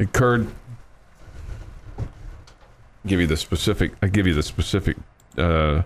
it 0.00 0.08
occurred. 0.08 0.48
Give 3.06 3.20
you 3.20 3.28
the 3.28 3.36
specific. 3.36 3.92
I 4.02 4.08
give 4.08 4.26
you 4.26 4.34
the 4.34 4.42
specific 4.42 4.96
uh, 5.38 5.82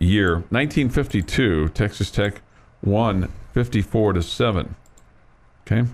year. 0.00 0.34
1952. 0.50 1.68
Texas 1.68 2.10
Tech 2.10 2.40
won 2.82 3.30
54 3.52 4.14
to 4.14 4.22
seven. 4.22 4.74
Okay. 5.66 5.88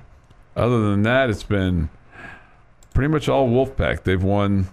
Other 0.57 0.91
than 0.91 1.03
that, 1.03 1.29
it's 1.29 1.43
been 1.43 1.91
pretty 2.95 3.13
much 3.13 3.29
all 3.29 3.47
Wolfpack. 3.49 4.05
They've 4.05 4.23
won 4.23 4.69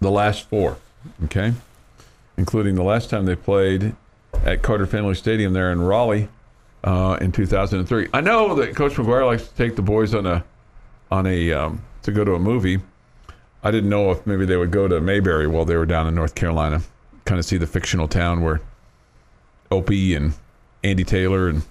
the 0.00 0.10
last 0.10 0.48
four. 0.48 0.78
Okay 1.24 1.52
including 2.36 2.74
the 2.74 2.82
last 2.82 3.10
time 3.10 3.26
they 3.26 3.36
played 3.36 3.94
at 4.44 4.62
Carter-Finley 4.62 5.14
Stadium 5.14 5.52
there 5.52 5.72
in 5.72 5.80
Raleigh 5.80 6.28
uh, 6.84 7.18
in 7.20 7.32
2003. 7.32 8.08
I 8.12 8.20
know 8.20 8.54
that 8.56 8.76
Coach 8.76 8.94
McGuire 8.94 9.26
likes 9.26 9.48
to 9.48 9.54
take 9.54 9.76
the 9.76 9.82
boys 9.82 10.14
on 10.14 10.26
a 10.26 10.44
on 11.10 11.26
a 11.26 11.52
um, 11.52 11.82
to 12.02 12.12
go 12.12 12.24
to 12.24 12.34
a 12.34 12.38
movie. 12.38 12.80
I 13.62 13.70
didn't 13.70 13.90
know 13.90 14.10
if 14.10 14.26
maybe 14.26 14.44
they 14.44 14.56
would 14.56 14.70
go 14.70 14.88
to 14.88 15.00
Mayberry 15.00 15.46
while 15.46 15.64
they 15.64 15.76
were 15.76 15.86
down 15.86 16.06
in 16.06 16.14
North 16.14 16.34
Carolina, 16.34 16.82
kind 17.26 17.38
of 17.38 17.44
see 17.44 17.58
the 17.58 17.66
fictional 17.66 18.08
town 18.08 18.42
where 18.42 18.60
Opie 19.70 20.14
and 20.14 20.32
Andy 20.82 21.04
Taylor 21.04 21.48
and 21.48 21.62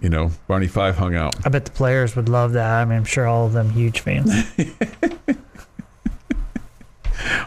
you 0.00 0.08
know 0.08 0.32
Barney 0.48 0.66
Fife 0.66 0.96
hung 0.96 1.14
out. 1.14 1.34
I 1.46 1.48
bet 1.50 1.64
the 1.64 1.70
players 1.70 2.16
would 2.16 2.28
love 2.28 2.52
that. 2.54 2.70
I 2.80 2.84
mean, 2.84 2.98
I'm 2.98 3.04
sure 3.04 3.26
all 3.26 3.46
of 3.46 3.52
them 3.52 3.70
huge 3.70 4.00
fans. 4.00 4.32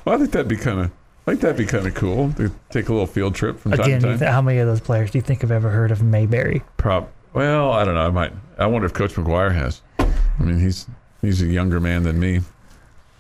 Well, 0.04 0.16
I 0.16 0.18
think 0.18 0.32
that'd 0.32 0.48
be 0.48 0.58
kind 0.58 0.80
of. 0.80 0.92
I 1.28 1.32
think 1.32 1.42
that'd 1.42 1.58
be 1.58 1.66
kind 1.66 1.86
of 1.86 1.94
cool 1.94 2.34
to 2.34 2.52
take 2.72 2.90
a 2.90 2.92
little 2.92 3.08
field 3.08 3.36
trip 3.36 3.60
from 3.60 3.72
time 3.72 3.82
Again, 3.82 4.02
to 4.02 4.08
time. 4.08 4.18
thi- 4.18 4.26
how 4.26 4.42
many 4.42 4.58
of 4.58 4.68
those 4.68 4.82
players 4.82 5.12
do 5.12 5.20
you 5.20 5.22
think 5.22 5.42
have 5.42 5.52
ever 5.52 5.70
heard 5.70 5.92
of 5.92 6.02
Mayberry? 6.02 6.64
Prop. 6.78 7.12
Well, 7.34 7.72
I 7.72 7.86
don't 7.86 7.94
know. 7.94 8.02
I 8.02 8.10
might. 8.10 8.34
I 8.58 8.66
wonder 8.66 8.86
if 8.88 8.94
Coach 8.94 9.14
McGuire 9.14 9.54
has. 9.54 9.82
I 10.00 10.44
mean, 10.44 10.60
he's 10.60 10.88
he's 11.22 11.42
a 11.42 11.46
younger 11.46 11.80
man 11.80 12.04
than 12.04 12.20
me. 12.20 12.42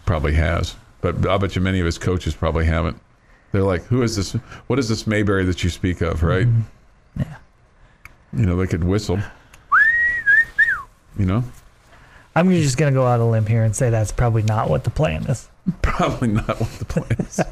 Probably 0.06 0.34
has, 0.34 0.76
but 1.00 1.26
I 1.28 1.38
bet 1.38 1.56
you 1.56 1.62
many 1.62 1.80
of 1.80 1.86
his 1.86 1.98
coaches 1.98 2.34
probably 2.34 2.66
haven't. 2.66 3.00
They're 3.52 3.64
like, 3.64 3.84
"Who 3.86 4.02
is 4.02 4.16
this? 4.16 4.34
What 4.68 4.80
is 4.80 4.88
this 4.90 5.06
Mayberry 5.06 5.46
that 5.46 5.64
you 5.64 5.70
speak 5.70 6.02
of?" 6.02 6.24
Right? 6.24 6.48
Yeah. 7.18 7.36
You 8.34 8.46
know, 8.46 8.56
they 8.56 8.68
could 8.68 8.84
whistle. 8.84 9.20
You 11.18 11.26
know, 11.26 11.44
I'm 12.36 12.50
just 12.52 12.78
gonna 12.78 12.94
go 12.94 13.06
out 13.06 13.20
on 13.20 13.28
a 13.28 13.30
limb 13.30 13.46
here 13.46 13.64
and 13.64 13.76
say 13.76 13.90
that's 13.90 14.12
probably 14.12 14.44
not 14.44 14.70
what 14.70 14.84
the 14.86 14.90
plan 14.90 15.24
is. 15.24 15.50
probably 15.82 16.30
not 16.30 16.60
what 16.60 16.72
the 16.80 16.86
plan 16.86 17.18
is. 17.20 17.40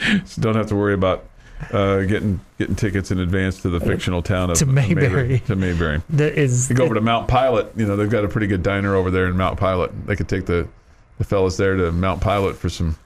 Okay. 0.00 0.22
so 0.24 0.40
don't 0.40 0.54
have 0.54 0.68
to 0.68 0.76
worry 0.76 0.94
about 0.94 1.24
uh, 1.72 2.02
getting 2.02 2.38
getting 2.56 2.76
tickets 2.76 3.10
in 3.10 3.18
advance 3.18 3.60
to 3.62 3.68
the 3.68 3.80
fictional 3.80 4.22
town 4.22 4.48
of 4.50 4.58
To 4.58 4.66
Mayberry. 4.66 5.40
To 5.40 5.56
Mayberry. 5.56 6.00
There 6.08 6.30
is 6.30 6.70
You 6.70 6.76
go 6.76 6.84
over 6.84 6.94
to 6.94 7.00
Mount 7.00 7.26
Pilot. 7.26 7.72
You 7.74 7.84
know 7.84 7.96
they've 7.96 8.08
got 8.08 8.24
a 8.24 8.28
pretty 8.28 8.46
good 8.46 8.62
diner 8.62 8.94
over 8.94 9.10
there 9.10 9.26
in 9.26 9.36
Mount 9.36 9.58
Pilot. 9.58 9.90
They 10.06 10.14
could 10.14 10.28
take 10.28 10.46
the 10.46 10.68
the 11.18 11.24
fellas 11.24 11.56
there 11.56 11.74
to 11.76 11.90
Mount 11.90 12.20
Pilot 12.20 12.54
for 12.54 12.68
some, 12.68 12.96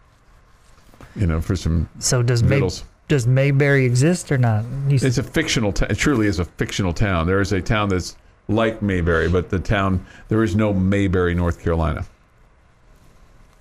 you 1.16 1.26
know, 1.26 1.40
for 1.40 1.56
some 1.56 1.88
so 1.98 2.22
does 2.22 2.42
May, 2.42 2.68
does 3.08 3.26
Mayberry 3.26 3.84
exist 3.84 4.30
or 4.32 4.38
not? 4.38 4.64
You 4.88 4.96
s- 4.96 5.02
It's 5.02 5.18
a 5.18 5.22
fictional. 5.22 5.72
Ta- 5.72 5.86
it 5.90 5.96
truly 5.96 6.26
is 6.26 6.38
a 6.38 6.44
fictional 6.44 6.92
town. 6.92 7.26
There 7.26 7.40
is 7.40 7.52
a 7.52 7.60
town 7.60 7.88
that's 7.88 8.16
like 8.48 8.80
Mayberry, 8.82 9.28
but 9.28 9.50
the 9.50 9.58
town 9.58 10.04
there 10.28 10.42
is 10.42 10.56
no 10.56 10.72
Mayberry, 10.72 11.34
North 11.34 11.62
Carolina. 11.62 12.04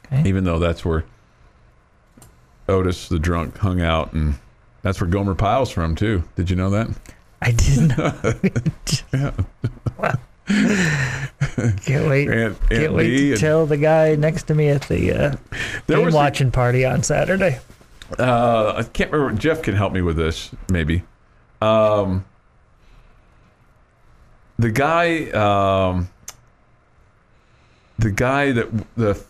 Okay. 0.05 0.27
Even 0.27 0.43
though 0.43 0.59
that's 0.59 0.83
where 0.85 1.03
Otis 2.69 3.09
the 3.09 3.19
drunk 3.19 3.57
hung 3.57 3.81
out, 3.81 4.13
and 4.13 4.35
that's 4.81 4.99
where 5.01 5.09
Gomer 5.09 5.35
Pyle's 5.35 5.71
from 5.71 5.95
too. 5.95 6.23
Did 6.35 6.49
you 6.49 6.55
know 6.55 6.69
that? 6.69 6.87
I 7.41 7.51
didn't 7.51 7.97
know. 9.13 9.33
Can't 10.47 12.07
wait. 12.09 12.29
Aunt, 12.29 12.57
Can't 12.69 12.93
wait 12.93 13.07
Lee 13.09 13.17
to 13.27 13.31
and- 13.31 13.39
tell 13.39 13.65
the 13.65 13.77
guy 13.77 14.15
next 14.15 14.43
to 14.43 14.55
me 14.55 14.69
at 14.69 14.81
the 14.83 15.11
uh, 15.13 15.35
game 15.87 16.05
was 16.05 16.13
a- 16.13 16.17
watching 16.17 16.51
party 16.51 16.85
on 16.85 17.03
Saturday. 17.03 17.59
Uh, 18.19 18.73
I 18.77 18.83
can't 18.83 19.11
remember. 19.11 19.39
Jeff 19.39 19.61
can 19.61 19.75
help 19.75 19.93
me 19.93 20.01
with 20.01 20.17
this, 20.17 20.51
maybe. 20.69 21.03
Um, 21.61 22.25
the 24.59 24.69
guy, 24.71 25.29
um, 25.29 26.09
the 27.99 28.11
guy 28.11 28.51
that 28.51 28.67
the 28.97 29.23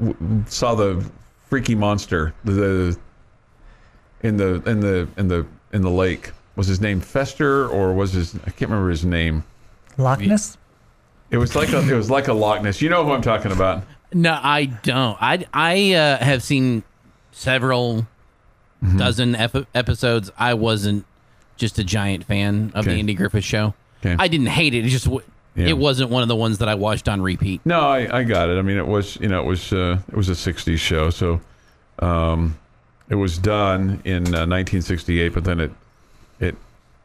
w- 0.00 0.44
saw 0.48 0.74
the 0.74 1.04
freaky 1.48 1.74
monster 1.76 2.34
the 2.44 2.98
in 4.22 4.36
the 4.36 4.54
in 4.68 4.80
the 4.80 5.08
in 5.16 5.28
the 5.28 5.46
in 5.72 5.82
the 5.82 5.90
lake 5.90 6.32
was 6.56 6.66
his 6.66 6.80
name 6.80 7.00
Fester 7.00 7.68
or 7.68 7.92
was 7.94 8.12
his 8.12 8.34
I 8.46 8.50
can't 8.50 8.70
remember 8.70 8.90
his 8.90 9.04
name. 9.04 9.44
Loch 9.98 10.20
Ness? 10.20 10.56
It 11.30 11.38
was 11.38 11.54
like 11.56 11.70
a 11.70 11.78
it 11.80 11.94
was 11.96 12.10
like 12.10 12.28
a 12.28 12.32
Loch 12.32 12.62
Ness. 12.62 12.80
You 12.82 12.88
know 12.88 13.04
who 13.04 13.12
I'm 13.12 13.22
talking 13.22 13.52
about. 13.52 13.82
No, 14.12 14.38
I 14.40 14.66
don't. 14.66 15.16
I 15.20 15.44
I 15.52 15.92
uh, 15.94 16.18
have 16.24 16.42
seen 16.42 16.82
several 17.32 18.06
Mm-hmm. 18.84 18.98
dozen 18.98 19.34
ep- 19.34 19.66
episodes. 19.74 20.30
I 20.38 20.52
wasn't 20.52 21.06
just 21.56 21.78
a 21.78 21.84
giant 21.84 22.24
fan 22.24 22.72
of 22.74 22.84
the 22.84 22.90
Andy 22.92 23.14
Griffith 23.14 23.42
Show. 23.42 23.72
Okay. 24.04 24.14
I 24.18 24.28
didn't 24.28 24.48
hate 24.48 24.74
it. 24.74 24.84
It 24.84 24.90
just 24.90 25.06
w- 25.06 25.24
Yeah. 25.54 25.68
it 25.68 25.78
wasn't 25.78 26.10
one 26.10 26.20
of 26.20 26.28
the 26.28 26.36
ones 26.36 26.58
that 26.58 26.68
I 26.68 26.74
watched 26.74 27.08
on 27.08 27.22
repeat. 27.22 27.62
No, 27.64 27.80
I, 27.80 28.18
I 28.18 28.22
got 28.24 28.50
it. 28.50 28.58
I 28.58 28.62
mean, 28.62 28.76
it 28.76 28.86
was 28.86 29.16
you 29.16 29.28
know 29.28 29.40
it 29.40 29.46
was 29.46 29.72
uh, 29.72 29.98
it 30.08 30.14
was 30.14 30.28
a 30.28 30.32
'60s 30.32 30.76
show, 30.78 31.08
so 31.08 31.40
um, 32.00 32.58
it 33.08 33.14
was 33.14 33.38
done 33.38 34.02
in 34.04 34.26
uh, 34.34 34.44
1968, 34.46 35.30
but 35.32 35.44
then 35.44 35.58
it 35.58 35.72
it 36.38 36.54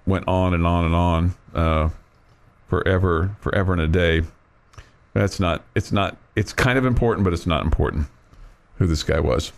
went 0.06 0.28
on 0.28 0.54
and 0.54 0.68
on 0.68 0.86
and 0.86 0.94
on 0.96 1.34
uh, 1.56 1.90
forever, 2.72 3.36
forever 3.42 3.74
and 3.74 3.82
a 3.82 3.88
day. 3.88 4.22
That's 5.12 5.42
not. 5.42 5.62
It's 5.76 5.92
not. 5.92 6.16
It's 6.38 6.54
kind 6.54 6.78
of 6.78 6.86
important, 6.86 7.26
but 7.26 7.34
it's 7.34 7.46
not 7.46 7.66
important 7.66 8.08
who 8.78 8.88
this 8.88 9.04
guy 9.04 9.20
was. 9.20 9.52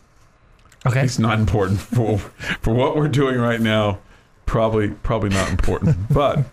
Okay. 0.88 1.04
It's 1.04 1.20
not 1.20 1.38
important 1.38 1.80
for 1.80 2.18
for 2.18 2.74
what 2.74 2.96
we're 2.96 3.08
doing 3.08 3.38
right 3.38 3.62
now. 3.62 4.00
Probably 4.48 4.90
probably 4.90 5.30
not 5.30 5.48
important, 5.52 5.96
but 6.10 6.44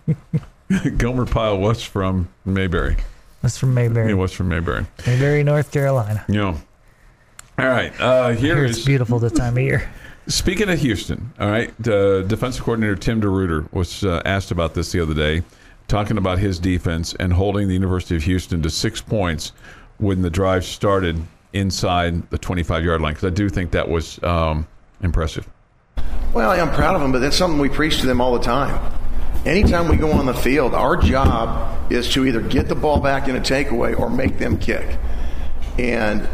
Gomer 0.98 1.24
Pyle 1.24 1.56
was 1.56 1.82
from 1.82 2.28
Mayberry. 2.44 2.98
That's 3.40 3.56
from 3.56 3.72
Mayberry, 3.72 4.08
He 4.08 4.14
was 4.14 4.34
from 4.34 4.48
Mayberry. 4.48 4.86
Mayberry, 5.06 5.42
North 5.42 5.72
Carolina. 5.72 6.26
Yeah. 6.28 6.58
All 7.58 7.66
right. 7.66 7.98
Uh, 7.98 8.28
here 8.32 8.66
is 8.66 8.76
it's 8.76 8.86
beautiful 8.86 9.18
this 9.18 9.32
time 9.32 9.56
of 9.56 9.62
year. 9.62 9.90
Speaking 10.26 10.68
of 10.68 10.78
Houston, 10.78 11.32
all 11.40 11.50
right, 11.50 11.70
uh, 11.88 12.20
defensive 12.22 12.62
coordinator 12.62 12.96
Tim 12.96 13.22
DeRuyter 13.22 13.72
was 13.72 14.04
uh, 14.04 14.20
asked 14.26 14.50
about 14.50 14.74
this 14.74 14.92
the 14.92 15.00
other 15.00 15.14
day, 15.14 15.42
talking 15.91 16.16
about 16.16 16.38
his 16.38 16.59
defense 16.59 17.14
and 17.18 17.32
holding 17.32 17.66
the 17.66 17.74
University 17.74 18.14
of 18.14 18.22
Houston 18.22 18.62
to 18.62 18.70
six 18.70 19.03
points 19.03 19.53
when 19.99 20.22
the 20.22 20.30
drive 20.30 20.64
started 20.64 21.20
inside 21.53 22.30
the 22.30 22.38
25 22.38 22.84
yard 22.84 23.03
line. 23.03 23.12
Because 23.12 23.26
I 23.26 23.34
do 23.34 23.49
think 23.49 23.72
that 23.72 23.88
was 23.88 24.22
um, 24.22 24.66
impressive. 25.03 25.49
Well, 26.32 26.51
I'm 26.51 26.72
proud 26.72 26.95
of 26.95 27.03
them, 27.03 27.11
but 27.11 27.18
that's 27.18 27.36
something 27.36 27.59
we 27.59 27.68
preach 27.68 28.01
to 28.01 28.07
them 28.07 28.20
all 28.20 28.32
the 28.32 28.45
time. 28.45 28.93
Anytime 29.45 29.88
we 29.88 29.97
go 29.97 30.12
on 30.12 30.26
the 30.26 30.34
field, 30.34 30.74
our 30.74 30.97
job 30.97 31.91
is 31.91 32.09
to 32.12 32.24
either 32.24 32.41
get 32.41 32.68
the 32.68 32.74
ball 32.76 33.01
back 33.01 33.26
in 33.26 33.34
a 33.34 33.41
takeaway 33.41 33.99
or 33.99 34.09
make 34.09 34.38
them 34.38 34.59
kick. 34.59 34.97
And, 35.76 36.28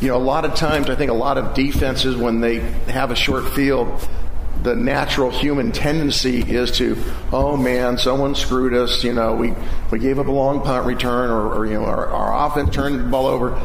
you 0.00 0.08
know, 0.08 0.16
a 0.16 0.18
lot 0.18 0.44
of 0.44 0.54
times, 0.54 0.88
I 0.88 0.94
think 0.94 1.10
a 1.10 1.14
lot 1.14 1.36
of 1.36 1.54
defenses, 1.54 2.16
when 2.16 2.40
they 2.40 2.60
have 2.86 3.10
a 3.10 3.16
short 3.16 3.48
field, 3.50 4.08
the 4.62 4.76
natural 4.76 5.30
human 5.30 5.72
tendency 5.72 6.40
is 6.40 6.70
to, 6.72 6.96
oh 7.32 7.56
man, 7.56 7.96
someone 7.98 8.34
screwed 8.34 8.74
us. 8.74 9.02
You 9.04 9.14
know, 9.14 9.34
we, 9.34 9.54
we 9.90 9.98
gave 9.98 10.18
up 10.18 10.26
a 10.26 10.32
long 10.32 10.62
punt 10.62 10.86
return, 10.86 11.30
or, 11.30 11.54
or 11.54 11.66
you 11.66 11.74
know, 11.74 11.84
our, 11.84 12.06
our 12.08 12.46
offense 12.46 12.74
turned 12.74 13.00
the 13.00 13.04
ball 13.04 13.26
over 13.26 13.58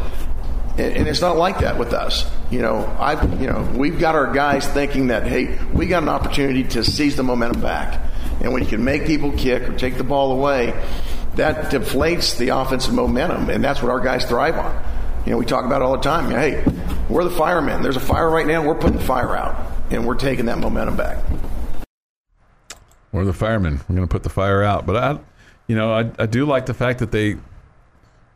and, 0.78 0.96
and 0.96 1.08
it's 1.08 1.22
not 1.22 1.38
like 1.38 1.60
that 1.60 1.78
with 1.78 1.94
us. 1.94 2.30
You 2.52 2.62
know, 2.62 2.78
I, 3.00 3.24
you 3.38 3.48
know, 3.48 3.70
we've 3.76 4.00
got 4.00 4.16
our 4.16 4.32
guys 4.34 4.68
thinking 4.68 5.08
that 5.08 5.26
hey, 5.28 5.58
we 5.74 5.88
got 5.88 6.04
an 6.04 6.10
opportunity 6.10 6.64
to 6.70 6.84
seize 6.84 7.16
the 7.16 7.24
momentum 7.24 7.62
back, 7.62 8.00
and 8.42 8.54
when 8.54 8.64
you 8.64 8.70
can 8.70 8.84
make 8.84 9.06
people 9.06 9.32
kick 9.32 9.64
or 9.64 9.78
take 9.78 9.98
the 9.98 10.04
ball 10.04 10.32
away, 10.32 10.72
that 11.36 11.72
deflates 11.72 12.38
the 12.38 12.50
offensive 12.50 12.94
momentum, 12.94 13.50
and 13.50 13.64
that's 13.64 13.82
what 13.82 13.92
our 13.92 14.00
guys 14.00 14.26
thrive 14.26 14.58
on. 14.58 14.84
You 15.26 15.32
know, 15.32 15.38
we 15.38 15.46
talk 15.46 15.66
about 15.66 15.82
it 15.82 15.86
all 15.86 15.98
the 15.98 16.04
time. 16.04 16.30
Hey, 16.30 16.64
we're 17.10 17.24
the 17.24 17.32
firemen. 17.32 17.82
There's 17.82 17.98
a 17.98 18.02
fire 18.02 18.30
right 18.30 18.46
now. 18.46 18.64
We're 18.64 18.76
putting 18.76 18.98
the 18.98 19.04
fire 19.04 19.36
out, 19.36 19.56
and 19.92 20.06
we're 20.06 20.16
taking 20.16 20.46
that 20.46 20.58
momentum 20.58 20.96
back. 20.96 21.18
We're 23.12 23.26
the 23.26 23.34
firemen. 23.34 23.80
We're 23.88 23.96
going 23.96 24.08
to 24.08 24.12
put 24.12 24.24
the 24.24 24.30
fire 24.30 24.62
out. 24.64 24.86
But 24.86 24.98
I, 24.98 25.20
you 25.68 25.76
know, 25.76 25.94
I, 25.94 26.12
I 26.20 26.26
do 26.26 26.46
like 26.46 26.66
the 26.66 26.74
fact 26.74 27.00
that 27.00 27.12
they, 27.12 27.38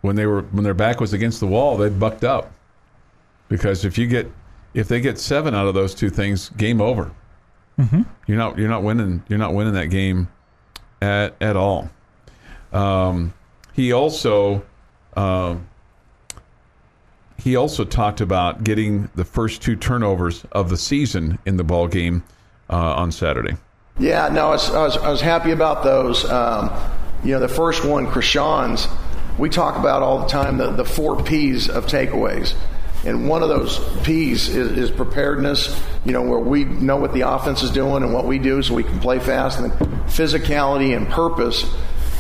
when 0.01 0.15
they 0.15 0.25
were 0.25 0.43
when 0.43 0.63
their 0.63 0.73
back 0.73 1.01
was 1.01 1.11
against 1.11 1.39
the 1.41 1.47
wall, 1.47 1.75
they 1.77 1.89
bucked 1.89 2.23
up. 2.23 2.51
Because 3.49 3.83
if 3.83 3.97
you 3.97 4.07
get 4.07 4.31
if 4.73 4.87
they 4.87 5.01
get 5.01 5.19
seven 5.19 5.53
out 5.53 5.67
of 5.67 5.73
those 5.73 5.93
two 5.93 6.09
things, 6.09 6.49
game 6.49 6.79
over. 6.79 7.11
Mm-hmm. 7.77 8.03
You're 8.27 8.37
not 8.37 8.57
you're 8.57 8.69
not 8.69 8.83
winning 8.83 9.23
you're 9.27 9.39
not 9.39 9.53
winning 9.53 9.73
that 9.73 9.87
game 9.87 10.29
at 11.01 11.35
at 11.41 11.57
all. 11.57 11.89
Um, 12.71 13.33
he 13.73 13.91
also 13.91 14.63
uh, 15.15 15.57
he 17.39 17.55
also 17.55 17.85
talked 17.85 18.21
about 18.21 18.63
getting 18.63 19.09
the 19.15 19.25
first 19.25 19.61
two 19.61 19.75
turnovers 19.75 20.45
of 20.51 20.69
the 20.69 20.77
season 20.77 21.39
in 21.45 21.57
the 21.57 21.63
ball 21.63 21.87
game 21.87 22.23
uh, 22.69 22.75
on 22.75 23.11
Saturday. 23.11 23.55
Yeah, 23.97 24.29
no, 24.29 24.47
I 24.47 24.51
was, 24.51 24.69
I 24.69 24.83
was, 24.83 24.97
I 24.97 25.09
was 25.09 25.21
happy 25.21 25.51
about 25.51 25.83
those. 25.83 26.23
Um, 26.25 26.71
you 27.23 27.33
know, 27.33 27.39
the 27.39 27.47
first 27.47 27.83
one, 27.83 28.07
Krishon's, 28.07 28.87
we 29.37 29.49
talk 29.49 29.77
about 29.77 30.03
all 30.03 30.19
the 30.19 30.27
time 30.27 30.57
the, 30.57 30.71
the 30.71 30.85
four 30.85 31.21
P's 31.23 31.69
of 31.69 31.85
takeaways. 31.85 32.55
And 33.05 33.29
one 33.29 33.43
of 33.43 33.49
those 33.49 33.79
P's 34.03 34.49
is, 34.49 34.71
is 34.77 34.91
preparedness, 34.91 35.81
you 36.03 36.11
know, 36.11 36.21
where 36.21 36.39
we 36.39 36.65
know 36.65 36.97
what 36.97 37.13
the 37.13 37.21
offense 37.21 37.63
is 37.63 37.71
doing 37.71 38.03
and 38.03 38.13
what 38.13 38.25
we 38.25 38.39
do 38.39 38.61
so 38.61 38.73
we 38.73 38.83
can 38.83 38.99
play 38.99 39.19
fast, 39.19 39.59
and 39.59 39.71
physicality 40.07 40.95
and 40.95 41.07
purpose. 41.07 41.65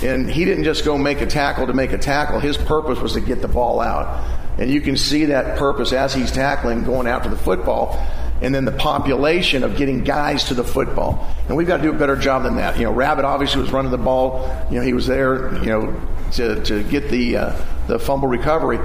And 0.01 0.29
he 0.29 0.45
didn't 0.45 0.63
just 0.63 0.85
go 0.85 0.97
make 0.97 1.19
a 1.19 1.25
tackle 1.25 1.67
to 1.67 1.73
make 1.73 1.91
a 1.91 1.97
tackle, 1.97 2.39
his 2.39 2.57
purpose 2.57 2.99
was 2.99 3.13
to 3.13 3.21
get 3.21 3.41
the 3.41 3.49
ball 3.49 3.81
out. 3.81 4.25
And 4.59 4.69
you 4.69 4.81
can 4.81 4.97
see 4.97 5.25
that 5.25 5.57
purpose 5.57 5.93
as 5.93 6.13
he's 6.13 6.31
tackling, 6.31 6.83
going 6.83 7.07
after 7.07 7.29
the 7.29 7.37
football 7.37 7.97
and 8.41 8.55
then 8.55 8.65
the 8.65 8.71
population 8.71 9.63
of 9.63 9.75
getting 9.75 10.03
guys 10.03 10.45
to 10.45 10.53
the 10.53 10.63
football. 10.63 11.27
And 11.47 11.57
we've 11.57 11.67
got 11.67 11.77
to 11.77 11.83
do 11.83 11.89
a 11.89 11.97
better 11.97 12.15
job 12.15 12.43
than 12.43 12.55
that. 12.55 12.77
You 12.77 12.85
know, 12.85 12.91
Rabbit 12.91 13.25
obviously 13.25 13.61
was 13.61 13.71
running 13.71 13.91
the 13.91 13.97
ball. 13.97 14.49
You 14.71 14.79
know, 14.79 14.85
he 14.85 14.93
was 14.93 15.07
there. 15.07 15.53
You 15.63 15.69
know, 15.69 16.01
to, 16.33 16.63
to 16.63 16.83
get 16.83 17.09
the 17.09 17.37
uh, 17.37 17.65
the 17.87 17.99
fumble 17.99 18.27
recovery. 18.27 18.79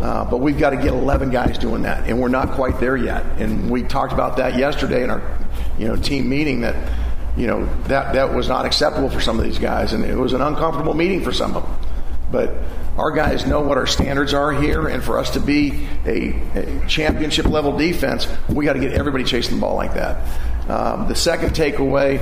Uh, 0.00 0.24
but 0.24 0.38
we've 0.38 0.58
got 0.58 0.70
to 0.70 0.76
get 0.76 0.88
11 0.88 1.30
guys 1.30 1.58
doing 1.58 1.82
that, 1.82 2.08
and 2.08 2.20
we're 2.20 2.28
not 2.28 2.52
quite 2.52 2.78
there 2.78 2.96
yet. 2.96 3.24
And 3.40 3.68
we 3.68 3.82
talked 3.82 4.12
about 4.12 4.36
that 4.36 4.56
yesterday 4.56 5.02
in 5.02 5.10
our 5.10 5.22
you 5.78 5.88
know 5.88 5.96
team 5.96 6.28
meeting 6.28 6.60
that 6.60 6.76
you 7.36 7.46
know 7.46 7.66
that 7.84 8.14
that 8.14 8.34
was 8.34 8.48
not 8.48 8.64
acceptable 8.64 9.10
for 9.10 9.20
some 9.20 9.38
of 9.38 9.44
these 9.44 9.58
guys, 9.58 9.92
and 9.92 10.04
it 10.04 10.16
was 10.16 10.32
an 10.32 10.40
uncomfortable 10.40 10.94
meeting 10.94 11.22
for 11.22 11.32
some 11.32 11.56
of 11.56 11.62
them. 11.62 11.87
But 12.30 12.54
our 12.96 13.10
guys 13.10 13.46
know 13.46 13.60
what 13.60 13.78
our 13.78 13.86
standards 13.86 14.34
are 14.34 14.52
here, 14.52 14.88
and 14.88 15.02
for 15.02 15.18
us 15.18 15.30
to 15.30 15.40
be 15.40 15.86
a, 16.04 16.34
a 16.54 16.86
championship 16.86 17.46
level 17.46 17.76
defense, 17.76 18.26
we 18.48 18.64
got 18.64 18.74
to 18.74 18.80
get 18.80 18.92
everybody 18.92 19.24
chasing 19.24 19.54
the 19.56 19.60
ball 19.60 19.76
like 19.76 19.94
that. 19.94 20.16
Um, 20.68 21.08
the 21.08 21.14
second 21.14 21.50
takeaway, 21.50 22.18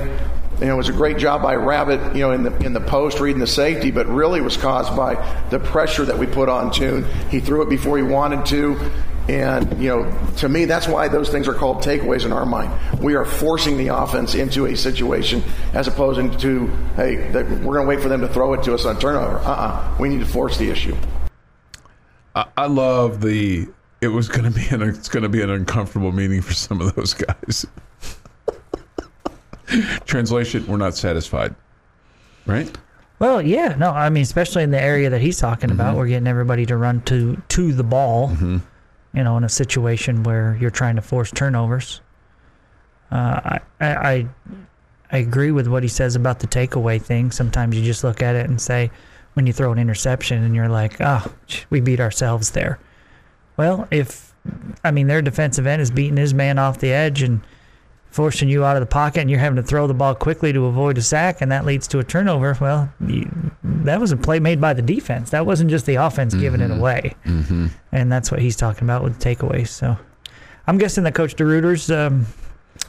you 0.59 0.65
know, 0.65 0.73
it 0.73 0.77
was 0.77 0.89
a 0.89 0.93
great 0.93 1.17
job 1.17 1.41
by 1.41 1.55
Rabbit, 1.55 2.15
you 2.15 2.21
know, 2.21 2.31
in 2.31 2.43
the 2.43 2.55
in 2.65 2.73
the 2.73 2.79
post 2.79 3.19
reading 3.19 3.39
the 3.39 3.47
safety, 3.47 3.91
but 3.91 4.07
really 4.07 4.39
was 4.39 4.55
caused 4.55 4.95
by 4.95 5.15
the 5.49 5.59
pressure 5.59 6.05
that 6.05 6.17
we 6.17 6.25
put 6.25 6.47
on 6.47 6.71
Tune. 6.71 7.05
He 7.29 7.39
threw 7.39 7.61
it 7.61 7.69
before 7.69 7.97
he 7.97 8.03
wanted 8.03 8.45
to. 8.47 8.91
And, 9.29 9.81
you 9.81 9.89
know, 9.89 10.17
to 10.37 10.47
me, 10.47 10.63
that's 10.65 10.87
why 10.87 11.09
those 11.09 11.29
things 11.29 11.47
are 11.49 11.53
called 11.53 11.77
takeaways 11.83 12.23
in 12.25 12.31
our 12.31 12.45
mind. 12.45 12.71
We 13.01 13.15
are 13.15 13.25
forcing 13.25 13.77
the 13.77 13.87
offense 13.89 14.35
into 14.35 14.67
a 14.67 14.75
situation 14.77 15.43
as 15.73 15.87
opposed 15.89 16.39
to, 16.39 16.67
hey, 16.95 17.29
we're 17.33 17.43
going 17.43 17.81
to 17.85 17.87
wait 17.87 17.99
for 17.99 18.07
them 18.07 18.21
to 18.21 18.27
throw 18.29 18.53
it 18.53 18.63
to 18.63 18.73
us 18.73 18.85
on 18.85 18.97
turnover. 18.99 19.37
Uh 19.39 19.51
uh 19.51 19.95
We 19.99 20.07
need 20.09 20.19
to 20.21 20.25
force 20.25 20.57
the 20.57 20.69
issue. 20.69 20.95
I, 22.35 22.45
I 22.55 22.65
love 22.67 23.19
the. 23.21 23.67
It 23.99 24.09
was 24.09 24.29
going 24.29 24.45
to 24.45 24.51
be 24.51 24.65
an. 24.69 24.81
It's 24.83 25.09
going 25.09 25.23
to 25.23 25.29
be 25.29 25.41
an 25.41 25.49
uncomfortable 25.49 26.11
meeting 26.11 26.41
for 26.41 26.53
some 26.53 26.79
of 26.81 26.95
those 26.95 27.13
guys. 27.15 27.65
Translation: 30.05 30.65
We're 30.67 30.77
not 30.77 30.95
satisfied. 30.95 31.53
Right. 32.45 32.71
Well, 33.19 33.41
yeah, 33.41 33.75
no, 33.77 33.89
I 33.89 34.09
mean, 34.09 34.21
especially 34.21 34.61
in 34.63 34.69
the 34.71 34.79
area 34.81 35.09
that 35.09 35.19
he's 35.21 35.39
talking 35.39 35.71
about, 35.71 35.87
Mm-hmm. 35.89 35.97
we're 35.97 36.07
getting 36.07 36.27
everybody 36.27 36.65
to 36.67 36.77
run 36.77 37.01
to 37.05 37.41
to 37.49 37.73
the 37.73 37.83
ball. 37.83 38.31
You 39.17 39.23
know, 39.23 39.35
in 39.35 39.43
a 39.43 39.49
situation 39.49 40.21
where 40.21 40.55
you're 40.61 40.69
trying 40.69 40.95
to 40.95 41.01
force 41.01 41.31
turnovers. 41.31 42.01
Uh, 43.09 43.57
I, 43.57 43.59
I 43.81 44.27
I 45.11 45.17
agree 45.17 45.49
with 45.49 45.67
what 45.67 45.81
he 45.81 45.89
says 45.89 46.15
about 46.15 46.39
the 46.39 46.45
takeaway 46.45 47.01
thing. 47.01 47.31
Sometimes 47.31 47.75
you 47.75 47.83
just 47.83 48.03
look 48.03 48.21
at 48.21 48.35
it 48.35 48.47
and 48.47 48.61
say, 48.61 48.91
when 49.33 49.47
you 49.47 49.53
throw 49.53 49.71
an 49.71 49.79
interception, 49.79 50.43
and 50.43 50.53
you're 50.55 50.69
like, 50.69 50.97
oh, 50.99 51.25
we 51.71 51.79
beat 51.79 51.99
ourselves 51.99 52.51
there. 52.51 52.77
Well, 53.57 53.87
if 53.89 54.35
I 54.83 54.91
mean 54.91 55.07
their 55.07 55.23
defensive 55.23 55.65
end 55.65 55.81
is 55.81 55.89
beating 55.89 56.17
his 56.17 56.35
man 56.35 56.59
off 56.59 56.77
the 56.77 56.93
edge 56.93 57.23
and 57.23 57.41
forcing 58.17 58.49
you 58.49 58.65
out 58.65 58.75
of 58.75 58.79
the 58.79 58.87
pocket 58.87 59.19
and 59.19 59.29
you're 59.29 59.39
having 59.39 59.57
to 59.57 59.61
throw 59.61 59.85
the 59.85 59.93
ball 59.93 60.15
quickly 60.15 60.51
to 60.51 60.65
avoid 60.65 60.97
a 60.97 61.03
sack 61.03 61.39
and 61.39 61.51
that 61.51 61.65
leads 61.65 61.87
to 61.87 61.99
a 61.99 62.03
turnover, 62.03 62.57
well, 62.59 62.91
you, 63.05 63.29
that 63.63 63.99
was 63.99 64.11
a 64.11 64.17
play 64.17 64.39
made 64.39 64.59
by 64.59 64.73
the 64.73 64.81
defense. 64.81 65.29
That 65.29 65.45
wasn't 65.45 65.69
just 65.69 65.85
the 65.85 65.95
offense 65.95 66.33
giving 66.33 66.59
it 66.59 66.71
away. 66.71 67.13
Mm-hmm. 67.25 67.67
And 67.91 68.11
that's 68.11 68.31
what 68.31 68.41
he's 68.41 68.55
talking 68.55 68.85
about 68.85 69.03
with 69.03 69.19
takeaways. 69.19 69.67
So 69.67 69.95
I'm 70.65 70.79
guessing 70.79 71.03
that 71.03 71.13
Coach 71.13 71.35
DeRuyter's 71.35 71.91
um, 71.91 72.25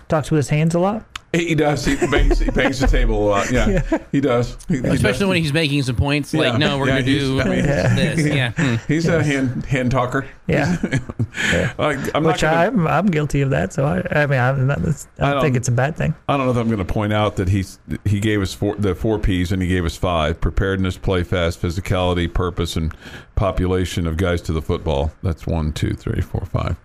talks 0.08 0.30
with 0.30 0.38
his 0.38 0.48
hands 0.48 0.74
a 0.74 0.78
lot. 0.78 1.04
He 1.32 1.54
does. 1.54 1.84
He 1.84 1.94
bangs, 2.06 2.38
he 2.38 2.50
bangs 2.50 2.80
the 2.80 2.86
table 2.86 3.22
a 3.22 3.28
lot. 3.28 3.50
Yeah, 3.50 3.82
he 4.10 4.20
does. 4.20 4.56
He, 4.66 4.78
he 4.78 4.86
Especially 4.88 5.18
does. 5.20 5.28
when 5.28 5.36
he's 5.42 5.52
making 5.52 5.82
some 5.82 5.94
points, 5.96 6.32
like, 6.32 6.52
Yeah. 6.52 6.56
no, 6.58 6.78
we're 6.78 6.86
Yeah, 6.86 6.92
going 7.02 7.04
to 7.04 7.18
do 7.18 7.40
I 7.40 7.44
mean, 7.44 7.62
this. 7.66 8.26
Yeah. 8.26 8.50
Hmm. 8.52 8.74
He's 8.92 9.06
a 9.08 9.22
hand 9.22 9.66
hand 9.66 9.90
talker. 9.90 10.26
Yeah. 10.46 10.76
Like, 11.78 11.98
I'm 12.14 12.24
Which 12.24 12.42
not 12.42 12.50
gonna, 12.50 12.56
I'm, 12.56 12.86
I'm 12.88 13.06
guilty 13.06 13.42
of 13.42 13.50
that. 13.50 13.72
So 13.72 13.84
I, 13.84 14.02
I 14.22 14.26
mean, 14.26 14.40
I'm 14.40 14.66
not, 14.66 14.78
I 14.78 14.82
I 14.82 14.84
don't 14.84 15.42
think 15.42 15.52
don't- 15.52 15.56
it's 15.56 15.68
a 15.68 15.72
bad 15.72 15.96
thing. 15.96 16.14
I 16.28 16.36
don't 16.36 16.46
know 16.46 16.50
if 16.52 16.56
I'm 16.56 16.66
going 16.66 16.78
to 16.78 16.84
point 16.92 17.12
out 17.12 17.36
that 17.36 17.48
he's 17.48 17.78
he 18.04 18.18
gave 18.20 18.40
us 18.42 18.54
four, 18.54 18.74
the 18.76 18.94
four 18.94 19.18
P's 19.18 19.52
and 19.52 19.60
he 19.62 19.68
gave 19.68 19.84
us 19.84 19.96
five: 19.96 20.40
preparedness, 20.40 20.96
play 20.96 21.22
fast, 21.22 21.60
physicality, 21.62 22.32
purpose, 22.32 22.74
and 22.76 22.92
population 23.36 24.06
of 24.06 24.16
guys 24.16 24.40
to 24.42 24.52
the 24.52 24.62
football. 24.62 25.12
That's 25.22 25.46
one, 25.46 25.72
two, 25.72 25.92
three, 25.94 26.20
four, 26.22 26.44
five. 26.46 26.76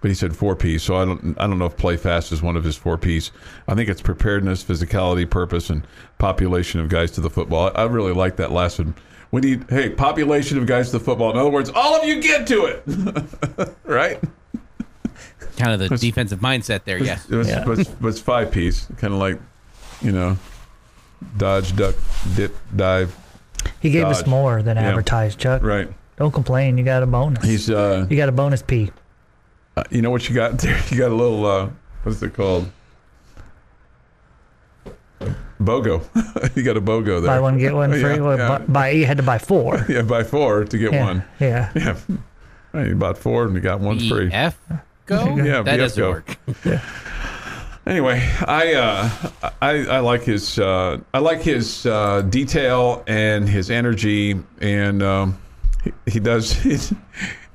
But 0.00 0.08
he 0.08 0.14
said 0.14 0.34
four 0.34 0.56
P's, 0.56 0.82
so 0.82 0.96
I 0.96 1.04
don't 1.04 1.36
I 1.38 1.46
don't 1.46 1.58
know 1.58 1.66
if 1.66 1.76
play 1.76 1.96
fast 1.98 2.32
is 2.32 2.40
one 2.42 2.56
of 2.56 2.64
his 2.64 2.74
four 2.76 2.96
P's. 2.96 3.32
I 3.68 3.74
think 3.74 3.88
it's 3.90 4.00
preparedness, 4.00 4.64
physicality, 4.64 5.28
purpose, 5.28 5.68
and 5.68 5.86
population 6.18 6.80
of 6.80 6.88
guys 6.88 7.10
to 7.12 7.20
the 7.20 7.28
football. 7.28 7.70
I, 7.74 7.82
I 7.82 7.84
really 7.84 8.12
like 8.14 8.36
that 8.36 8.50
last 8.50 8.78
one. 8.78 8.94
We 9.30 9.42
need 9.42 9.66
hey 9.68 9.90
population 9.90 10.56
of 10.58 10.66
guys 10.66 10.86
to 10.90 10.98
the 10.98 11.04
football. 11.04 11.30
In 11.32 11.36
other 11.36 11.50
words, 11.50 11.70
all 11.74 11.94
of 12.00 12.04
you 12.08 12.20
get 12.22 12.46
to 12.46 12.64
it, 12.64 13.74
right? 13.84 14.18
Kind 15.58 15.80
of 15.82 15.88
the 15.90 15.96
defensive 15.98 16.40
mindset 16.40 16.84
there, 16.84 16.96
yes. 16.98 17.28
It 17.28 17.36
was, 17.36 17.48
Yeah. 17.48 17.64
was, 17.66 18.00
was 18.00 18.20
five 18.20 18.50
piece, 18.50 18.86
kind 18.96 19.12
of 19.12 19.20
like, 19.20 19.38
you 20.00 20.12
know, 20.12 20.38
dodge, 21.36 21.76
duck, 21.76 21.94
dip, 22.34 22.56
dive. 22.74 23.14
He 23.80 23.90
gave 23.90 24.06
us 24.06 24.26
more 24.26 24.62
than 24.62 24.76
Yeah. 24.78 24.84
advertised, 24.88 25.38
Chuck. 25.38 25.62
Right. 25.62 25.88
Don't 26.16 26.32
complain. 26.32 26.78
You 26.78 26.84
got 26.84 27.02
a 27.02 27.06
bonus. 27.06 27.44
He's, 27.44 27.68
uh, 27.70 28.06
you 28.08 28.16
got 28.16 28.30
a 28.30 28.32
bonus 28.32 28.62
P. 28.62 28.90
uh, 29.80 29.84
you 29.90 30.02
know 30.02 30.10
what 30.10 30.28
you 30.28 30.34
got 30.34 30.58
there? 30.58 30.78
You 30.90 30.98
got 30.98 31.10
a 31.10 31.14
little, 31.14 31.44
uh, 31.46 31.70
what's 32.02 32.22
it 32.22 32.34
called? 32.34 32.70
BOGO. 35.60 36.02
you 36.56 36.62
got 36.62 36.76
a 36.76 36.80
BOGO 36.80 37.20
there. 37.20 37.26
Buy 37.30 37.40
one 37.40 37.58
get 37.58 37.74
one 37.74 37.92
Yeah, 37.94 38.00
free. 38.00 38.20
Well, 38.20 38.38
yeah. 38.38 38.58
buy 38.66 38.90
you 38.90 39.04
had 39.06 39.18
to 39.18 39.22
buy 39.22 39.38
four. 39.38 39.84
Yeah, 39.88 40.02
buy 40.02 40.22
four 40.24 40.64
to 40.64 40.78
get 40.78 40.92
Yeah, 40.92 41.04
one. 41.04 41.24
yeah. 41.38 41.70
Yeah. 41.74 41.96
Right, 42.72 42.86
you 42.88 42.94
bought 42.94 43.18
four 43.18 43.44
and 43.44 43.54
you 43.54 43.60
got 43.60 43.80
one 43.80 43.98
free. 43.98 44.30
BF 44.30 44.54
go? 45.06 45.36
Yeah, 45.36 45.62
that 45.62 45.74
BF 45.74 45.78
doesn't 45.78 46.00
go. 46.02 46.10
work. 46.10 46.36
Anyway, 47.86 48.20
I 48.46 48.74
uh, 48.74 49.50
I, 49.60 49.70
I 49.86 49.98
like 50.00 50.22
his 50.22 50.58
uh, 50.58 50.98
I 51.12 51.18
like 51.18 51.40
his 51.42 51.84
uh, 51.84 52.22
detail 52.22 53.02
and 53.06 53.48
his 53.48 53.70
energy, 53.70 54.38
and 54.60 55.02
um, 55.02 55.38
he, 55.82 55.92
he 56.06 56.20
does 56.20 56.52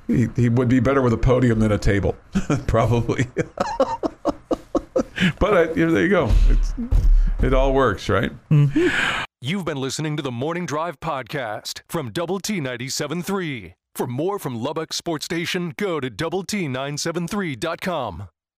he, 0.06 0.28
he 0.36 0.48
would 0.48 0.68
be 0.68 0.80
better 0.80 1.02
with 1.02 1.12
a 1.12 1.18
podium 1.18 1.60
than 1.60 1.72
a 1.72 1.78
table, 1.78 2.16
probably. 2.66 3.26
but 5.38 5.56
I, 5.56 5.72
you 5.74 5.86
know, 5.86 5.92
there 5.92 6.02
you 6.02 6.08
go. 6.08 6.30
It's, 6.48 6.74
it 7.40 7.54
all 7.54 7.72
works, 7.72 8.08
right? 8.08 8.30
Mm-hmm. 8.50 9.24
You've 9.40 9.64
been 9.64 9.80
listening 9.80 10.16
to 10.16 10.22
the 10.22 10.32
Morning 10.32 10.66
Drive 10.66 10.98
podcast 11.00 11.82
from 11.88 12.10
Double 12.10 12.40
T 12.40 12.60
97.3. 12.60 13.74
For 13.94 14.06
more 14.06 14.38
from 14.38 14.56
Lubbock 14.56 14.92
Sports 14.92 15.24
Station, 15.24 15.72
go 15.78 16.00
to 16.00 16.10
Double 16.10 16.42
T 16.44 16.66
973.com. 16.66 18.28